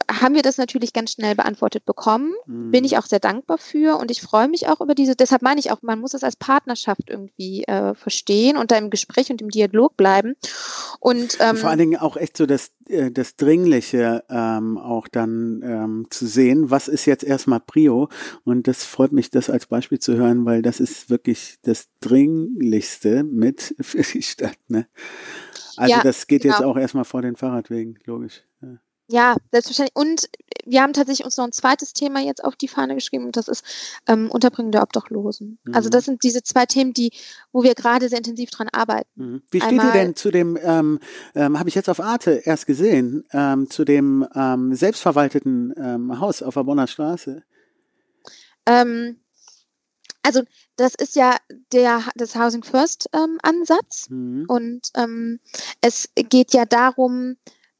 [0.09, 2.33] haben wir das natürlich ganz schnell beantwortet bekommen.
[2.45, 2.71] Mhm.
[2.71, 5.59] Bin ich auch sehr dankbar für und ich freue mich auch über diese, deshalb meine
[5.59, 9.41] ich auch, man muss es als Partnerschaft irgendwie äh, verstehen und da im Gespräch und
[9.41, 10.35] im Dialog bleiben.
[10.99, 15.61] Und, ähm, vor allen Dingen auch echt so das, äh, das Dringliche ähm, auch dann
[15.63, 18.09] ähm, zu sehen, was ist jetzt erstmal Prio
[18.45, 23.23] und das freut mich, das als Beispiel zu hören, weil das ist wirklich das Dringlichste
[23.23, 24.57] mit für die Stadt.
[24.69, 24.87] Ne?
[25.77, 26.55] Also ja, das geht genau.
[26.55, 28.43] jetzt auch erstmal vor den Fahrradwegen, logisch.
[28.61, 28.77] Ja.
[29.07, 29.35] ja.
[29.51, 29.95] selbstverständlich.
[29.95, 30.29] Und
[30.65, 33.47] wir haben tatsächlich uns noch ein zweites Thema jetzt auf die Fahne geschrieben und das
[33.47, 33.63] ist
[34.07, 35.59] ähm, Unterbringung der Obdachlosen.
[35.65, 35.75] Also mhm.
[35.75, 37.11] Also das sind diese zwei Themen, die,
[37.51, 39.09] wo wir gerade sehr intensiv dran arbeiten.
[39.15, 39.41] Mhm.
[39.51, 40.99] Wie steht Einmal, ihr denn zu dem, ähm,
[41.35, 46.41] ähm, habe ich jetzt auf Arte erst gesehen, ähm, zu dem ähm, selbstverwalteten ähm, Haus
[46.41, 47.43] auf der Bonner Straße?
[48.65, 49.17] Ähm,
[50.27, 50.41] also
[50.75, 51.37] das ist ja
[51.71, 54.43] der das Housing First ähm, Ansatz mhm.
[54.49, 55.39] und ähm,
[55.79, 57.37] es geht ja darum,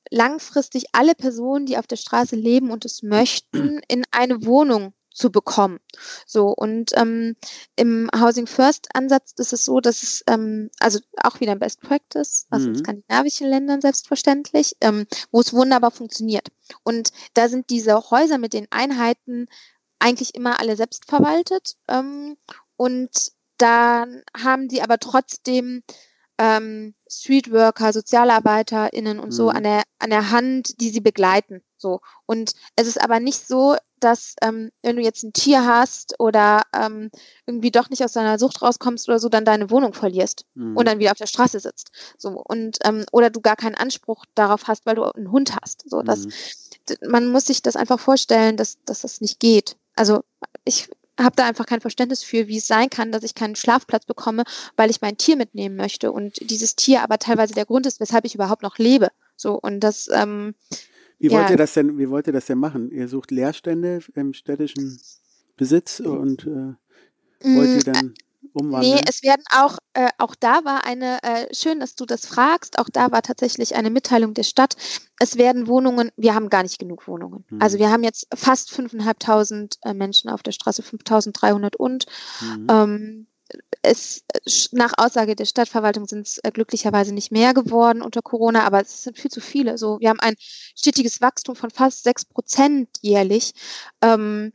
[0.10, 5.30] langfristig alle Personen, die auf der Straße leben und es möchten, in eine Wohnung zu
[5.30, 5.80] bekommen.
[6.26, 7.36] So und ähm,
[7.76, 12.46] im Housing First Ansatz ist es so, dass es ähm, also auch wieder Best Practice,
[12.50, 12.76] also mhm.
[12.76, 16.48] in skandinavischen Ländern selbstverständlich, ähm, wo es wunderbar funktioniert.
[16.84, 19.48] Und da sind diese Häuser mit den Einheiten
[20.00, 21.76] eigentlich immer alle selbst verwaltet.
[21.88, 22.38] Ähm,
[22.76, 25.84] und dann haben die aber trotzdem
[26.38, 29.32] ähm, Streetworker, SozialarbeiterInnen und mhm.
[29.32, 31.64] so an der, an der Hand, die sie begleiten.
[31.78, 32.02] So.
[32.26, 36.62] Und es ist aber nicht so, dass ähm, wenn du jetzt ein Tier hast oder
[36.76, 37.10] ähm,
[37.46, 40.78] irgendwie doch nicht aus deiner Sucht rauskommst oder so, dann deine Wohnung verlierst mhm.
[40.78, 41.92] und dann wieder auf der Straße sitzt.
[42.18, 45.90] So und ähm, oder du gar keinen Anspruch darauf hast, weil du einen Hund hast.
[45.90, 46.26] So, mhm.
[47.08, 49.76] man muss sich das einfach vorstellen, dass, dass das nicht geht.
[49.98, 50.24] Also
[50.66, 50.90] ich
[51.20, 54.44] habe da einfach kein Verständnis für, wie es sein kann, dass ich keinen Schlafplatz bekomme,
[54.76, 58.26] weil ich mein Tier mitnehmen möchte und dieses Tier aber teilweise der Grund ist, weshalb
[58.26, 59.10] ich überhaupt noch lebe.
[59.36, 60.10] So und das.
[60.14, 60.54] Ähm,
[61.20, 61.40] wie ja.
[61.40, 61.98] wollt ihr das denn?
[61.98, 62.92] Wie wollt ihr das denn machen?
[62.92, 65.00] Ihr sucht Leerstände im städtischen
[65.56, 66.76] Besitz und äh,
[67.56, 68.14] wollt ihr mm, dann
[68.58, 68.96] umwandeln?
[68.96, 72.80] Nee, es werden auch, äh, auch da war eine, äh, schön, dass du das fragst,
[72.80, 74.76] auch da war tatsächlich eine Mitteilung der Stadt.
[75.20, 77.46] Es werden Wohnungen, wir haben gar nicht genug Wohnungen.
[77.50, 77.62] Mhm.
[77.62, 82.06] Also wir haben jetzt fast 5.500 äh, Menschen auf der Straße, 5.300 und
[82.42, 82.68] mhm.
[82.70, 83.28] ähm,
[83.82, 84.24] es,
[84.72, 89.04] nach Aussage der Stadtverwaltung sind es äh, glücklicherweise nicht mehr geworden unter Corona, aber es
[89.04, 89.78] sind viel zu viele.
[89.78, 93.54] So, wir haben ein stetiges Wachstum von fast sechs Prozent jährlich.
[94.02, 94.52] Ähm,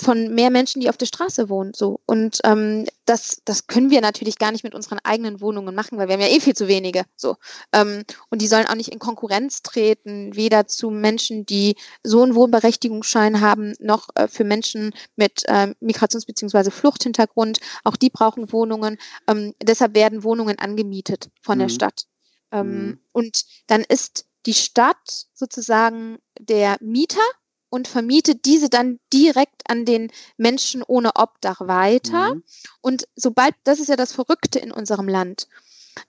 [0.00, 1.72] von mehr Menschen, die auf der Straße wohnen.
[1.74, 2.00] So.
[2.06, 6.08] Und ähm, das, das können wir natürlich gar nicht mit unseren eigenen Wohnungen machen, weil
[6.08, 7.04] wir haben ja eh viel zu wenige.
[7.16, 7.36] So.
[7.72, 12.34] Ähm, und die sollen auch nicht in Konkurrenz treten, weder zu Menschen, die so einen
[12.34, 16.70] Wohnberechtigungsschein haben, noch äh, für Menschen mit äh, Migrations- bzw.
[16.70, 17.58] Fluchthintergrund.
[17.84, 18.98] Auch die brauchen Wohnungen.
[19.26, 21.62] Ähm, deshalb werden Wohnungen angemietet von mhm.
[21.62, 22.06] der Stadt.
[22.52, 23.00] Ähm, mhm.
[23.12, 27.20] Und dann ist die Stadt sozusagen der Mieter
[27.68, 32.34] und vermietet diese dann direkt an den Menschen ohne Obdach weiter.
[32.34, 32.42] Mhm.
[32.80, 35.48] Und sobald, das ist ja das Verrückte in unserem Land,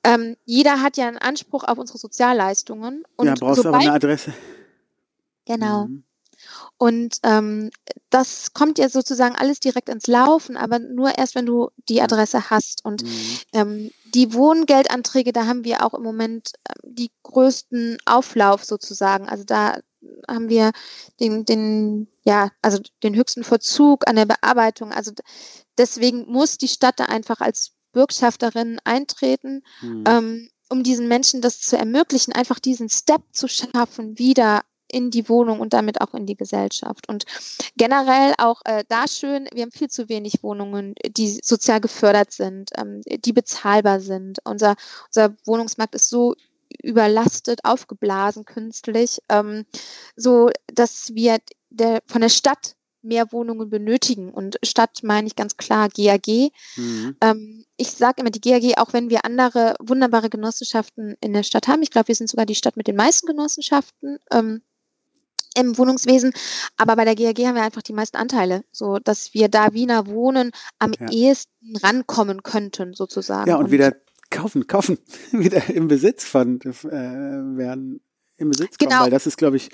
[0.04, 3.04] ähm, jeder hat ja einen Anspruch auf unsere Sozialleistungen.
[3.16, 4.34] Und ja, brauchst du aber eine Adresse.
[5.46, 5.86] Genau.
[5.86, 6.04] Mhm.
[6.78, 7.72] Und ähm,
[8.10, 12.50] das kommt ja sozusagen alles direkt ins Laufen, aber nur erst, wenn du die Adresse
[12.50, 12.86] hast.
[12.86, 13.40] Und mhm.
[13.54, 19.28] ähm, die Wohngeldanträge, da haben wir auch im Moment äh, die größten Auflauf sozusagen.
[19.28, 19.80] Also da
[20.28, 20.72] haben wir
[21.20, 24.92] den, den, ja, also den höchsten Verzug an der Bearbeitung.
[24.92, 25.12] Also
[25.78, 30.04] deswegen muss die Stadt da einfach als Bürgschafterin eintreten, mhm.
[30.08, 35.28] ähm, um diesen Menschen das zu ermöglichen, einfach diesen Step zu schaffen, wieder in die
[35.28, 37.10] Wohnung und damit auch in die Gesellschaft.
[37.10, 37.26] Und
[37.76, 42.72] generell auch äh, da schön, wir haben viel zu wenig Wohnungen, die sozial gefördert sind,
[42.78, 44.40] ähm, die bezahlbar sind.
[44.46, 44.76] Unser,
[45.08, 46.36] unser Wohnungsmarkt ist so
[46.82, 49.66] überlastet, aufgeblasen künstlich, ähm,
[50.16, 51.38] so dass wir
[51.70, 54.32] der, von der Stadt mehr Wohnungen benötigen.
[54.32, 56.52] Und Stadt meine ich ganz klar GAG.
[56.76, 57.16] Mhm.
[57.22, 61.68] Ähm, ich sage immer die GAG, auch wenn wir andere wunderbare Genossenschaften in der Stadt
[61.68, 61.82] haben.
[61.82, 64.20] Ich glaube, wir sind sogar die Stadt mit den meisten Genossenschaften.
[64.32, 64.62] Ähm,
[65.56, 66.34] im Wohnungswesen,
[66.76, 70.06] aber bei der GAG haben wir einfach die meisten Anteile, so dass wir da Wiener
[70.06, 71.10] Wohnen am ja.
[71.10, 73.50] ehesten rankommen könnten, sozusagen.
[73.50, 73.96] Ja, und, und wieder
[74.30, 74.98] kaufen, kaufen,
[75.32, 78.02] wieder im Besitz von äh, werden
[78.38, 79.04] im Besitz kommen, genau.
[79.04, 79.70] weil das ist, glaube ich,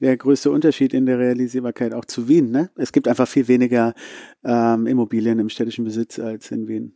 [0.00, 2.50] der größte Unterschied in der Realisierbarkeit auch zu Wien.
[2.50, 2.70] Ne?
[2.76, 3.94] Es gibt einfach viel weniger
[4.44, 6.94] ähm, Immobilien im städtischen Besitz als in Wien.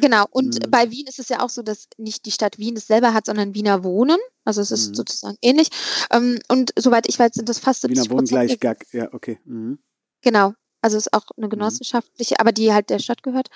[0.00, 0.70] Genau, und mhm.
[0.70, 3.26] bei Wien ist es ja auch so, dass nicht die Stadt Wien es selber hat,
[3.26, 4.18] sondern Wiener Wohnen.
[4.44, 4.94] Also es ist mhm.
[4.94, 5.68] sozusagen ähnlich.
[6.10, 9.38] Ähm, und soweit ich weiß, sind das fast 70 Wiener Wohnen gleich GAG, ja, okay.
[9.44, 9.78] Mhm.
[10.22, 10.54] Genau.
[10.84, 11.50] Also es ist auch eine mhm.
[11.50, 13.48] genossenschaftliche, aber die halt der Stadt gehört.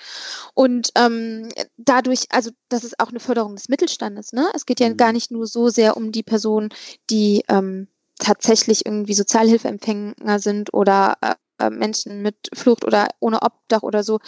[0.55, 4.33] Und ähm, dadurch, also das ist auch eine Förderung des Mittelstandes.
[4.33, 4.49] Ne?
[4.55, 4.97] Es geht ja mhm.
[4.97, 6.69] gar nicht nur so sehr um die Personen,
[7.11, 7.87] die ähm,
[8.17, 11.17] tatsächlich irgendwie Sozialhilfeempfänger sind oder
[11.59, 14.19] äh, Menschen mit Flucht oder ohne Obdach oder so,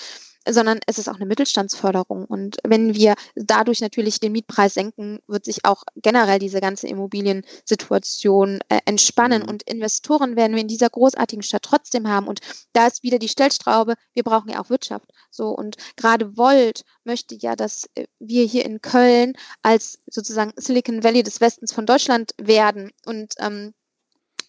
[0.48, 2.26] sondern es ist auch eine Mittelstandsförderung.
[2.26, 8.60] Und wenn wir dadurch natürlich den Mietpreis senken, wird sich auch generell diese ganze Immobiliensituation
[8.70, 9.44] äh, entspannen.
[9.44, 9.50] Mhm.
[9.50, 12.28] Und Investoren werden wir in dieser großartigen Stadt trotzdem haben.
[12.28, 12.40] Und
[12.74, 15.12] da ist wieder die Stellstraube, wir brauchen ja auch Wirtschaft.
[15.30, 21.04] So, und gerade Volt möchte ja, dass äh, wir hier in Köln als sozusagen Silicon
[21.04, 22.92] Valley des Westens von Deutschland werden.
[23.06, 23.74] Und ähm,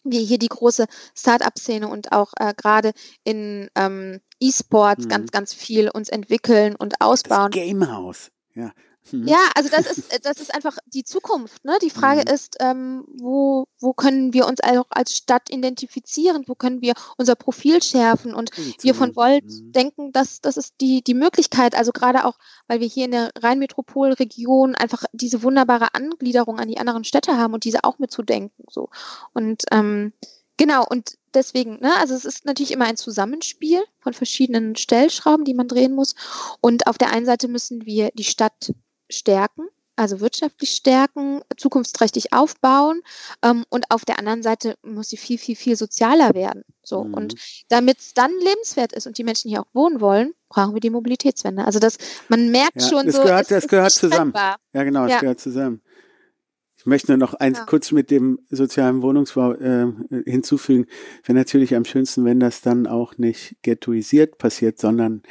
[0.04, 2.92] wir hier die große Start-up-Szene und auch äh, gerade
[3.24, 5.08] in ähm, E-Sports mhm.
[5.08, 7.50] ganz, ganz viel uns entwickeln und ausbauen.
[7.50, 8.72] Das Gamehouse, ja.
[9.10, 9.26] Mhm.
[9.26, 11.64] Ja, also das ist, das ist einfach die Zukunft.
[11.64, 11.76] Ne?
[11.82, 12.34] Die Frage mhm.
[12.34, 16.44] ist, ähm, wo, wo können wir uns auch als Stadt identifizieren?
[16.46, 18.34] Wo können wir unser Profil schärfen?
[18.34, 18.50] Und
[18.82, 19.72] wir von Volt mhm.
[19.72, 22.38] denken, dass das ist die, die Möglichkeit, also gerade auch,
[22.68, 27.54] weil wir hier in der Rhein-Metropol-Region einfach diese wunderbare Angliederung an die anderen Städte haben
[27.54, 28.64] und diese auch mitzudenken.
[28.70, 28.88] So.
[29.32, 30.12] Und ähm,
[30.56, 35.54] genau, und deswegen, ne, also es ist natürlich immer ein Zusammenspiel von verschiedenen Stellschrauben, die
[35.54, 36.14] man drehen muss.
[36.60, 38.72] Und auf der einen Seite müssen wir die Stadt
[39.12, 43.02] stärken, also wirtschaftlich stärken, zukunftsträchtig aufbauen.
[43.42, 46.64] Ähm, und auf der anderen Seite muss sie viel, viel, viel sozialer werden.
[46.82, 47.04] So.
[47.04, 47.14] Mhm.
[47.14, 47.34] Und
[47.68, 50.90] damit es dann lebenswert ist und die Menschen hier auch wohnen wollen, brauchen wir die
[50.90, 51.64] Mobilitätswende.
[51.64, 51.98] Also das,
[52.28, 53.22] man merkt ja, schon das so.
[53.22, 54.32] Gehört, das gehört zusammen.
[54.34, 55.20] Ja, genau, es ja.
[55.20, 55.82] gehört zusammen.
[56.82, 57.64] Ich möchte nur noch eins ja.
[57.64, 59.86] kurz mit dem sozialen Wohnungsbau äh,
[60.26, 60.86] hinzufügen.
[61.22, 65.22] Wäre natürlich am schönsten, wenn das dann auch nicht ghettoisiert passiert, sondern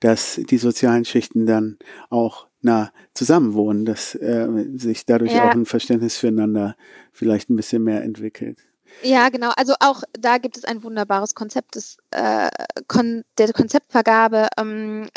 [0.00, 1.78] dass die sozialen Schichten dann
[2.10, 5.48] auch nah zusammenwohnen, dass äh, sich dadurch ja.
[5.48, 6.76] auch ein Verständnis füreinander
[7.12, 8.58] vielleicht ein bisschen mehr entwickelt.
[9.02, 9.50] Ja, genau.
[9.56, 12.48] Also auch da gibt es ein wunderbares Konzept des, äh,
[12.88, 14.48] Kon der Konzeptvergabe.
[14.58, 15.08] Ähm,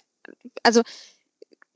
[0.63, 0.81] also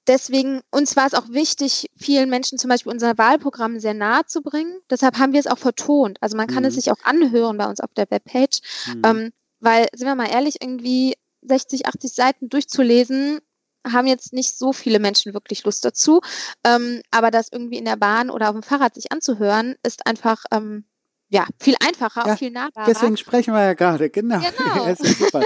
[0.08, 4.42] deswegen, uns war es auch wichtig, vielen Menschen zum Beispiel unser Wahlprogramm sehr nahe zu
[4.42, 4.80] bringen.
[4.90, 6.18] Deshalb haben wir es auch vertont.
[6.22, 6.70] Also man kann mhm.
[6.70, 8.62] es sich auch anhören bei uns auf der Webpage.
[8.88, 9.02] Mhm.
[9.06, 13.40] Ähm, weil, sind wir mal ehrlich, irgendwie 60, 80 Seiten durchzulesen,
[13.92, 16.22] haben jetzt nicht so viele Menschen wirklich Lust dazu.
[16.64, 20.44] Ähm, aber das irgendwie in der Bahn oder auf dem Fahrrad sich anzuhören, ist einfach
[20.52, 20.86] ähm,
[21.34, 22.86] ja, viel einfacher, ja, viel nahbarer.
[22.86, 24.40] Deswegen sprechen wir ja gerade, genau.
[24.40, 24.86] genau.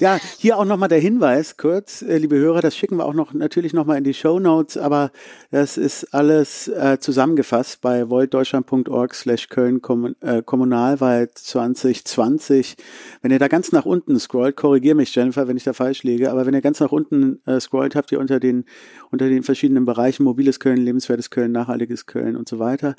[0.00, 3.14] ja, ja, hier auch nochmal der Hinweis, kurz, äh, liebe Hörer, das schicken wir auch
[3.14, 5.12] noch natürlich nochmal in die Show Notes, aber
[5.52, 9.80] das ist alles äh, zusammengefasst bei voltdeutschland.org slash Köln
[10.22, 12.76] äh, Kommunalwahl 2020.
[13.22, 16.32] Wenn ihr da ganz nach unten scrollt, korrigier mich Jennifer, wenn ich da falsch liege,
[16.32, 18.64] aber wenn ihr ganz nach unten äh, scrollt, habt ihr unter den,
[19.12, 22.96] unter den verschiedenen Bereichen mobiles Köln, lebenswertes Köln, nachhaltiges Köln und so weiter,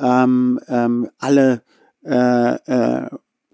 [0.00, 1.62] ähm, ähm, alle
[2.06, 3.08] äh, äh,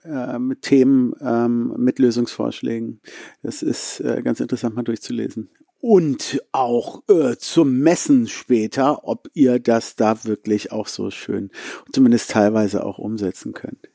[0.04, 3.00] äh, mit Themen, ähm, mit Lösungsvorschlägen.
[3.42, 5.48] Das ist äh, ganz interessant mal durchzulesen.
[5.80, 11.50] Und auch äh, zum Messen später, ob ihr das da wirklich auch so schön,
[11.92, 13.88] zumindest teilweise auch umsetzen könnt.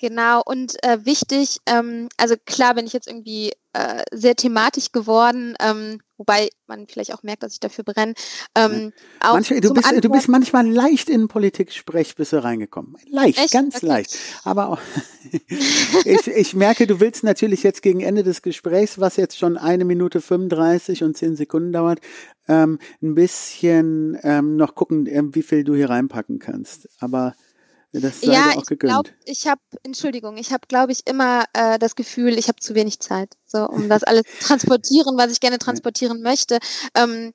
[0.00, 5.54] Genau, und äh, wichtig, ähm, also klar, wenn ich jetzt irgendwie äh, sehr thematisch geworden,
[5.60, 8.14] ähm, wobei man vielleicht auch merkt, dass ich dafür brenne.
[8.56, 8.92] Ähm,
[9.22, 9.32] ja.
[9.32, 12.96] Manchmal, du, bist, du bist manchmal leicht in Politik-Sprech bist du reingekommen.
[13.08, 13.52] Leicht, Echt?
[13.52, 13.86] ganz okay.
[13.86, 14.18] leicht.
[14.44, 14.80] Aber auch,
[16.04, 19.84] ich, ich merke, du willst natürlich jetzt gegen Ende des Gesprächs, was jetzt schon eine
[19.84, 22.00] Minute 35 und zehn Sekunden dauert,
[22.48, 26.88] ähm, ein bisschen ähm, noch gucken, ähm, wie viel du hier reinpacken kannst.
[26.98, 27.34] Aber
[27.92, 31.78] das sei ja, auch ich glaube, ich habe, Entschuldigung, ich habe, glaube ich, immer äh,
[31.78, 35.40] das Gefühl, ich habe zu wenig Zeit, so um das alles zu transportieren, was ich
[35.40, 36.58] gerne transportieren möchte.
[36.94, 37.32] Ähm,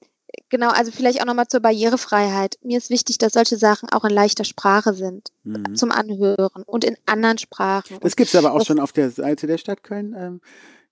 [0.50, 2.58] genau, also vielleicht auch nochmal zur Barrierefreiheit.
[2.62, 5.76] Mir ist wichtig, dass solche Sachen auch in leichter Sprache sind, mhm.
[5.76, 7.98] zum Anhören und in anderen Sprachen.
[8.00, 10.42] Das gibt es aber auch das, schon auf der Seite der Stadt Köln, ähm,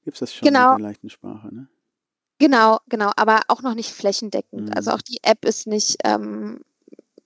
[0.03, 1.67] gibt es das schon genau, mit der leichten Sprache, ne?
[2.39, 4.69] Genau, genau, aber auch noch nicht flächendeckend.
[4.69, 4.73] Mhm.
[4.75, 6.59] Also auch die App ist nicht ähm,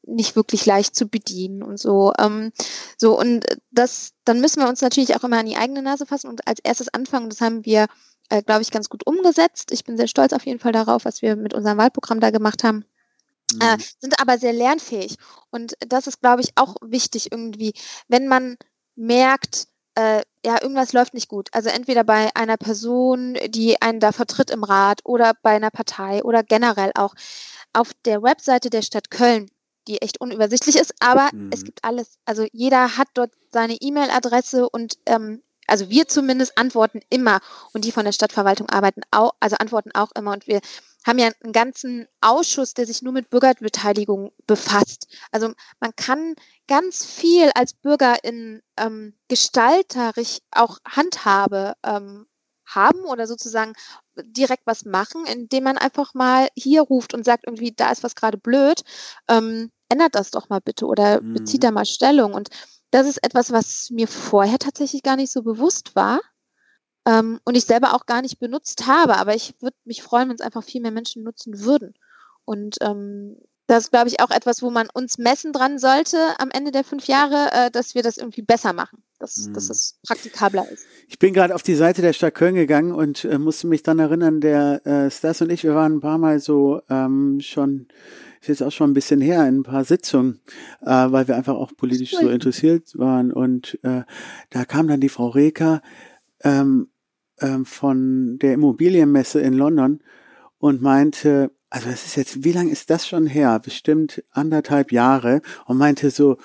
[0.07, 2.13] nicht wirklich leicht zu bedienen und so.
[2.17, 2.51] Ähm,
[2.97, 6.29] so und das, dann müssen wir uns natürlich auch immer an die eigene Nase fassen
[6.29, 7.29] und als erstes anfangen.
[7.29, 7.87] Das haben wir,
[8.29, 9.71] äh, glaube ich, ganz gut umgesetzt.
[9.71, 12.63] Ich bin sehr stolz auf jeden Fall darauf, was wir mit unserem Wahlprogramm da gemacht
[12.63, 12.85] haben.
[13.53, 13.61] Mhm.
[13.61, 15.17] Äh, sind aber sehr lernfähig
[15.51, 17.73] und das ist, glaube ich, auch wichtig irgendwie,
[18.07, 18.57] wenn man
[18.95, 21.49] merkt, äh, ja, irgendwas läuft nicht gut.
[21.53, 26.23] Also entweder bei einer Person, die einen da vertritt im Rat oder bei einer Partei
[26.23, 27.15] oder generell auch
[27.73, 29.49] auf der Webseite der Stadt Köln
[29.87, 31.49] die echt unübersichtlich ist, aber mhm.
[31.53, 32.19] es gibt alles.
[32.25, 37.39] Also jeder hat dort seine E-Mail-Adresse und ähm, also wir zumindest antworten immer
[37.73, 40.61] und die von der Stadtverwaltung arbeiten auch, also antworten auch immer und wir
[41.05, 45.07] haben ja einen ganzen Ausschuss, der sich nur mit Bürgerbeteiligung befasst.
[45.31, 46.35] Also man kann
[46.67, 52.27] ganz viel als Bürger in ähm, gestalterisch auch Handhabe ähm,
[52.65, 53.73] haben oder sozusagen
[54.17, 58.15] direkt was machen, indem man einfach mal hier ruft und sagt irgendwie, da ist was
[58.15, 58.83] gerade blöd.
[59.29, 61.33] Ähm, ändert das doch mal bitte oder mhm.
[61.33, 62.33] bezieht da mal Stellung.
[62.33, 62.49] Und
[62.91, 66.21] das ist etwas, was mir vorher tatsächlich gar nicht so bewusst war
[67.05, 69.17] ähm, und ich selber auch gar nicht benutzt habe.
[69.17, 71.93] Aber ich würde mich freuen, wenn es einfach viel mehr Menschen nutzen würden.
[72.45, 73.37] Und ähm,
[73.67, 76.85] das ist, glaube ich, auch etwas, wo man uns messen dran sollte am Ende der
[76.85, 79.53] fünf Jahre, äh, dass wir das irgendwie besser machen, dass, mhm.
[79.53, 80.85] dass es praktikabler ist.
[81.09, 83.99] Ich bin gerade auf die Seite der Stadt Köln gegangen und äh, musste mich dann
[83.99, 87.89] erinnern, der äh, Stas und ich, wir waren ein paar Mal so ähm, schon
[88.41, 90.39] ist jetzt auch schon ein bisschen her, in ein paar Sitzungen,
[90.81, 93.31] äh, weil wir einfach auch politisch so interessiert waren.
[93.31, 94.03] Und äh,
[94.49, 95.81] da kam dann die Frau Reker
[96.43, 96.89] ähm,
[97.41, 100.01] ähm, von der Immobilienmesse in London
[100.59, 103.59] und meinte, also das ist jetzt, wie lange ist das schon her?
[103.59, 106.37] Bestimmt anderthalb Jahre und meinte so,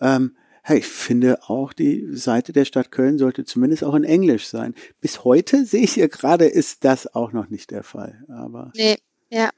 [0.00, 4.48] ähm, hey, ich finde auch die Seite der Stadt Köln sollte zumindest auch in Englisch
[4.48, 4.74] sein.
[5.00, 8.24] Bis heute sehe ich hier gerade, ist das auch noch nicht der Fall.
[8.28, 8.98] Aber nee,
[9.30, 9.50] ja.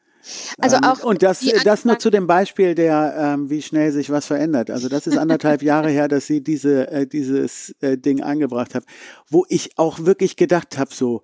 [0.58, 4.10] Also ähm, auch und das, das nur zu dem Beispiel der, ähm, wie schnell sich
[4.10, 4.70] was verändert.
[4.70, 8.84] Also das ist anderthalb Jahre her, dass sie diese äh, dieses äh, Ding angebracht hat,
[9.28, 11.22] wo ich auch wirklich gedacht habe, so,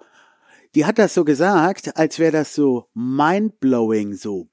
[0.75, 4.49] die hat das so gesagt, als wäre das so mindblowing, so,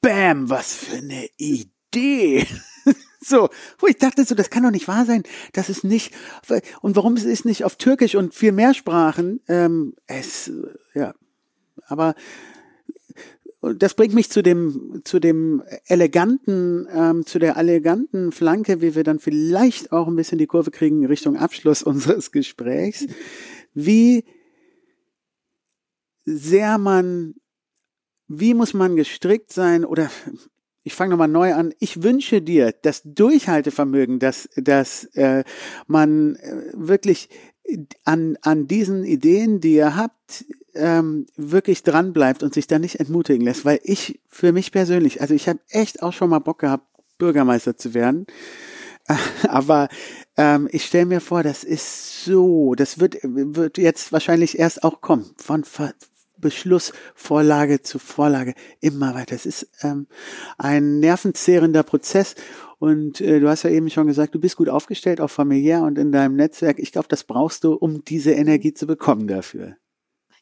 [0.00, 2.46] bam, was für eine Idee.
[3.20, 3.48] so,
[3.78, 5.22] wo ich dachte so, das kann doch nicht wahr sein,
[5.52, 6.12] das ist nicht,
[6.82, 10.50] und warum es ist nicht auf Türkisch und viel mehr Sprachen, ähm, es,
[10.94, 11.14] ja,
[11.86, 12.14] aber
[13.72, 19.04] das bringt mich zu dem, zu dem eleganten, ähm, zu der eleganten Flanke, wie wir
[19.04, 23.06] dann vielleicht auch ein bisschen die Kurve kriegen Richtung Abschluss unseres Gesprächs.
[23.72, 24.24] Wie
[26.24, 27.34] sehr man,
[28.28, 30.10] wie muss man gestrickt sein oder
[30.86, 31.72] ich fange nochmal neu an.
[31.78, 35.42] Ich wünsche dir das Durchhaltevermögen, dass, dass äh,
[35.86, 37.30] man äh, wirklich
[38.04, 40.44] an, an diesen Ideen, die ihr habt,
[40.74, 45.20] ähm, wirklich dran bleibt und sich da nicht entmutigen lässt, weil ich für mich persönlich,
[45.20, 46.86] also ich habe echt auch schon mal Bock gehabt,
[47.18, 48.26] Bürgermeister zu werden,
[49.48, 49.88] aber
[50.36, 55.00] ähm, ich stelle mir vor, das ist so, das wird, wird jetzt wahrscheinlich erst auch
[55.00, 55.64] kommen, von
[56.38, 59.34] Beschlussvorlage zu Vorlage immer weiter.
[59.34, 60.06] Es ist ähm,
[60.58, 62.34] ein nervenzehrender Prozess
[62.78, 65.96] und äh, du hast ja eben schon gesagt, du bist gut aufgestellt, auch familiär und
[65.96, 66.78] in deinem Netzwerk.
[66.78, 69.76] Ich glaube, das brauchst du, um diese Energie zu bekommen dafür.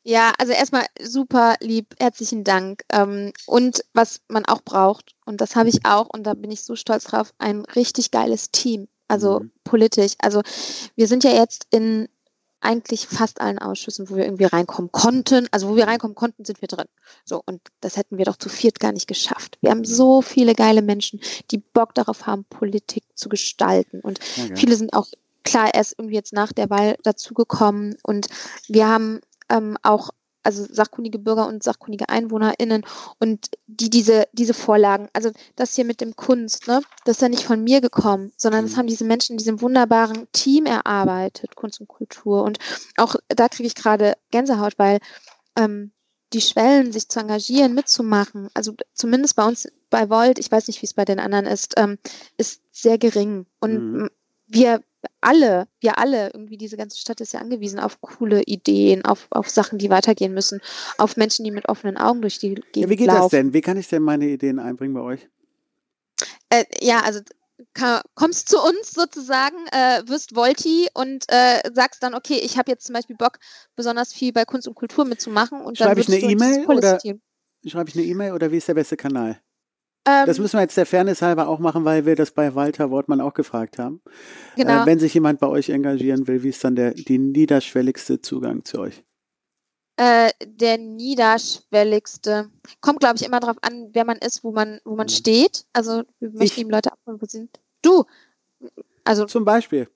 [0.04, 2.82] Ja, also erstmal super lieb, herzlichen Dank.
[2.90, 6.62] Ähm, und was man auch braucht, und das habe ich auch, und da bin ich
[6.62, 8.88] so stolz drauf, ein richtig geiles Team.
[9.06, 9.52] Also mhm.
[9.64, 10.14] politisch.
[10.18, 10.42] Also
[10.96, 12.08] wir sind ja jetzt in
[12.62, 15.48] eigentlich fast allen Ausschüssen, wo wir irgendwie reinkommen konnten.
[15.50, 16.86] Also wo wir reinkommen konnten, sind wir drin.
[17.24, 19.58] So, und das hätten wir doch zu viert gar nicht geschafft.
[19.60, 21.20] Wir haben so viele geile Menschen,
[21.50, 24.00] die Bock darauf haben, Politik zu gestalten.
[24.00, 24.56] Und okay.
[24.56, 25.08] viele sind auch
[25.44, 27.96] klar erst irgendwie jetzt nach der Wahl dazugekommen.
[28.04, 28.28] Und
[28.68, 29.20] wir haben
[29.52, 30.10] ähm, auch
[30.44, 32.84] also sachkundige Bürger und sachkundige EinwohnerInnen
[33.20, 37.28] und die diese, diese Vorlagen, also das hier mit dem Kunst, ne, das ist ja
[37.28, 38.78] nicht von mir gekommen, sondern das Mhm.
[38.78, 42.42] haben diese Menschen in diesem wunderbaren Team erarbeitet, Kunst und Kultur.
[42.42, 42.58] Und
[42.96, 44.98] auch da kriege ich gerade Gänsehaut, weil
[45.56, 45.92] ähm,
[46.32, 50.80] die Schwellen, sich zu engagieren, mitzumachen, also zumindest bei uns bei Volt, ich weiß nicht,
[50.82, 51.98] wie es bei den anderen ist, ähm,
[52.38, 53.46] ist sehr gering.
[53.60, 54.10] Und Mhm.
[54.46, 54.82] wir
[55.20, 59.48] alle, wir alle, irgendwie diese ganze Stadt ist ja angewiesen auf coole Ideen, auf, auf
[59.48, 60.60] Sachen, die weitergehen müssen,
[60.98, 63.22] auf Menschen, die mit offenen Augen durch die Gegend Ja, wie geht laufen.
[63.22, 63.52] das denn?
[63.54, 65.28] Wie kann ich denn meine Ideen einbringen bei euch?
[66.50, 67.20] Äh, ja, also
[68.14, 72.86] kommst zu uns sozusagen, äh, wirst Volti und äh, sagst dann, okay, ich habe jetzt
[72.86, 73.38] zum Beispiel Bock,
[73.76, 75.60] besonders viel bei Kunst und Kultur mitzumachen.
[75.60, 76.98] Und dann Schreibe ich würdest eine E-Mail oder-.
[77.64, 79.40] Schreibe ich eine E-Mail oder wie ist der beste Kanal?
[80.04, 82.90] Ähm, Das müssen wir jetzt der Fairness halber auch machen, weil wir das bei Walter
[82.90, 84.02] Wortmann auch gefragt haben.
[84.56, 84.82] genau.
[84.82, 88.64] Äh, wenn sich jemand bei euch engagieren will, wie ist dann der die niederschwelligste Zugang
[88.64, 89.04] zu euch?
[89.96, 92.50] Äh, der niederschwelligste.
[92.80, 95.10] Kommt, glaube ich, immer darauf an, wer man ist, wo man, wo man Mhm.
[95.10, 95.66] steht.
[95.72, 97.60] Also wir möchten eben Leute abholen, wo sie sind.
[97.82, 98.04] Du!
[99.04, 99.88] Also Zum Beispiel.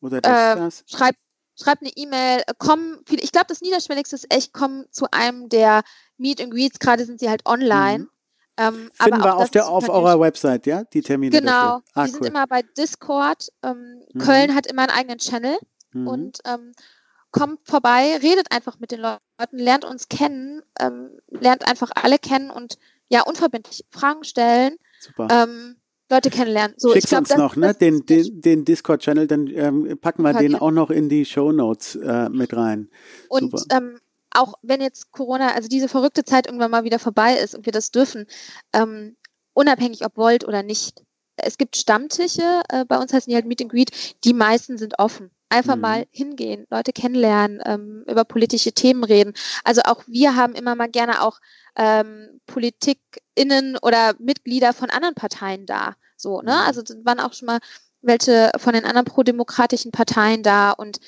[0.00, 0.84] Oder das, Ähm, das.
[0.86, 1.14] schreib,
[1.60, 5.82] schreib eine E-Mail, äh, komm, ich glaube, das Niederschwelligste ist echt, komm zu einem der
[6.16, 8.08] Meet and Greets, gerade sind sie halt online.
[8.60, 10.84] Ähm, Finden wir auf, der, auf eurer Website, ja?
[10.84, 11.80] Die Termine Genau.
[11.94, 12.26] Ah, die sind cool.
[12.28, 13.48] immer bei Discord.
[13.62, 14.18] Ähm, Mhm.
[14.18, 15.56] Köln hat immer einen eigenen Channel
[15.92, 16.06] Mhm.
[16.06, 16.72] und ähm,
[17.30, 19.18] kommt vorbei, redet einfach mit den Leuten,
[19.52, 22.78] lernt uns kennen, ähm, lernt einfach alle kennen und
[23.08, 25.28] ja, unverbindlich Fragen stellen, Super.
[25.30, 25.76] ähm,
[26.10, 26.74] Leute kennenlernen.
[26.76, 27.72] So, Schick's ich glaub, uns noch, ne?
[27.74, 31.94] Den, den, den Discord-Channel, dann ähm, packen wir den auch noch in die Show Notes
[31.96, 32.88] äh, mit rein.
[33.28, 33.76] Und Super.
[33.76, 34.00] ähm,
[34.32, 37.72] auch wenn jetzt Corona, also diese verrückte Zeit irgendwann mal wieder vorbei ist und wir
[37.72, 38.26] das dürfen,
[38.72, 39.16] ähm,
[39.52, 41.02] unabhängig ob wollt oder nicht.
[41.36, 44.98] Es gibt Stammtische, äh, bei uns heißen die halt Meet and Greet, die meisten sind
[44.98, 45.30] offen.
[45.48, 45.80] Einfach Mhm.
[45.80, 49.32] mal hingehen, Leute kennenlernen, ähm, über politische Themen reden.
[49.64, 51.40] Also auch wir haben immer mal gerne auch
[51.76, 55.96] ähm, PolitikerInnen oder Mitglieder von anderen Parteien da.
[56.16, 56.52] So, ne?
[56.52, 56.66] Mhm.
[56.66, 57.58] Also waren auch schon mal
[58.02, 60.98] welche von den anderen prodemokratischen Parteien da und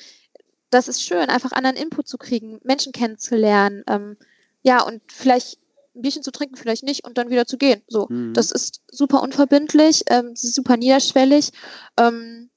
[0.73, 4.17] das ist schön, einfach anderen Input zu kriegen, Menschen kennenzulernen, ähm,
[4.63, 5.59] ja, und vielleicht
[5.95, 7.81] ein Bierchen zu trinken, vielleicht nicht und dann wieder zu gehen.
[7.87, 8.33] So, Mhm.
[8.33, 11.51] das ist super unverbindlich, ähm, super niederschwellig
[11.97, 12.49] ähm,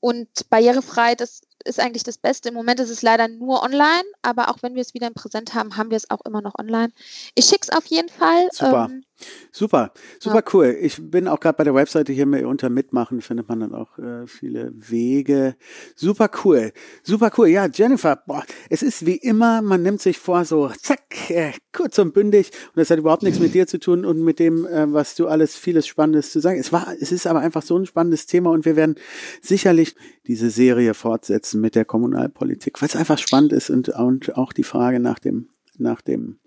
[0.00, 2.48] und barrierefrei, das ist eigentlich das Beste.
[2.50, 5.54] Im Moment ist es leider nur online, aber auch wenn wir es wieder im Präsent
[5.54, 6.92] haben, haben wir es auch immer noch online.
[7.34, 8.48] Ich schick's auf jeden Fall.
[8.52, 8.88] Super.
[8.90, 9.04] Ähm,
[9.52, 10.76] Super, super cool.
[10.80, 13.96] Ich bin auch gerade bei der Webseite hier mit unter Mitmachen, findet man dann auch
[13.98, 15.54] äh, viele Wege.
[15.94, 16.72] Super cool,
[17.04, 17.46] super cool.
[17.46, 21.98] Ja, Jennifer, boah, es ist wie immer, man nimmt sich vor, so zack, äh, kurz
[22.00, 22.50] und bündig.
[22.68, 25.28] Und das hat überhaupt nichts mit dir zu tun und mit dem, äh, was du
[25.28, 26.58] alles vieles Spannendes zu sagen.
[26.58, 28.96] Es war, es ist aber einfach so ein spannendes Thema und wir werden
[29.40, 29.94] sicherlich
[30.26, 34.64] diese Serie fortsetzen mit der Kommunalpolitik, weil es einfach spannend ist und, und auch die
[34.64, 36.38] Frage nach dem, nach dem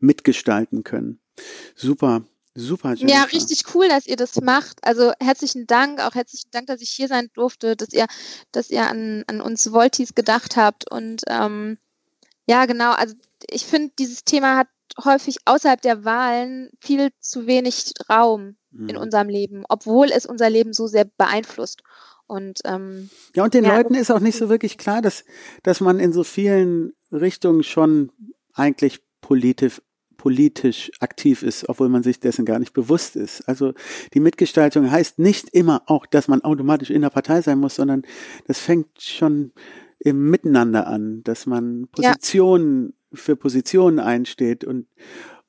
[0.00, 1.20] Mitgestalten können.
[1.74, 2.22] Super,
[2.54, 2.94] super.
[2.94, 3.18] Jennifer.
[3.18, 4.78] Ja, richtig cool, dass ihr das macht.
[4.82, 8.06] Also herzlichen Dank, auch herzlichen Dank, dass ich hier sein durfte, dass ihr,
[8.52, 10.90] dass ihr an, an uns Voltis gedacht habt.
[10.90, 11.78] Und ähm,
[12.48, 13.14] ja, genau, also
[13.50, 14.68] ich finde, dieses Thema hat
[15.04, 18.96] häufig außerhalb der Wahlen viel zu wenig Raum in Mhm.
[18.96, 21.82] unserem Leben, obwohl es unser Leben so sehr beeinflusst.
[22.28, 25.24] Und ähm, Ja, und den Ja, Leuten ist auch nicht so wirklich klar, dass,
[25.64, 28.12] dass man in so vielen Richtungen schon
[28.54, 29.80] eigentlich politisch,
[30.18, 33.48] politisch aktiv ist, obwohl man sich dessen gar nicht bewusst ist.
[33.48, 33.72] Also
[34.14, 38.02] die Mitgestaltung heißt nicht immer auch, dass man automatisch in der Partei sein muss, sondern
[38.46, 39.52] das fängt schon
[39.98, 42.10] im Miteinander an, dass man Ja.
[42.12, 44.86] Positionen für Positionen einsteht und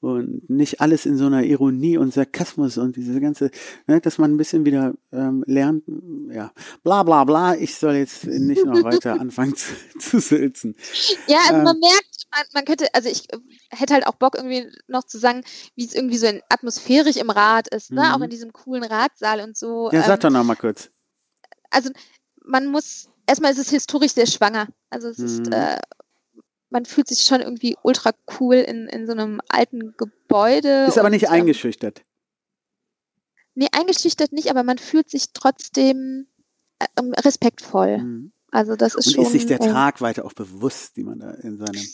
[0.01, 3.51] und nicht alles in so einer Ironie und Sarkasmus und diese ganze,
[3.87, 5.83] ne, dass man ein bisschen wieder ähm, lernt,
[6.31, 6.51] ja,
[6.83, 10.75] bla bla bla, ich soll jetzt nicht noch weiter anfangen zu, zu sülzen.
[11.27, 11.63] Ja, also Ähm.
[11.63, 13.37] man merkt, man, man könnte, also ich äh,
[13.71, 15.43] hätte halt auch Bock irgendwie noch zu sagen,
[15.75, 18.01] wie es irgendwie so in, atmosphärisch im Rat ist, ne?
[18.03, 18.11] Mhm.
[18.13, 19.89] Auch in diesem coolen Ratsaal und so.
[19.91, 20.89] Ja, sag ähm, doch noch mal kurz.
[21.71, 21.89] also
[22.45, 24.67] man muss, erstmal ist es historisch sehr schwanger.
[24.89, 25.25] Also es Mhm.
[25.25, 25.77] ist, äh,
[26.69, 30.85] man fühlt sich schon irgendwie ultra cool in, in so einem alten Gebäude.
[30.87, 32.03] Ist aber nicht ähm, eingeschüchtert.
[33.55, 36.27] Nee, eingeschüchtert nicht, aber man fühlt sich trotzdem
[36.79, 37.97] äh, ähm, respektvoll.
[37.97, 38.31] Mhm.
[38.51, 39.25] Also das ist Und schon.
[39.25, 41.85] ist sich der äh, Tragweite auch bewusst, die man da in seinem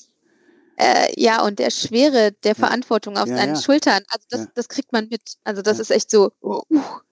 [0.77, 3.61] Äh, ja, und der Schwere der Verantwortung auf Ja, seinen ja.
[3.61, 4.47] Schultern, also das, Ja.
[4.55, 5.37] das kriegt man mit.
[5.45, 5.81] Also das Ja.
[5.83, 6.61] ist echt so, uh,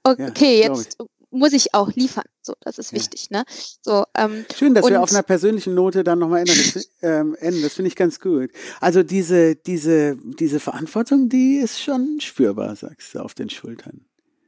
[0.04, 0.98] okay, jetzt
[1.34, 2.24] muss ich auch liefern.
[2.42, 2.98] So, das ist Ja.
[2.98, 3.44] wichtig, ne?
[3.82, 6.58] So, ähm, Schön, dass wir auf einer persönlichen Note dann nochmal enden.
[6.74, 7.62] Das, ähm, enden.
[7.62, 8.52] das finde ich ganz gut.
[8.80, 14.06] Also diese, diese, diese Verantwortung, die ist schon spürbar, sagst du, auf den Schultern.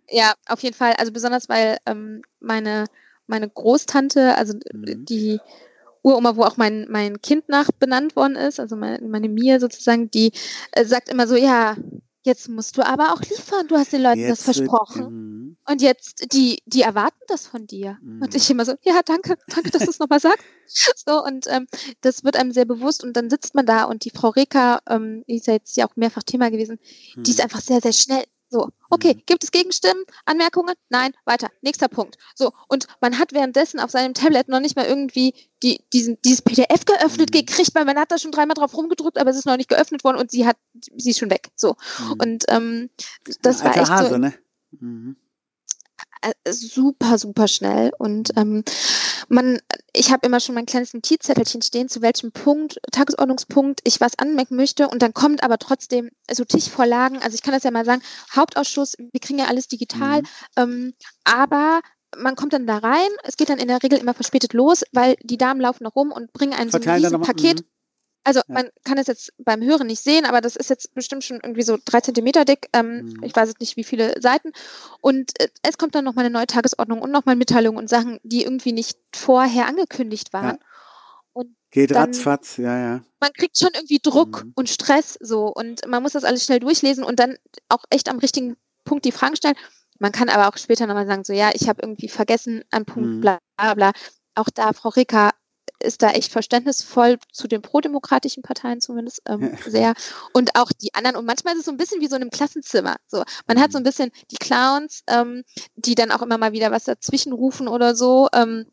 [0.09, 0.93] ja, auf jeden Fall.
[0.97, 2.85] Also besonders, weil ähm, meine,
[3.27, 5.05] meine Großtante, also Mhm.
[5.05, 5.39] die
[6.03, 10.11] Uroma, wo auch mein, mein Kind nach benannt worden ist, also meine, meine Mia sozusagen,
[10.11, 10.31] die
[10.73, 11.75] äh, sagt immer so, ja,
[12.25, 15.01] jetzt musst du aber auch liefern, du hast den Leuten jetzt das versprochen.
[15.01, 15.57] Wird, mhm.
[15.69, 17.97] und jetzt, die, die erwarten das von dir.
[18.01, 18.21] Mm.
[18.21, 20.43] Und ich immer so, ja, danke, danke, dass du es nochmal sagst.
[21.07, 21.67] So, und ähm,
[22.01, 25.23] das wird einem sehr bewusst und dann sitzt man da und die Frau Reka, ähm,
[25.27, 26.79] die ist ja jetzt ja auch mehrfach Thema gewesen,
[27.15, 27.43] die ist mhm.
[27.43, 28.23] einfach sehr, sehr schnell
[28.55, 29.23] so, okay, mhm.
[29.25, 30.75] gibt es Gegenstimmen, Anmerkungen?
[30.89, 31.49] Nein, weiter.
[31.61, 32.17] Nächster Punkt.
[32.35, 36.41] So, und man hat währenddessen auf seinem Tablet noch nicht mal irgendwie die, diesen, dieses
[36.41, 37.39] PDF geöffnet mhm.
[37.39, 40.05] gekriegt, weil man hat da schon dreimal drauf rumgedrückt, aber es ist noch nicht geöffnet
[40.05, 40.55] worden und sie hat,
[40.95, 41.49] sie ist schon weg.
[41.55, 41.75] So.
[41.99, 42.13] Mhm.
[42.13, 42.89] Und ähm,
[43.41, 44.17] das war echt Hase, so.
[44.17, 44.33] Ne?
[44.79, 45.17] Mhm.
[46.25, 47.91] Äh, super, super schnell.
[47.99, 48.63] Und ähm,
[49.29, 49.59] man,
[49.93, 54.55] ich habe immer schon mein kleines Notizzettelchen stehen, zu welchem Punkt, Tagesordnungspunkt ich was anmerken
[54.55, 54.87] möchte.
[54.87, 57.21] Und dann kommt aber trotzdem so Tischvorlagen.
[57.21, 58.01] Also ich kann das ja mal sagen,
[58.35, 60.27] Hauptausschuss, wir kriegen ja alles digital, mhm.
[60.57, 60.93] ähm,
[61.25, 61.81] aber
[62.17, 65.15] man kommt dann da rein, es geht dann in der Regel immer verspätet los, weil
[65.21, 67.59] die Damen laufen noch rum und bringen ein so ein Paket.
[67.59, 67.65] Mhm.
[68.25, 68.53] Also ja.
[68.53, 71.61] man kann es jetzt beim Hören nicht sehen, aber das ist jetzt bestimmt schon irgendwie
[71.61, 72.67] so drei Zentimeter dick.
[72.73, 73.23] Ähm, mhm.
[73.23, 74.51] Ich weiß jetzt nicht, wie viele Seiten.
[74.99, 78.43] Und äh, es kommt dann nochmal eine neue Tagesordnung und nochmal Mitteilungen und Sachen, die
[78.43, 80.57] irgendwie nicht vorher angekündigt waren.
[80.57, 80.67] Ja.
[81.33, 83.03] Und Geht dann, ratzfatz, ja, ja.
[83.19, 84.53] Man kriegt schon irgendwie Druck mhm.
[84.55, 87.37] und Stress so und man muss das alles schnell durchlesen und dann
[87.69, 89.55] auch echt am richtigen Punkt die Fragen stellen.
[89.99, 93.09] Man kann aber auch später nochmal sagen, so ja, ich habe irgendwie vergessen, ein Punkt,
[93.09, 93.21] mhm.
[93.21, 93.91] bla bla.
[94.33, 95.29] Auch da, Frau Ricker,
[95.79, 99.93] ist da echt verständnisvoll zu den prodemokratischen Parteien zumindest ähm, sehr.
[100.33, 101.15] Und auch die anderen.
[101.15, 102.95] Und manchmal ist es so ein bisschen wie so in einem Klassenzimmer.
[103.07, 103.85] So, man hat so ein mhm.
[103.85, 105.43] bisschen die Clowns, ähm,
[105.75, 108.27] die dann auch immer mal wieder was dazwischen rufen oder so.
[108.33, 108.65] Ähm,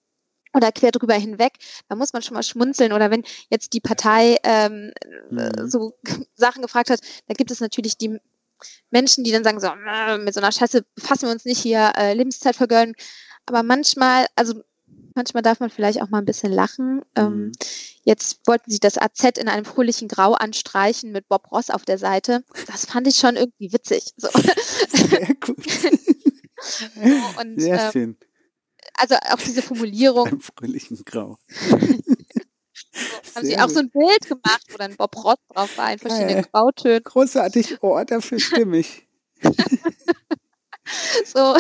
[0.55, 1.55] oder quer drüber hinweg,
[1.89, 2.93] da muss man schon mal schmunzeln.
[2.93, 4.93] Oder wenn jetzt die Partei ähm,
[5.31, 5.69] mhm.
[5.69, 5.95] so
[6.35, 8.19] Sachen gefragt hat, da gibt es natürlich die
[8.91, 11.93] Menschen, die dann sagen so, äh, mit so einer Scheiße befassen wir uns nicht hier,
[11.97, 12.95] äh, Lebenszeit vergölden.
[13.47, 14.63] Aber manchmal, also
[15.15, 17.03] Manchmal darf man vielleicht auch mal ein bisschen lachen.
[17.17, 17.53] Ähm, mhm.
[18.05, 21.99] jetzt wollten sie das AZ in einem fröhlichen Grau anstreichen mit Bob Ross auf der
[21.99, 22.45] Seite.
[22.67, 24.13] Das fand ich schon irgendwie witzig.
[24.17, 24.29] So.
[24.89, 25.57] Sehr gut.
[27.41, 28.17] Und, Sehr ähm, schön.
[28.95, 30.29] Also auch diese Formulierung.
[30.29, 31.39] Im fröhlichen Grau.
[31.59, 35.99] so, haben sie auch so ein Bild gemacht, wo dann Bob Ross drauf war in
[35.99, 37.03] verschiedenen ja, Grautönen.
[37.03, 39.09] Großartig, oh, dafür stimme ich.
[41.25, 41.57] so,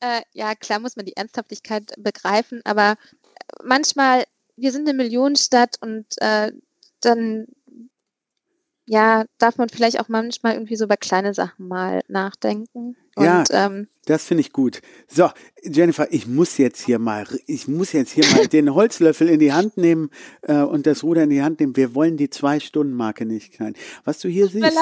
[0.00, 2.96] äh, ja, klar muss man die Ernsthaftigkeit begreifen, aber
[3.62, 4.24] manchmal,
[4.56, 6.52] wir sind eine Millionenstadt und äh,
[7.00, 7.46] dann
[8.86, 12.96] ja, darf man vielleicht auch manchmal irgendwie so über kleine Sachen mal nachdenken.
[13.16, 14.82] Und, ja, ähm, das finde ich gut.
[15.08, 15.30] So,
[15.62, 19.52] Jennifer, ich muss jetzt hier mal, ich muss jetzt hier mal den Holzlöffel in die
[19.52, 20.10] Hand nehmen
[20.42, 21.76] äh, und das Ruder in die Hand nehmen.
[21.76, 23.74] Wir wollen die Zwei-Stunden-Marke nicht klein.
[24.04, 24.76] Was du hier siehst,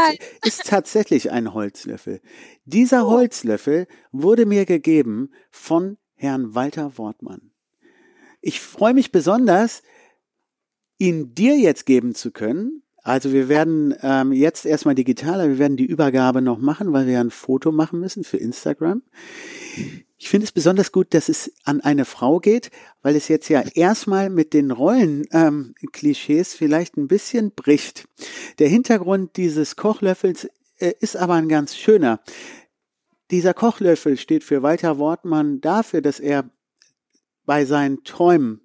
[0.45, 2.21] ist tatsächlich ein Holzlöffel.
[2.65, 3.11] Dieser oh.
[3.11, 7.53] Holzlöffel wurde mir gegeben von Herrn Walter Wortmann.
[8.41, 9.83] Ich freue mich besonders,
[10.99, 15.77] ihn dir jetzt geben zu können, also wir werden ähm, jetzt erstmal digitaler, wir werden
[15.77, 19.03] die Übergabe noch machen, weil wir ein Foto machen müssen für Instagram.
[20.19, 22.71] Ich finde es besonders gut, dass es an eine Frau geht,
[23.03, 28.07] weil es jetzt ja erstmal mit den Rollen-Klischees ähm, vielleicht ein bisschen bricht.
[28.61, 30.49] Der Hintergrund dieses Kochlöffels
[30.79, 32.21] äh, ist aber ein ganz schöner.
[33.33, 36.49] Dieser Kochlöffel steht für Walter Wortmann dafür, dass er
[37.45, 38.61] bei seinen Träumen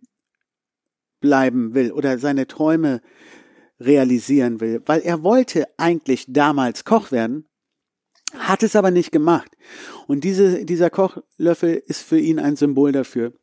[1.22, 3.02] bleiben will oder seine Träume
[3.80, 7.48] realisieren will, weil er wollte eigentlich damals Koch werden,
[8.34, 9.52] hat es aber nicht gemacht.
[10.08, 13.34] Und diese, dieser Kochlöffel ist für ihn ein Symbol dafür,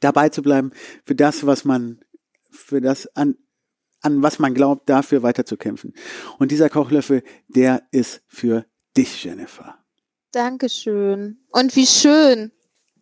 [0.00, 0.70] dabei zu bleiben,
[1.04, 2.00] für das, was man,
[2.50, 3.36] für das an,
[4.00, 5.94] an was man glaubt, dafür weiterzukämpfen.
[6.38, 8.64] Und dieser Kochlöffel, der ist für
[8.96, 9.78] dich, Jennifer.
[10.32, 11.38] Dankeschön.
[11.50, 12.52] Und wie schön.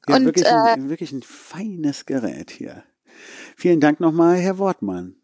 [0.08, 2.82] Ja, und wirklich, ein, äh, wirklich ein feines Gerät hier.
[3.56, 5.21] Vielen Dank nochmal, Herr Wortmann.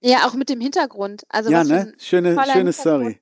[0.00, 1.24] Ja, auch mit dem Hintergrund.
[1.28, 1.92] Also ja, ne?
[1.98, 3.04] Schöne, schöne Story.
[3.04, 3.20] Schöne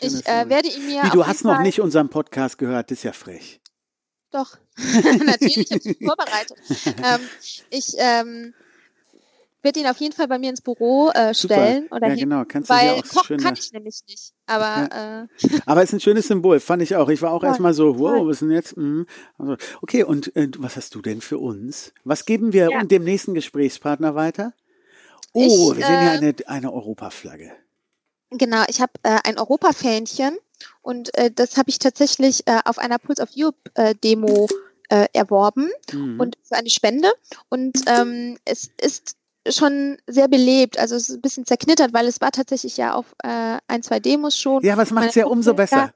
[0.00, 1.02] ich äh, werde ihn mir.
[1.04, 3.60] Wie, du hast noch nicht unseren Podcast gehört, das ist ja frech.
[4.30, 4.56] Doch,
[5.24, 6.58] natürlich, ich habe mich vorbereitet.
[6.86, 7.20] ähm,
[7.70, 8.54] ich ähm,
[9.62, 11.84] werde ihn auf jeden Fall bei mir ins Büro äh, stellen.
[11.84, 11.96] Super.
[11.96, 12.44] Oder ja, genau.
[12.46, 14.32] Kannst du weil auch kochen kann ich nämlich nicht.
[14.46, 15.22] Aber, ja.
[15.22, 15.26] äh,
[15.66, 17.08] aber es ist ein schönes Symbol, fand ich auch.
[17.08, 18.76] Ich war auch ja, erstmal so, wow, was ist denn jetzt?
[18.76, 19.06] Mhm.
[19.38, 21.92] Also, okay, und äh, was hast du denn für uns?
[22.04, 22.84] Was geben wir ja.
[22.84, 24.52] dem nächsten Gesprächspartner weiter?
[25.36, 27.52] Oh, ich, wir sehen hier äh, eine, eine Europaflagge.
[28.30, 30.36] Genau, ich habe äh, ein Europafähnchen
[30.82, 33.94] und äh, das habe ich tatsächlich äh, auf einer Pulse of Europe äh,
[34.88, 36.18] äh, erworben mhm.
[36.20, 37.12] und für eine Spende.
[37.48, 39.16] Und ähm, es ist
[39.48, 43.14] schon sehr belebt, also es ist ein bisschen zerknittert, weil es war tatsächlich ja auf
[43.22, 44.64] ein, zwei Demos schon.
[44.64, 45.92] Ja, aber es macht es ja umso besser.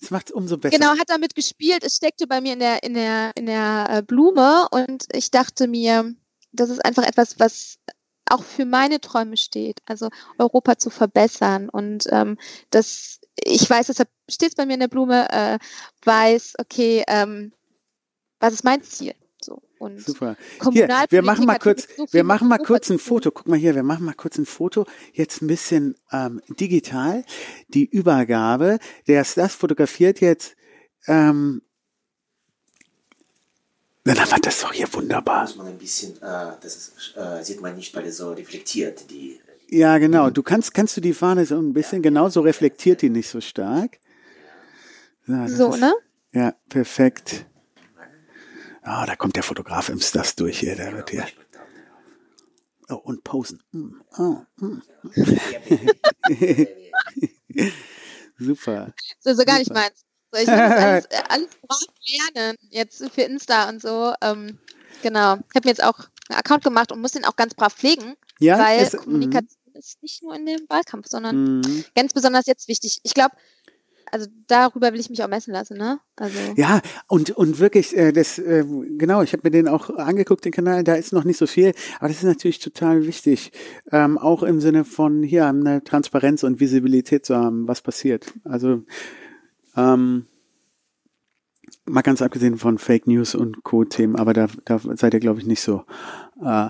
[0.00, 0.76] Es macht es umso besser.
[0.76, 1.84] Genau, hat damit gespielt.
[1.84, 6.12] Es steckte bei mir in der in der in der Blume und ich dachte mir,
[6.52, 7.78] das ist einfach etwas, was
[8.30, 12.38] auch für meine Träume steht, also Europa zu verbessern und ähm,
[12.70, 15.58] das, ich weiß, deshalb steht es bei mir in der Blume, äh,
[16.04, 17.52] weiß, okay, ähm,
[18.40, 19.14] was ist mein Ziel?
[19.40, 19.62] So.
[19.78, 20.36] Und Super.
[20.72, 23.30] Hier, wir machen mal kurz, so wir machen mal kurz ein Foto.
[23.30, 24.86] Guck mal hier, wir machen mal kurz ein Foto.
[25.12, 27.24] Jetzt ein bisschen ähm, digital.
[27.68, 28.78] Die Übergabe.
[29.06, 30.56] Der ist das fotografiert jetzt.
[31.06, 31.62] Ähm,
[34.08, 35.42] dann haben wir das doch hier wunderbar.
[35.42, 39.10] Muss man ein bisschen, äh, das ist, äh, sieht man nicht, weil es so reflektiert.
[39.10, 40.30] Die, ja, genau.
[40.30, 42.08] Du kannst, kannst du die Fahne so ein bisschen, ja.
[42.08, 43.98] genau so reflektiert die nicht so stark.
[45.26, 45.94] So, so ist, ne?
[46.32, 47.44] Ja, perfekt.
[48.82, 51.26] Ah, oh, da kommt der Fotograf im Stars durch hier, der wird hier.
[52.88, 53.62] Oh, und posen.
[53.72, 54.00] Mm.
[54.16, 54.82] Oh, mm.
[58.38, 58.94] Super.
[59.20, 60.06] So, so gar nicht meins.
[60.32, 61.78] So, ich muss alles, äh, alles brav
[62.34, 64.12] lernen, jetzt für Insta und so.
[64.20, 64.58] Ähm,
[65.02, 65.34] genau.
[65.34, 65.98] Ich habe mir jetzt auch
[66.28, 69.78] einen Account gemacht und muss den auch ganz brav pflegen, ja, weil es, Kommunikation mm.
[69.78, 71.84] ist nicht nur in dem Wahlkampf, sondern mm.
[71.94, 73.00] ganz besonders jetzt wichtig.
[73.02, 73.34] Ich glaube,
[74.10, 76.00] also darüber will ich mich auch messen lassen, ne?
[76.16, 80.44] Also ja, und und wirklich, äh, das äh, genau, ich habe mir den auch angeguckt,
[80.44, 83.52] den Kanal, da ist noch nicht so viel, aber das ist natürlich total wichtig,
[83.92, 88.32] ähm, auch im Sinne von hier eine Transparenz und Visibilität zu haben, was passiert.
[88.44, 88.84] Also
[89.78, 90.26] ähm,
[91.86, 95.46] mal ganz abgesehen von Fake News und Co-Themen, aber da, da seid ihr, glaube ich,
[95.46, 95.84] nicht so
[96.44, 96.68] äh,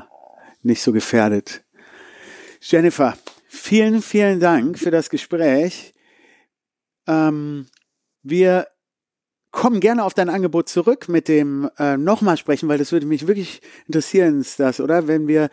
[0.62, 1.64] nicht so gefährdet.
[2.60, 3.16] Jennifer,
[3.48, 5.94] vielen, vielen Dank für das Gespräch.
[7.06, 7.66] Ähm,
[8.22, 8.66] wir
[9.50, 13.26] kommen gerne auf dein Angebot zurück mit dem äh, nochmal sprechen, weil das würde mich
[13.26, 15.08] wirklich interessieren, ist das, oder?
[15.08, 15.48] Wenn wir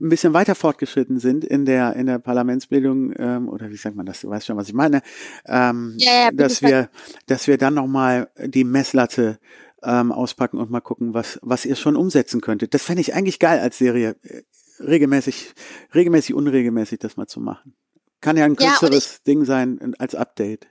[0.00, 4.06] ein bisschen weiter fortgeschritten sind in der in der Parlamentsbildung ähm, oder wie sagt man
[4.06, 4.20] das?
[4.20, 5.00] Du weißt schon, was ich meine.
[5.46, 6.90] Ähm, ja, ja, dass wir
[7.26, 9.38] dass wir dann nochmal die Messlatte
[9.82, 12.74] ähm, auspacken und mal gucken, was was ihr schon umsetzen könntet.
[12.74, 14.42] Das fände ich eigentlich geil als Serie, äh,
[14.80, 15.54] regelmäßig
[15.94, 17.74] regelmäßig unregelmäßig das mal zu machen.
[18.20, 20.66] Kann ja ein kürzeres ja, Ding sein als Update.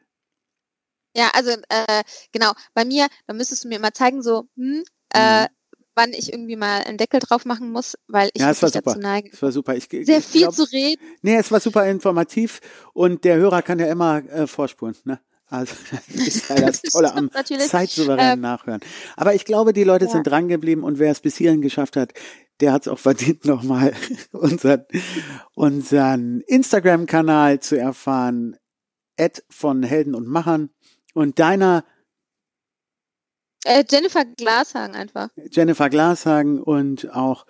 [1.18, 4.84] Ja, also äh, genau, bei mir, da müsstest du mir immer zeigen, so, hm,
[5.14, 5.48] äh, mhm.
[5.96, 8.92] wann ich irgendwie mal einen Deckel drauf machen muss, weil ich ja, es war super.
[8.92, 9.30] dazu neige.
[9.34, 9.76] Es war super.
[9.76, 11.02] Ich, sehr viel glaub, zu reden.
[11.24, 12.62] Nee, es war super informativ
[12.94, 15.20] und der Hörer kann ja immer äh, vorspulen, ne?
[15.50, 15.76] Also
[16.14, 18.82] das ist ja das Tolle am zeitsouveränen ähm, Nachhören.
[19.16, 20.12] Aber ich glaube, die Leute ja.
[20.12, 22.14] sind dran geblieben und wer es bis hierhin geschafft hat,
[22.60, 23.94] der hat es auch verdient, nochmal
[24.32, 24.86] unseren,
[25.56, 28.56] unseren Instagram-Kanal zu erfahren.
[29.20, 30.70] Ad von Helden und Machern.
[31.18, 31.84] Und deiner
[33.66, 35.30] äh, Jennifer Glashagen einfach.
[35.50, 37.48] Jennifer Glashagen und auch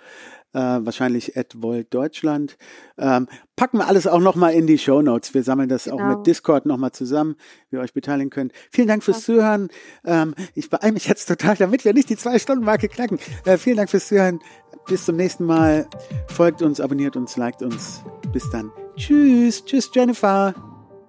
[0.53, 2.57] äh, wahrscheinlich Ed Volt Deutschland.
[2.98, 3.27] Ähm,
[3.57, 5.34] packen wir alles auch nochmal in die Show Notes.
[5.34, 5.98] Wir sammeln das genau.
[5.98, 7.35] auch mit Discord nochmal zusammen,
[7.69, 8.53] wie ihr euch beteiligen könnt.
[8.72, 9.26] Vielen Dank fürs.
[9.26, 9.68] Zuhören.
[10.06, 13.19] Ähm, ich beeile mich jetzt total, damit wir nicht die Zwei-Stunden-Marke knacken.
[13.44, 14.39] Äh, vielen Dank fürs Zuhören.
[14.88, 15.89] Bis zum nächsten Mal.
[16.27, 18.02] Folgt uns, abonniert uns, liked uns.
[18.31, 18.72] Bis dann.
[18.95, 19.65] Tschüss.
[19.65, 20.56] Tschüss, Jennifer.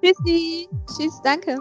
[0.03, 0.69] Tschüssi.
[0.89, 1.57] Tschüss, danke.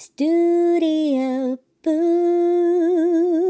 [0.00, 3.49] Studio Boo.